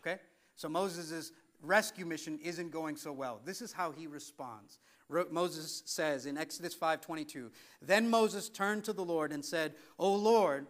Okay? 0.00 0.20
So 0.54 0.68
Moses' 0.68 1.32
rescue 1.62 2.06
mission 2.06 2.38
isn't 2.42 2.70
going 2.70 2.96
so 2.96 3.12
well. 3.12 3.40
This 3.44 3.62
is 3.62 3.72
how 3.72 3.90
he 3.90 4.06
responds. 4.06 4.78
Moses 5.08 5.82
says 5.86 6.26
in 6.26 6.36
Exodus 6.36 6.74
5:22, 6.74 7.50
"Then 7.80 8.10
Moses 8.10 8.48
turned 8.48 8.84
to 8.84 8.92
the 8.92 9.04
Lord 9.04 9.32
and 9.32 9.44
said, 9.44 9.74
"O 9.98 10.14
Lord, 10.14 10.66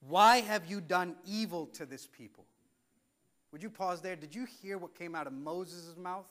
why 0.00 0.40
have 0.40 0.66
you 0.66 0.80
done 0.80 1.16
evil 1.24 1.66
to 1.68 1.86
this 1.86 2.06
people?" 2.06 2.46
Would 3.52 3.62
you 3.62 3.70
pause 3.70 4.02
there? 4.02 4.16
Did 4.16 4.34
you 4.34 4.44
hear 4.44 4.76
what 4.76 4.94
came 4.94 5.14
out 5.14 5.26
of 5.26 5.32
Moses' 5.32 5.96
mouth? 5.96 6.26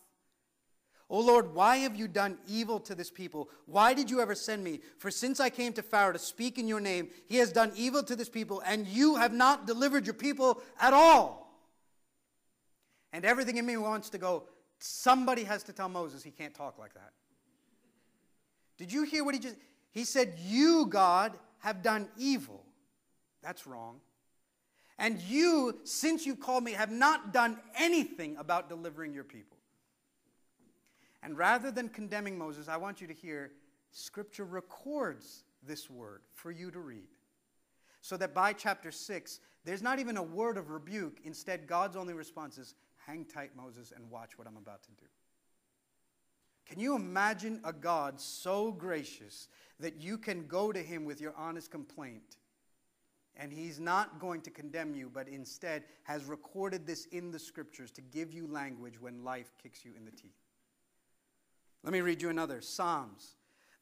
O 1.10 1.20
Lord, 1.20 1.54
why 1.54 1.78
have 1.78 1.96
you 1.96 2.08
done 2.08 2.40
evil 2.48 2.80
to 2.80 2.96
this 2.96 3.12
people? 3.12 3.50
Why 3.66 3.94
did 3.94 4.10
you 4.10 4.22
ever 4.22 4.34
send 4.34 4.64
me? 4.64 4.82
For 4.98 5.12
since 5.12 5.40
I 5.40 5.50
came 5.50 5.74
to 5.74 5.84
Pharaoh 5.84 6.14
to 6.14 6.20
speak 6.20 6.58
in 6.58 6.68
your 6.68 6.80
name, 6.80 7.12
he 7.28 7.38
has 7.38 7.52
done 7.52 7.72
evil 7.76 8.04
to 8.04 8.16
this 8.16 8.30
people, 8.30 8.60
and 8.62 8.88
you 8.88 9.16
have 9.16 9.34
not 9.34 9.68
delivered 9.68 10.06
your 10.06 10.16
people 10.16 10.64
at 10.80 10.94
all. 10.94 11.46
And 13.12 13.24
everything 13.24 13.58
in 13.58 13.66
me 13.66 13.78
wants 13.78 14.10
to 14.10 14.18
go, 14.18 14.48
somebody 14.80 15.44
has 15.44 15.64
to 15.64 15.74
tell 15.74 15.90
Moses 15.90 16.24
he 16.24 16.32
can't 16.32 16.54
talk 16.54 16.78
like 16.78 16.94
that. 16.94 17.14
Did 18.78 18.92
you 18.92 19.04
hear 19.04 19.24
what 19.24 19.34
he 19.34 19.40
just 19.40 19.56
he 19.92 20.04
said 20.04 20.34
you 20.44 20.88
God 20.88 21.38
have 21.60 21.82
done 21.82 22.10
evil. 22.18 22.64
That's 23.42 23.66
wrong. 23.66 24.02
And 24.98 25.20
you 25.22 25.80
since 25.84 26.26
you 26.26 26.36
called 26.36 26.64
me 26.64 26.74
have 26.74 26.92
not 26.92 27.34
done 27.34 27.58
anything 27.78 28.38
about 28.38 28.70
delivering 28.70 29.14
your 29.14 29.24
people. 29.24 29.58
And 31.24 31.38
rather 31.38 31.72
than 31.72 31.90
condemning 31.90 32.38
Moses, 32.38 32.68
I 32.68 32.78
want 32.78 33.02
you 33.02 33.08
to 33.08 33.14
hear 33.14 33.52
scripture 33.92 34.46
records 34.46 35.44
this 35.66 35.90
word 35.90 36.22
for 36.34 36.52
you 36.52 36.70
to 36.72 36.80
read. 36.80 37.08
So 38.02 38.16
that 38.18 38.36
by 38.36 38.54
chapter 38.54 38.92
6, 38.92 39.40
there's 39.64 39.82
not 39.82 39.98
even 39.98 40.18
a 40.18 40.24
word 40.24 40.58
of 40.58 40.70
rebuke. 40.70 41.20
Instead, 41.24 41.66
God's 41.66 41.96
only 41.96 42.14
response 42.14 42.60
is, 42.60 42.76
Hang 43.06 43.26
tight, 43.26 43.52
Moses, 43.56 43.94
and 43.96 44.10
watch 44.10 44.38
what 44.38 44.48
I'm 44.48 44.58
about 44.58 44.84
to 44.84 44.92
do. 44.92 45.06
Can 46.66 46.80
you 46.80 46.96
imagine 46.96 47.62
a 47.64 47.72
God 47.72 48.20
so 48.20 48.72
gracious 48.72 49.48
that 49.80 50.02
you 50.02 50.18
can 50.18 50.48
go 50.48 50.72
to 50.72 50.82
him 50.82 51.06
with 51.06 51.22
your 51.22 51.34
honest 51.38 51.70
complaint? 51.70 52.38
And 53.38 53.52
he's 53.52 53.80
not 53.80 54.20
going 54.20 54.42
to 54.42 54.50
condemn 54.50 54.96
you, 54.96 55.12
but 55.14 55.28
instead 55.28 55.84
has 56.04 56.24
recorded 56.24 56.88
this 56.88 57.06
in 57.08 57.32
the 57.32 57.40
scriptures 57.40 57.92
to 57.92 58.02
give 58.02 58.34
you 58.34 58.48
language 58.48 59.00
when 59.00 59.24
life 59.24 59.52
kicks 59.62 59.84
you 59.84 59.92
in 59.96 60.06
the 60.06 60.12
teeth. 60.12 60.32
Let 61.84 61.94
me 61.94 62.02
read 62.02 62.22
you 62.22 62.30
another 62.30 62.62
Psalms. 62.62 63.36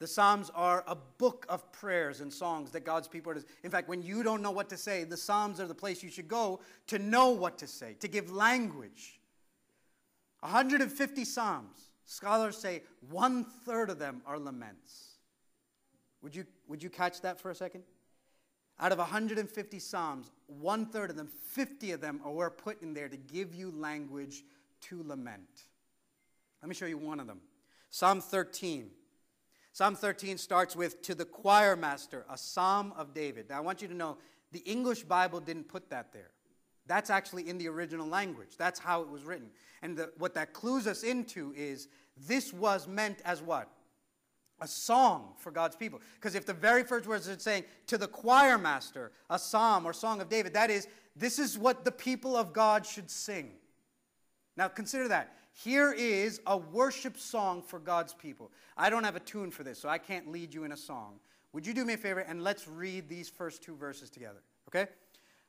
The 0.04 0.08
Psalms 0.08 0.52
are 0.54 0.84
a 0.86 0.96
book 0.96 1.46
of 1.48 1.72
prayers 1.72 2.20
and 2.20 2.34
songs 2.34 2.72
that 2.72 2.84
God's 2.84 3.08
people 3.08 3.32
are. 3.32 3.38
In 3.64 3.72
fact, 3.72 3.88
when 3.88 4.02
you 4.02 4.22
don't 4.22 4.42
know 4.42 4.52
what 4.52 4.68
to 4.72 4.76
say, 4.76 5.06
the 5.06 5.16
Psalms 5.16 5.62
are 5.62 5.66
the 5.66 5.74
place 5.74 6.04
you 6.04 6.10
should 6.10 6.28
go 6.28 6.60
to 6.88 7.00
know 7.00 7.30
what 7.30 7.58
to 7.60 7.68
say, 7.68 7.96
to 8.02 8.10
give 8.10 8.30
language. 8.30 9.22
150 10.42 11.24
Psalms. 11.24 11.92
Scholars 12.04 12.58
say 12.58 12.82
one 13.12 13.46
third 13.46 13.90
of 13.90 13.98
them 13.98 14.22
are 14.26 14.38
laments. 14.38 15.20
Would 16.22 16.36
you, 16.36 16.44
would 16.68 16.84
you 16.84 16.90
catch 16.90 17.22
that 17.22 17.40
for 17.40 17.50
a 17.50 17.56
second? 17.56 17.86
Out 18.82 18.92
of 18.92 18.98
150 18.98 19.80
Psalms, 19.80 20.32
one 20.48 20.86
third 20.86 21.12
of 21.12 21.16
them, 21.16 21.30
50 21.54 21.94
of 21.94 22.02
them, 22.02 22.20
are 22.26 22.50
put 22.50 22.82
in 22.82 22.94
there 22.94 23.08
to 23.08 23.16
give 23.16 23.56
you 23.56 23.72
language 23.72 24.44
to 24.82 25.02
lament. 25.02 25.64
Let 26.62 26.68
me 26.68 26.76
show 26.76 26.88
you 26.88 26.98
one 26.98 27.22
of 27.22 27.28
them 27.28 27.40
Psalm 27.90 28.20
13. 28.20 28.90
Psalm 29.74 29.96
13 29.96 30.38
starts 30.38 30.76
with, 30.76 31.02
To 31.02 31.16
the 31.16 31.26
choir 31.26 31.76
master, 31.76 32.26
a 32.30 32.38
psalm 32.38 32.94
of 32.96 33.14
David. 33.14 33.50
Now, 33.50 33.58
I 33.58 33.62
want 33.62 33.82
you 33.82 33.88
to 33.88 33.94
know 33.94 34.18
the 34.52 34.60
English 34.60 35.04
Bible 35.04 35.40
didn't 35.40 35.68
put 35.68 35.90
that 35.90 36.14
there. 36.14 36.30
That's 36.86 37.10
actually 37.10 37.50
in 37.50 37.58
the 37.58 37.68
original 37.68 38.08
language. 38.08 38.56
That's 38.58 38.80
how 38.80 39.02
it 39.02 39.10
was 39.10 39.24
written. 39.24 39.50
And 39.82 39.98
the, 39.98 40.12
what 40.20 40.36
that 40.36 40.54
clues 40.54 40.86
us 40.86 41.02
into 41.02 41.54
is 41.58 41.88
this 42.28 42.54
was 42.54 42.88
meant 42.88 43.20
as 43.26 43.42
what? 43.42 43.68
A 44.62 44.68
song 44.68 45.34
for 45.38 45.50
God's 45.50 45.76
people. 45.76 46.02
Because 46.16 46.36
if 46.36 46.46
the 46.46 46.54
very 46.54 46.84
first 46.84 47.08
words 47.08 47.28
are 47.28 47.40
saying, 47.40 47.64
to 47.88 47.98
the 47.98 48.08
choir 48.08 48.60
master, 48.60 49.12
a 49.30 49.40
psalm 49.40 49.88
or 49.88 49.94
song 49.94 50.22
of 50.22 50.30
David, 50.30 50.54
that 50.54 50.70
is, 50.70 50.88
this 51.16 51.40
is 51.40 51.58
what 51.58 51.84
the 51.84 51.92
people 51.92 52.36
of 52.36 52.54
God 52.54 52.86
should 52.86 53.10
sing. 53.10 53.50
Now 54.56 54.68
consider 54.68 55.08
that. 55.08 55.36
Here 55.54 55.94
is 55.94 56.42
a 56.48 56.58
worship 56.58 57.18
song 57.18 57.62
for 57.62 57.80
God's 57.80 58.14
people. 58.14 58.52
I 58.76 58.90
don't 58.90 59.04
have 59.04 59.16
a 59.16 59.20
tune 59.20 59.52
for 59.52 59.64
this, 59.64 59.80
so 59.80 59.88
I 59.88 60.00
can't 60.00 60.32
lead 60.32 60.54
you 60.54 60.64
in 60.64 60.72
a 60.72 60.78
song. 60.78 61.20
Would 61.54 61.68
you 61.68 61.74
do 61.76 61.86
me 61.86 61.94
a 61.94 61.98
favor 61.98 62.22
and 62.22 62.44
let's 62.44 62.68
read 62.68 63.08
these 63.08 63.30
first 63.30 63.62
two 63.62 63.76
verses 63.76 64.10
together, 64.10 64.42
okay? 64.68 64.90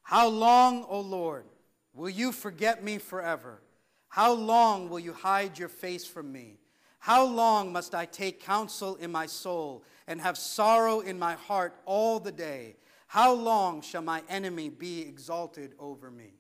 How 0.03 0.29
long, 0.29 0.85
O 0.91 1.01
Lord, 1.01 1.47
will 1.95 2.11
you 2.11 2.33
forget 2.33 2.85
me 2.85 2.99
forever? 2.99 3.63
How 4.09 4.33
long 4.33 4.91
will 4.91 5.01
you 5.01 5.15
hide 5.15 5.59
your 5.59 5.71
face 5.71 6.07
from 6.07 6.31
me? 6.31 6.59
How 6.99 7.25
long 7.25 7.73
must 7.73 7.95
I 7.95 8.05
take 8.05 8.41
counsel 8.41 8.97
in 8.97 9.11
my 9.11 9.27
soul 9.27 9.85
and 10.07 10.21
have 10.21 10.37
sorrow 10.37 11.01
in 11.01 11.19
my 11.19 11.35
heart 11.35 11.75
all 11.87 12.21
the 12.21 12.33
day? 12.33 12.77
How 13.07 13.33
long 13.33 13.81
shall 13.81 14.03
my 14.03 14.23
enemy 14.29 14.69
be 14.69 15.01
exalted 15.03 15.75
over 15.79 16.11
me? 16.11 16.35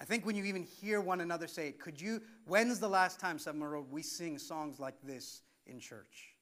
I 0.00 0.04
think 0.04 0.24
when 0.24 0.34
you 0.34 0.44
even 0.44 0.62
hear 0.62 1.00
one 1.00 1.20
another 1.20 1.46
say 1.46 1.68
it, 1.68 1.78
could 1.78 2.00
you, 2.00 2.22
when's 2.46 2.80
the 2.80 2.88
last 2.88 3.20
time, 3.20 3.38
Road, 3.62 3.86
we 3.90 4.02
sing 4.02 4.38
songs 4.38 4.80
like 4.80 4.94
this 5.04 5.42
in 5.66 5.78
church? 5.78 6.34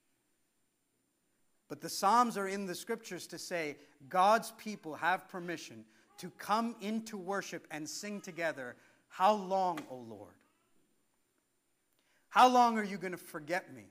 But 1.68 1.80
the 1.80 1.88
Psalms 1.88 2.38
are 2.38 2.46
in 2.46 2.66
the 2.66 2.74
scriptures 2.74 3.26
to 3.26 3.38
say 3.38 3.76
God's 4.08 4.52
people 4.52 4.94
have 4.94 5.28
permission 5.28 5.84
to 6.18 6.30
come 6.38 6.76
into 6.80 7.18
worship 7.18 7.66
and 7.72 7.88
sing 7.88 8.20
together. 8.20 8.76
How 9.08 9.34
long, 9.34 9.80
O 9.90 9.96
Lord? 9.96 10.34
How 12.28 12.48
long 12.48 12.78
are 12.78 12.84
you 12.84 12.96
going 12.96 13.12
to 13.12 13.18
forget 13.18 13.74
me? 13.74 13.86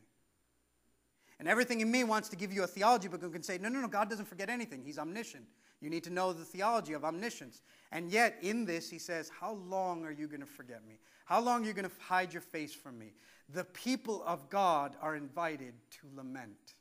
And 1.39 1.47
everything 1.47 1.81
in 1.81 1.91
me 1.91 2.03
wants 2.03 2.29
to 2.29 2.35
give 2.35 2.51
you 2.51 2.63
a 2.63 2.67
theology 2.67 3.09
book 3.09 3.21
and 3.21 3.33
can 3.33 3.43
say, 3.43 3.57
no, 3.57 3.69
no, 3.69 3.81
no, 3.81 3.87
God 3.87 4.09
doesn't 4.09 4.27
forget 4.27 4.49
anything. 4.49 4.81
He's 4.83 4.97
omniscient. 4.97 5.45
You 5.79 5.89
need 5.89 6.03
to 6.05 6.09
know 6.09 6.33
the 6.33 6.43
theology 6.43 6.93
of 6.93 7.05
omniscience. 7.05 7.61
And 7.91 8.11
yet, 8.11 8.37
in 8.41 8.65
this, 8.65 8.89
he 8.89 8.97
says, 8.97 9.31
How 9.39 9.53
long 9.53 10.05
are 10.05 10.11
you 10.11 10.27
going 10.27 10.41
to 10.41 10.47
forget 10.47 10.85
me? 10.87 10.99
How 11.25 11.39
long 11.39 11.63
are 11.63 11.67
you 11.67 11.73
going 11.73 11.89
to 11.89 11.95
hide 11.99 12.33
your 12.33 12.41
face 12.41 12.73
from 12.73 12.97
me? 12.97 13.13
The 13.53 13.63
people 13.63 14.23
of 14.25 14.49
God 14.49 14.95
are 15.01 15.15
invited 15.15 15.73
to 15.91 16.07
lament, 16.15 16.73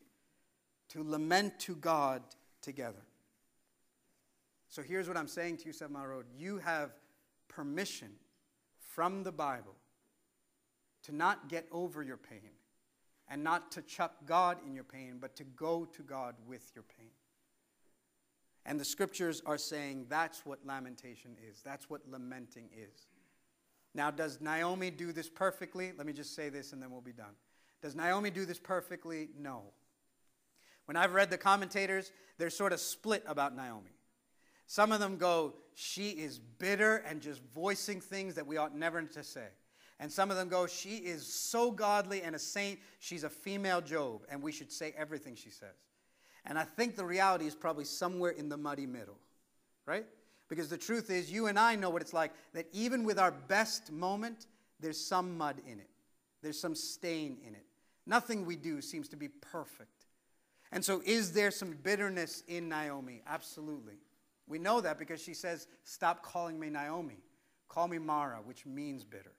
to 0.91 1.03
lament 1.03 1.59
to 1.61 1.77
God 1.77 2.23
together. 2.63 3.03
So 4.69 4.83
here's 4.83 5.09
what 5.09 5.17
I'm 5.17 5.29
saying 5.29 5.59
to 5.59 5.67
you, 5.67 5.73
Seven 5.73 5.95
Mile 5.95 6.07
Road. 6.07 6.27
You 6.37 6.59
have 6.59 6.91
permission 7.49 8.11
from 8.79 9.23
the 9.23 9.33
Bible 9.33 9.75
to 11.05 11.15
not 11.15 11.49
get 11.49 11.67
over 11.71 12.03
your 12.03 12.17
pain 12.17 12.51
and 13.29 13.43
not 13.43 13.71
to 13.73 13.83
chuck 13.83 14.15
God 14.25 14.59
in 14.67 14.75
your 14.75 14.85
pain, 14.85 15.19
but 15.21 15.37
to 15.37 15.45
go 15.45 15.85
to 15.85 16.03
God 16.03 16.35
with 16.47 16.71
your 16.75 16.85
pain. 16.99 17.11
And 18.67 18.81
the 18.81 18.85
scriptures 18.85 19.41
are 19.47 19.57
saying 19.57 20.07
that's 20.09 20.45
what 20.45 20.59
lamentation 20.67 21.37
is. 21.49 21.63
That's 21.63 21.89
what 21.89 22.03
lamenting 22.11 22.69
is. 22.77 23.07
Now, 23.95 24.11
does 24.11 24.41
Naomi 24.41 24.91
do 24.91 25.13
this 25.13 25.29
perfectly? 25.31 25.93
Let 25.97 26.07
me 26.07 26.13
just 26.13 26.35
say 26.35 26.49
this 26.49 26.73
and 26.73 26.83
then 26.83 26.91
we'll 26.91 27.01
be 27.01 27.13
done. 27.13 27.35
Does 27.81 27.95
Naomi 27.95 28.31
do 28.31 28.45
this 28.45 28.59
perfectly? 28.59 29.29
No. 29.39 29.63
When 30.87 30.97
I've 30.97 31.15
read 31.15 31.31
the 31.31 31.39
commentators, 31.39 32.11
they're 32.39 32.51
sort 32.51 32.73
of 32.73 32.81
split 32.81 33.23
about 33.27 33.57
Naomi. 33.57 33.93
Some 34.67 34.91
of 34.91 34.99
them 34.99 35.17
go, 35.17 35.55
she 35.75 36.11
is 36.11 36.41
bitter 36.41 36.97
and 37.09 37.21
just 37.21 37.41
voicing 37.55 38.01
things 38.01 38.35
that 38.35 38.47
we 38.47 38.57
ought 38.57 38.77
never 38.77 39.01
to 39.01 39.23
say. 39.23 39.47
And 40.01 40.13
some 40.13 40.31
of 40.31 40.37
them 40.37 40.49
go, 40.49 40.67
she 40.67 40.97
is 40.97 41.33
so 41.33 41.71
godly 41.71 42.23
and 42.23 42.35
a 42.35 42.39
saint, 42.39 42.81
she's 42.99 43.23
a 43.23 43.31
female 43.31 43.81
Job, 43.81 44.23
and 44.29 44.43
we 44.43 44.51
should 44.51 44.73
say 44.73 44.93
everything 44.99 45.37
she 45.37 45.51
says. 45.51 45.86
And 46.47 46.59
I 46.59 46.65
think 46.65 46.97
the 46.97 47.05
reality 47.05 47.47
is 47.47 47.55
probably 47.55 47.85
somewhere 47.85 48.31
in 48.31 48.49
the 48.49 48.57
muddy 48.57 48.87
middle, 48.87 49.19
right? 49.85 50.07
Because 50.49 50.69
the 50.69 50.79
truth 50.79 51.11
is, 51.11 51.31
you 51.31 51.49
and 51.49 51.59
I 51.59 51.75
know 51.75 51.91
what 51.91 52.03
it's 52.03 52.15
like 52.15 52.33
that 52.55 52.67
even 52.73 53.05
with 53.05 53.19
our 53.19 53.33
best 53.33 53.91
moment, 53.91 54.47
there's 54.79 55.05
some 55.05 55.37
mud 55.37 55.57
in 55.67 55.81
it, 55.81 55.91
there's 56.43 56.61
some 56.61 56.75
stain 56.75 57.39
in 57.47 57.55
it. 57.55 57.65
Nothing 58.07 58.47
we 58.47 58.55
do 58.55 58.81
seems 58.81 59.09
to 59.09 59.17
be 59.17 59.29
perfect. 59.29 60.07
And 60.71 60.85
so, 60.85 61.03
is 61.05 61.33
there 61.33 61.51
some 61.51 61.73
bitterness 61.83 62.45
in 62.47 62.69
Naomi? 62.69 63.23
Absolutely. 63.27 63.95
We 64.47 64.59
know 64.59 64.81
that 64.81 64.99
because 64.99 65.21
she 65.21 65.35
says, 65.35 65.67
Stop 65.83 66.23
calling 66.23 66.59
me 66.59 66.71
Naomi. 66.71 67.19
Call 67.69 67.89
me 67.89 67.99
Mara, 67.99 68.39
which 68.45 68.65
means 68.65 69.05
bitter. 69.05 69.33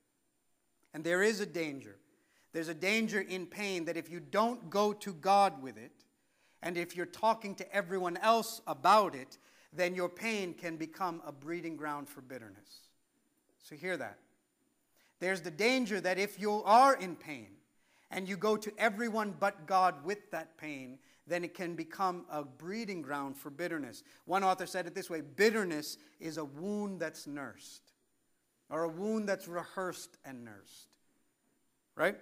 And 0.94 1.04
there 1.04 1.24
is 1.24 1.40
a 1.40 1.46
danger. 1.46 1.98
There's 2.52 2.68
a 2.68 2.74
danger 2.74 3.22
in 3.22 3.46
pain 3.46 3.86
that 3.86 3.98
if 3.98 4.10
you 4.10 4.20
don't 4.20 4.70
go 4.70 4.94
to 4.94 5.14
God 5.14 5.62
with 5.62 5.78
it, 5.78 5.92
and 6.62 6.78
if 6.78 6.96
you're 6.96 7.06
talking 7.06 7.56
to 7.56 7.76
everyone 7.76 8.18
else 8.18 8.62
about 8.68 9.16
it, 9.16 9.38
then 9.74 9.96
your 9.96 10.10
pain 10.10 10.54
can 10.54 10.78
become 10.78 11.22
a 11.26 11.32
breeding 11.32 11.76
ground 11.76 12.10
for 12.10 12.22
bitterness. 12.22 12.82
So, 13.64 13.76
hear 13.76 13.98
that. 13.98 14.18
There's 15.20 15.42
the 15.42 15.52
danger 15.52 16.00
that 16.02 16.18
if 16.18 16.40
you 16.40 16.64
are 16.64 16.96
in 16.96 17.16
pain 17.16 17.48
and 18.12 18.28
you 18.28 18.38
go 18.38 18.56
to 18.56 18.72
everyone 18.78 19.36
but 19.40 19.66
God 19.66 20.04
with 20.06 20.32
that 20.32 20.58
pain, 20.58 21.00
then 21.28 21.44
it 21.44 21.54
can 21.54 21.76
become 21.76 22.26
a 22.32 22.44
breeding 22.44 23.02
ground 23.02 23.38
for 23.38 23.50
bitterness. 23.50 24.04
One 24.26 24.44
author 24.44 24.66
said 24.66 24.88
it 24.88 24.96
this 24.96 25.10
way 25.10 25.22
bitterness 25.22 25.98
is 26.20 26.38
a 26.38 26.46
wound 26.46 27.00
that's 27.00 27.28
nursed, 27.28 27.92
or 28.70 28.84
a 28.84 28.90
wound 28.90 29.28
that's 29.28 29.48
rehearsed 29.48 30.18
and 30.24 30.46
nursed. 30.46 30.88
Right? 31.96 32.18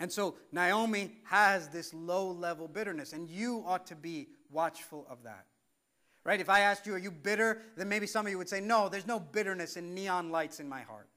And 0.00 0.10
so 0.10 0.36
Naomi 0.52 1.12
has 1.24 1.68
this 1.68 1.94
low 1.94 2.30
level 2.30 2.68
bitterness, 2.68 3.12
and 3.12 3.28
you 3.28 3.62
ought 3.66 3.86
to 3.86 3.96
be 3.96 4.28
watchful 4.50 5.06
of 5.08 5.22
that. 5.24 5.46
Right? 6.24 6.40
If 6.40 6.48
I 6.48 6.60
asked 6.60 6.86
you, 6.86 6.94
are 6.94 6.98
you 6.98 7.10
bitter? 7.10 7.60
Then 7.76 7.88
maybe 7.88 8.06
some 8.06 8.26
of 8.26 8.30
you 8.30 8.38
would 8.38 8.48
say, 8.48 8.60
no, 8.60 8.88
there's 8.88 9.06
no 9.06 9.20
bitterness 9.20 9.76
in 9.76 9.94
neon 9.94 10.30
lights 10.30 10.58
in 10.58 10.68
my 10.68 10.80
heart. 10.80 11.10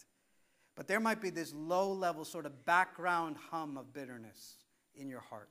But 0.76 0.88
there 0.88 1.00
might 1.00 1.22
be 1.22 1.30
this 1.30 1.54
low 1.54 1.92
level 1.92 2.26
sort 2.26 2.46
of 2.46 2.66
background 2.66 3.38
hum 3.50 3.78
of 3.78 3.94
bitterness 3.94 4.56
in 4.96 5.10
your 5.10 5.22
heart. 5.22 5.50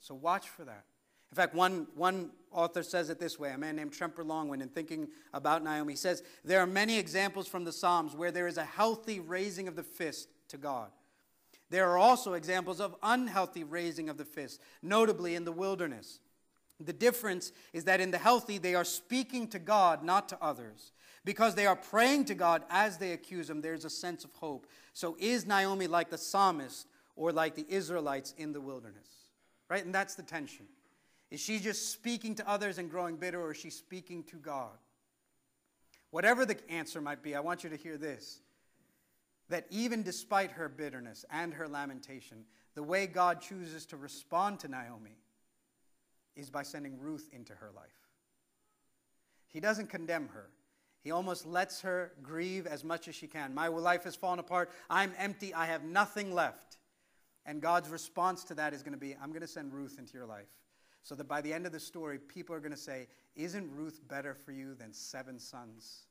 So 0.00 0.14
watch 0.14 0.48
for 0.48 0.64
that. 0.64 0.84
In 1.30 1.36
fact, 1.36 1.54
one, 1.54 1.86
one 1.94 2.30
author 2.50 2.82
says 2.82 3.08
it 3.08 3.18
this 3.18 3.38
way 3.38 3.52
a 3.52 3.58
man 3.58 3.76
named 3.76 3.92
Tremper 3.92 4.22
Longman, 4.22 4.60
in 4.60 4.68
thinking 4.68 5.08
about 5.32 5.64
Naomi, 5.64 5.96
says, 5.96 6.22
There 6.44 6.60
are 6.60 6.66
many 6.66 6.98
examples 6.98 7.48
from 7.48 7.64
the 7.64 7.72
Psalms 7.72 8.14
where 8.14 8.30
there 8.30 8.46
is 8.46 8.58
a 8.58 8.64
healthy 8.64 9.20
raising 9.20 9.68
of 9.68 9.76
the 9.76 9.82
fist 9.82 10.28
to 10.48 10.58
God. 10.58 10.90
There 11.72 11.88
are 11.88 11.96
also 11.96 12.34
examples 12.34 12.82
of 12.82 12.94
unhealthy 13.02 13.64
raising 13.64 14.10
of 14.10 14.18
the 14.18 14.26
fist, 14.26 14.60
notably 14.82 15.34
in 15.34 15.46
the 15.46 15.52
wilderness. 15.52 16.20
The 16.78 16.92
difference 16.92 17.50
is 17.72 17.84
that 17.84 17.98
in 17.98 18.10
the 18.10 18.18
healthy, 18.18 18.58
they 18.58 18.74
are 18.74 18.84
speaking 18.84 19.48
to 19.48 19.58
God, 19.58 20.04
not 20.04 20.28
to 20.28 20.38
others. 20.42 20.92
Because 21.24 21.54
they 21.54 21.66
are 21.66 21.74
praying 21.74 22.26
to 22.26 22.34
God 22.34 22.62
as 22.68 22.98
they 22.98 23.12
accuse 23.12 23.48
him, 23.48 23.62
there's 23.62 23.86
a 23.86 23.90
sense 23.90 24.22
of 24.22 24.32
hope. 24.34 24.66
So 24.92 25.16
is 25.18 25.46
Naomi 25.46 25.86
like 25.86 26.10
the 26.10 26.18
psalmist 26.18 26.88
or 27.16 27.32
like 27.32 27.54
the 27.54 27.64
Israelites 27.70 28.34
in 28.36 28.52
the 28.52 28.60
wilderness? 28.60 29.08
Right? 29.70 29.82
And 29.82 29.94
that's 29.94 30.14
the 30.14 30.22
tension. 30.22 30.66
Is 31.30 31.40
she 31.40 31.58
just 31.58 31.90
speaking 31.90 32.34
to 32.34 32.46
others 32.46 32.76
and 32.76 32.90
growing 32.90 33.16
bitter, 33.16 33.40
or 33.40 33.52
is 33.52 33.56
she 33.56 33.70
speaking 33.70 34.24
to 34.24 34.36
God? 34.36 34.76
Whatever 36.10 36.44
the 36.44 36.58
answer 36.70 37.00
might 37.00 37.22
be, 37.22 37.34
I 37.34 37.40
want 37.40 37.64
you 37.64 37.70
to 37.70 37.76
hear 37.76 37.96
this 37.96 38.41
that 39.52 39.66
even 39.68 40.02
despite 40.02 40.50
her 40.52 40.66
bitterness 40.66 41.26
and 41.30 41.52
her 41.52 41.68
lamentation, 41.68 42.46
the 42.74 42.82
way 42.82 43.06
God 43.06 43.42
chooses 43.42 43.84
to 43.86 43.98
respond 43.98 44.58
to 44.60 44.68
Naomi 44.68 45.18
is 46.34 46.48
by 46.48 46.62
sending 46.62 46.98
Ruth 46.98 47.28
into 47.34 47.52
her 47.52 47.70
life. 47.76 48.08
He 49.48 49.60
doesn't 49.60 49.90
condemn 49.90 50.28
her. 50.28 50.48
He 51.02 51.10
almost 51.10 51.44
lets 51.44 51.82
her 51.82 52.12
grieve 52.22 52.66
as 52.66 52.82
much 52.82 53.08
as 53.08 53.14
she 53.14 53.26
can. 53.26 53.52
My 53.52 53.68
life 53.68 54.04
has 54.04 54.16
fallen 54.16 54.38
apart. 54.38 54.70
I'm 54.88 55.12
empty. 55.18 55.52
I 55.52 55.66
have 55.66 55.84
nothing 55.84 56.32
left. 56.34 56.78
And 57.44 57.60
God's 57.60 57.90
response 57.90 58.44
to 58.44 58.54
that 58.54 58.72
is 58.72 58.82
going 58.82 58.94
to 58.94 58.98
be 58.98 59.14
I'm 59.22 59.32
going 59.32 59.42
to 59.42 59.46
send 59.46 59.74
Ruth 59.74 59.98
into 59.98 60.16
your 60.16 60.26
life. 60.26 60.48
So 61.02 61.14
that 61.16 61.28
by 61.28 61.42
the 61.42 61.52
end 61.52 61.66
of 61.66 61.72
the 61.72 61.80
story, 61.80 62.18
people 62.18 62.56
are 62.56 62.60
going 62.60 62.72
to 62.72 62.78
say, 62.78 63.06
Isn't 63.36 63.70
Ruth 63.70 64.00
better 64.08 64.34
for 64.34 64.52
you 64.52 64.74
than 64.74 64.94
seven 64.94 65.38
sons? 65.38 66.06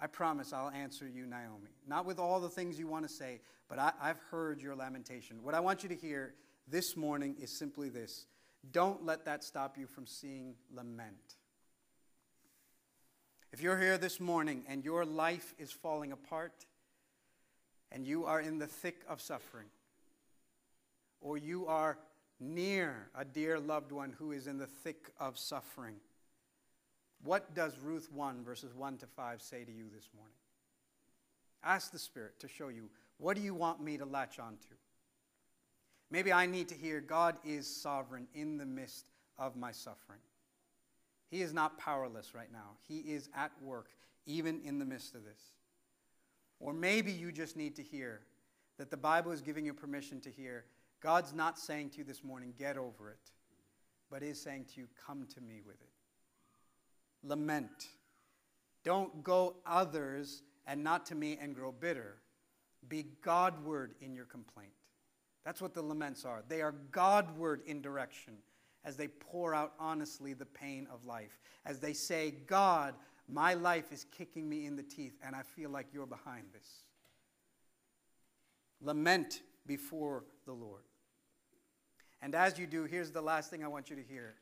I 0.00 0.06
promise 0.06 0.52
I'll 0.52 0.70
answer 0.70 1.06
you, 1.06 1.26
Naomi. 1.26 1.70
Not 1.86 2.06
with 2.06 2.18
all 2.18 2.40
the 2.40 2.48
things 2.48 2.78
you 2.78 2.86
want 2.86 3.06
to 3.06 3.12
say, 3.12 3.40
but 3.68 3.78
I, 3.78 3.92
have 4.00 4.18
heard 4.30 4.60
your 4.60 4.74
lamentation. 4.74 5.42
What 5.42 5.54
I 5.54 5.60
want 5.60 5.82
you 5.82 5.88
to 5.90 5.94
hear 5.94 6.34
this 6.66 6.96
morning 6.96 7.36
is 7.40 7.50
simply 7.50 7.88
this 7.88 8.26
don't 8.72 9.04
let 9.04 9.24
that 9.24 9.42
stop 9.44 9.78
you 9.78 9.86
from 9.86 10.06
seeing 10.06 10.54
lament. 10.74 11.36
If 13.52 13.60
you're 13.60 13.78
here 13.78 13.98
this 13.98 14.20
morning 14.20 14.64
and 14.68 14.84
your 14.84 15.04
life 15.04 15.54
is 15.58 15.72
falling 15.72 16.12
apart, 16.12 16.66
and 17.92 18.06
you 18.06 18.24
are 18.24 18.40
in 18.40 18.58
the 18.58 18.66
thick 18.66 19.02
of 19.08 19.20
suffering, 19.20 19.66
or 21.20 21.36
you 21.36 21.66
are 21.66 21.98
near 22.38 23.08
a 23.14 23.24
dear 23.24 23.58
loved 23.58 23.92
one 23.92 24.14
who 24.18 24.32
is 24.32 24.46
in 24.46 24.58
the 24.58 24.66
thick 24.66 25.10
of 25.18 25.36
suffering, 25.36 25.96
what 27.22 27.54
does 27.54 27.78
Ruth 27.78 28.10
1, 28.12 28.44
verses 28.44 28.74
1 28.74 28.98
to 28.98 29.06
5 29.06 29.42
say 29.42 29.64
to 29.64 29.72
you 29.72 29.84
this 29.94 30.08
morning? 30.14 30.34
Ask 31.62 31.92
the 31.92 31.98
Spirit 31.98 32.38
to 32.40 32.48
show 32.48 32.68
you 32.68 32.88
what 33.18 33.36
do 33.36 33.42
you 33.42 33.54
want 33.54 33.82
me 33.82 33.98
to 33.98 34.06
latch 34.06 34.38
onto? 34.38 34.74
Maybe 36.10 36.32
I 36.32 36.46
need 36.46 36.68
to 36.68 36.74
hear 36.74 37.00
God 37.00 37.36
is 37.44 37.66
sovereign 37.66 38.26
in 38.34 38.56
the 38.56 38.64
midst 38.64 39.04
of 39.38 39.56
my 39.56 39.70
suffering. 39.70 40.20
He 41.30 41.42
is 41.42 41.52
not 41.52 41.78
powerless 41.78 42.34
right 42.34 42.50
now, 42.52 42.76
He 42.88 42.98
is 42.98 43.28
at 43.36 43.52
work 43.62 43.90
even 44.26 44.60
in 44.64 44.78
the 44.78 44.84
midst 44.84 45.14
of 45.14 45.24
this. 45.24 45.40
Or 46.58 46.72
maybe 46.72 47.12
you 47.12 47.32
just 47.32 47.56
need 47.56 47.76
to 47.76 47.82
hear 47.82 48.20
that 48.78 48.90
the 48.90 48.96
Bible 48.96 49.32
is 49.32 49.40
giving 49.40 49.64
you 49.64 49.74
permission 49.74 50.20
to 50.20 50.30
hear 50.30 50.64
God's 51.00 51.32
not 51.32 51.58
saying 51.58 51.90
to 51.90 51.98
you 51.98 52.04
this 52.04 52.22
morning, 52.22 52.52
get 52.58 52.76
over 52.76 53.10
it, 53.10 53.30
but 54.10 54.22
is 54.22 54.40
saying 54.40 54.66
to 54.74 54.80
you, 54.80 54.88
come 55.06 55.26
to 55.34 55.40
me 55.40 55.62
with 55.64 55.80
it. 55.80 55.99
Lament. 57.22 57.88
Don't 58.84 59.22
go 59.22 59.56
others 59.66 60.42
and 60.66 60.82
not 60.82 61.06
to 61.06 61.14
me 61.14 61.38
and 61.40 61.54
grow 61.54 61.72
bitter. 61.72 62.16
Be 62.88 63.06
Godward 63.22 63.94
in 64.00 64.14
your 64.14 64.24
complaint. 64.24 64.72
That's 65.44 65.60
what 65.60 65.74
the 65.74 65.82
laments 65.82 66.24
are. 66.24 66.42
They 66.48 66.62
are 66.62 66.74
Godward 66.92 67.62
in 67.66 67.82
direction 67.82 68.34
as 68.84 68.96
they 68.96 69.08
pour 69.08 69.54
out 69.54 69.72
honestly 69.78 70.32
the 70.32 70.46
pain 70.46 70.86
of 70.92 71.04
life. 71.04 71.38
As 71.66 71.78
they 71.78 71.92
say, 71.92 72.34
God, 72.46 72.94
my 73.28 73.54
life 73.54 73.92
is 73.92 74.06
kicking 74.16 74.48
me 74.48 74.66
in 74.66 74.76
the 74.76 74.82
teeth, 74.82 75.18
and 75.24 75.36
I 75.36 75.42
feel 75.42 75.70
like 75.70 75.86
you're 75.92 76.06
behind 76.06 76.44
this. 76.52 76.68
Lament 78.80 79.42
before 79.66 80.24
the 80.46 80.52
Lord. 80.52 80.82
And 82.22 82.34
as 82.34 82.58
you 82.58 82.66
do, 82.66 82.84
here's 82.84 83.10
the 83.10 83.22
last 83.22 83.50
thing 83.50 83.64
I 83.64 83.68
want 83.68 83.90
you 83.90 83.96
to 83.96 84.02
hear. 84.02 84.34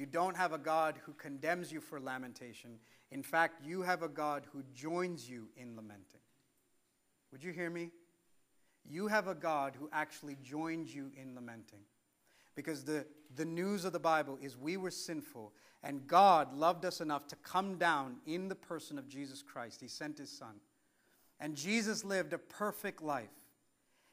You 0.00 0.06
don't 0.06 0.34
have 0.38 0.54
a 0.54 0.58
God 0.58 0.98
who 1.04 1.12
condemns 1.12 1.70
you 1.70 1.78
for 1.78 2.00
lamentation. 2.00 2.78
In 3.10 3.22
fact, 3.22 3.62
you 3.62 3.82
have 3.82 4.02
a 4.02 4.08
God 4.08 4.46
who 4.50 4.62
joins 4.74 5.28
you 5.28 5.50
in 5.58 5.76
lamenting. 5.76 6.22
Would 7.30 7.44
you 7.44 7.52
hear 7.52 7.68
me? 7.68 7.90
You 8.88 9.08
have 9.08 9.28
a 9.28 9.34
God 9.34 9.74
who 9.78 9.90
actually 9.92 10.38
joins 10.42 10.94
you 10.94 11.12
in 11.20 11.34
lamenting. 11.34 11.80
Because 12.54 12.82
the, 12.82 13.04
the 13.36 13.44
news 13.44 13.84
of 13.84 13.92
the 13.92 13.98
Bible 13.98 14.38
is 14.40 14.56
we 14.56 14.78
were 14.78 14.90
sinful, 14.90 15.52
and 15.82 16.06
God 16.06 16.54
loved 16.54 16.86
us 16.86 17.02
enough 17.02 17.26
to 17.26 17.36
come 17.36 17.76
down 17.76 18.16
in 18.24 18.48
the 18.48 18.54
person 18.54 18.98
of 18.98 19.06
Jesus 19.06 19.42
Christ. 19.42 19.82
He 19.82 19.88
sent 19.88 20.16
his 20.16 20.30
Son. 20.30 20.54
And 21.40 21.54
Jesus 21.54 22.06
lived 22.06 22.32
a 22.32 22.38
perfect 22.38 23.02
life. 23.02 23.28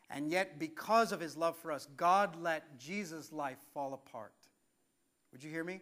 And 0.10 0.34
yet, 0.34 0.60
because 0.60 1.14
of 1.14 1.22
his 1.22 1.38
love 1.38 1.56
for 1.56 1.72
us, 1.72 1.88
God 1.96 2.36
let 2.42 2.78
Jesus' 2.78 3.32
life 3.32 3.60
fall 3.74 3.94
apart. 3.94 4.34
Would 5.38 5.44
you 5.44 5.52
hear 5.52 5.64
me? 5.64 5.82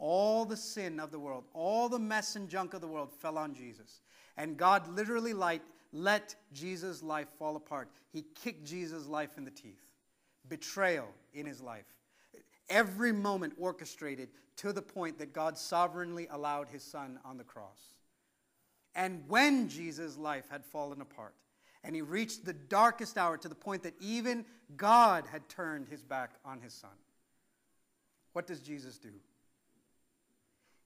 All 0.00 0.44
the 0.44 0.56
sin 0.56 0.98
of 0.98 1.12
the 1.12 1.18
world, 1.20 1.44
all 1.54 1.88
the 1.88 1.96
mess 1.96 2.34
and 2.34 2.48
junk 2.48 2.74
of 2.74 2.80
the 2.80 2.88
world 2.88 3.12
fell 3.12 3.38
on 3.38 3.54
Jesus. 3.54 4.00
And 4.36 4.56
God 4.56 4.88
literally 4.88 5.32
light, 5.32 5.62
let 5.92 6.34
Jesus' 6.52 7.04
life 7.04 7.28
fall 7.38 7.54
apart. 7.54 7.88
He 8.12 8.24
kicked 8.34 8.64
Jesus' 8.64 9.06
life 9.06 9.38
in 9.38 9.44
the 9.44 9.52
teeth. 9.52 9.80
Betrayal 10.48 11.06
in 11.32 11.46
his 11.46 11.60
life. 11.60 11.84
Every 12.68 13.12
moment 13.12 13.52
orchestrated 13.58 14.30
to 14.56 14.72
the 14.72 14.82
point 14.82 15.20
that 15.20 15.32
God 15.32 15.56
sovereignly 15.56 16.26
allowed 16.28 16.68
his 16.68 16.82
son 16.82 17.20
on 17.24 17.38
the 17.38 17.44
cross. 17.44 17.94
And 18.96 19.22
when 19.28 19.68
Jesus' 19.68 20.16
life 20.16 20.46
had 20.50 20.64
fallen 20.64 21.00
apart, 21.00 21.36
and 21.84 21.94
he 21.94 22.02
reached 22.02 22.44
the 22.44 22.52
darkest 22.52 23.16
hour 23.16 23.38
to 23.38 23.48
the 23.48 23.54
point 23.54 23.84
that 23.84 23.94
even 24.00 24.44
God 24.76 25.26
had 25.30 25.48
turned 25.48 25.86
his 25.86 26.02
back 26.02 26.32
on 26.44 26.60
his 26.60 26.74
son. 26.74 26.90
What 28.36 28.46
does 28.46 28.60
Jesus 28.60 28.98
do? 28.98 29.14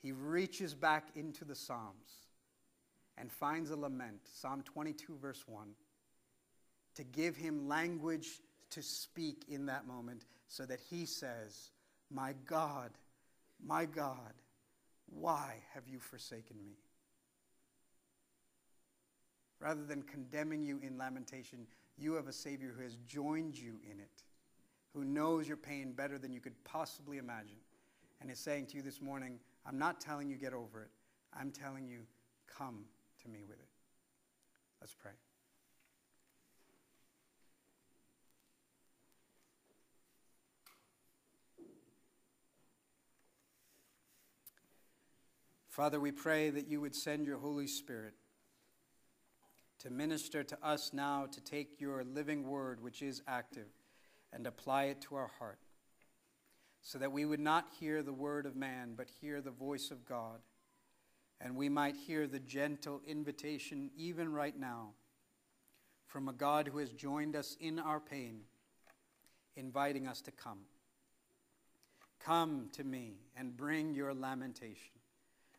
He 0.01 0.12
reaches 0.12 0.72
back 0.72 1.09
into 1.16 1.44
the 1.44 1.57
Psalms 1.57 2.28
and 3.18 3.28
finds 3.28 3.72
a 3.72 3.76
lament, 3.76 4.20
Psalm 4.32 4.62
22, 4.62 5.16
verse 5.20 5.42
1, 5.48 5.66
to 6.94 7.03
give 7.03 7.34
him 7.34 7.66
language 7.66 8.38
to 8.70 8.82
speak 8.82 9.46
in 9.48 9.66
that 9.66 9.84
moment 9.84 10.26
so 10.46 10.64
that 10.64 10.78
he 10.78 11.05
says, 11.05 11.72
My 12.09 12.34
God, 12.46 12.92
my 13.61 13.84
God, 13.84 14.32
why 15.07 15.57
have 15.74 15.88
you 15.88 15.98
forsaken 15.98 16.57
me? 16.64 16.76
Rather 19.59 19.82
than 19.82 20.03
condemning 20.03 20.62
you 20.62 20.78
in 20.84 20.96
lamentation, 20.96 21.66
you 21.98 22.12
have 22.12 22.28
a 22.28 22.32
Savior 22.32 22.72
who 22.76 22.84
has 22.84 22.94
joined 23.09 23.59
you 23.59 23.80
in 23.90 23.98
it, 23.98 24.22
who 24.95 25.05
knows 25.05 25.47
your 25.47 25.57
pain 25.57 25.93
better 25.93 26.18
than 26.18 26.32
you 26.32 26.41
could 26.41 26.64
possibly 26.64 27.18
imagine, 27.18 27.59
and 28.20 28.30
is 28.30 28.38
saying 28.38 28.66
to 28.66 28.76
you 28.76 28.82
this 28.82 29.01
morning, 29.01 29.38
I'm 29.66 29.78
not 29.78 30.01
telling 30.01 30.28
you 30.28 30.36
get 30.36 30.53
over 30.53 30.82
it. 30.82 30.91
I'm 31.32 31.51
telling 31.51 31.86
you, 31.86 32.01
come 32.47 32.84
to 33.22 33.28
me 33.28 33.41
with 33.49 33.59
it. 33.59 33.68
Let's 34.80 34.95
pray. 34.95 35.12
Father, 45.68 46.01
we 46.01 46.11
pray 46.11 46.51
that 46.51 46.66
you 46.66 46.80
would 46.80 46.97
send 46.97 47.26
your 47.26 47.38
Holy 47.38 47.66
Spirit 47.66 48.14
to 49.78 49.88
minister 49.88 50.43
to 50.43 50.59
us 50.62 50.93
now, 50.93 51.26
to 51.30 51.41
take 51.41 51.80
your 51.80 52.05
living 52.05 52.47
word, 52.49 52.82
which 52.82 53.01
is 53.01 53.22
active, 53.26 53.68
and 54.33 54.47
apply 54.47 54.85
it 54.85 55.01
to 55.03 55.14
our 55.16 55.31
heart, 55.39 55.59
so 56.83 56.99
that 56.99 57.12
we 57.12 57.24
would 57.24 57.41
not 57.41 57.68
hear 57.78 58.03
the 58.03 58.12
word 58.12 58.47
of 58.47 58.57
man, 58.57 58.95
but 58.97 59.09
hear 59.20 59.41
the 59.41 59.51
voice 59.51 59.91
of 59.91 60.05
God, 60.05 60.41
and 61.41 61.57
we 61.57 61.68
might 61.68 61.97
hear 61.97 62.26
the 62.26 62.39
gentle 62.39 63.01
invitation, 63.07 63.91
even 63.97 64.33
right 64.33 64.59
now, 64.59 64.91
from 66.07 66.28
a 66.28 66.33
God 66.33 66.68
who 66.68 66.78
has 66.78 66.91
joined 66.91 67.37
us 67.37 67.57
in 67.61 67.78
our 67.78 68.01
pain, 68.01 68.41
inviting 69.57 70.07
us 70.07 70.20
to 70.22 70.31
come. 70.31 70.61
Come 72.18 72.68
to 72.72 72.85
me 72.85 73.14
and 73.37 73.57
bring 73.57 73.95
your 73.95 74.12
lamentation. 74.12 74.93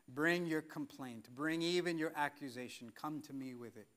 Bring 0.07 0.45
your 0.45 0.61
complaint. 0.61 1.29
Bring 1.33 1.61
even 1.61 1.97
your 1.97 2.11
accusation. 2.15 2.91
Come 2.93 3.21
to 3.21 3.33
me 3.33 3.55
with 3.55 3.77
it. 3.77 3.87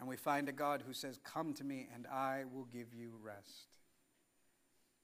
And 0.00 0.08
we 0.08 0.16
find 0.16 0.48
a 0.48 0.52
God 0.52 0.82
who 0.86 0.94
says, 0.94 1.20
Come 1.22 1.52
to 1.54 1.64
me, 1.64 1.86
and 1.94 2.06
I 2.06 2.44
will 2.52 2.64
give 2.64 2.94
you 2.94 3.12
rest. 3.22 3.68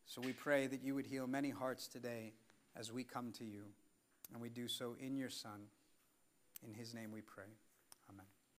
So 0.07 0.23
we 0.23 0.33
pray 0.33 0.67
that 0.69 0.83
you 0.83 0.95
would 0.95 1.07
heal 1.07 1.27
many 1.27 1.51
hearts 1.51 1.87
today 1.87 2.33
as 2.75 2.91
we 2.93 3.05
come 3.05 3.31
to 3.33 3.45
you. 3.45 3.65
And 4.33 4.41
we 4.41 4.49
do 4.49 4.69
so 4.69 4.97
in 4.99 5.17
your 5.17 5.29
Son. 5.29 5.67
In 6.67 6.73
his 6.73 6.95
name 6.95 7.13
we 7.13 7.21
pray. 7.21 7.45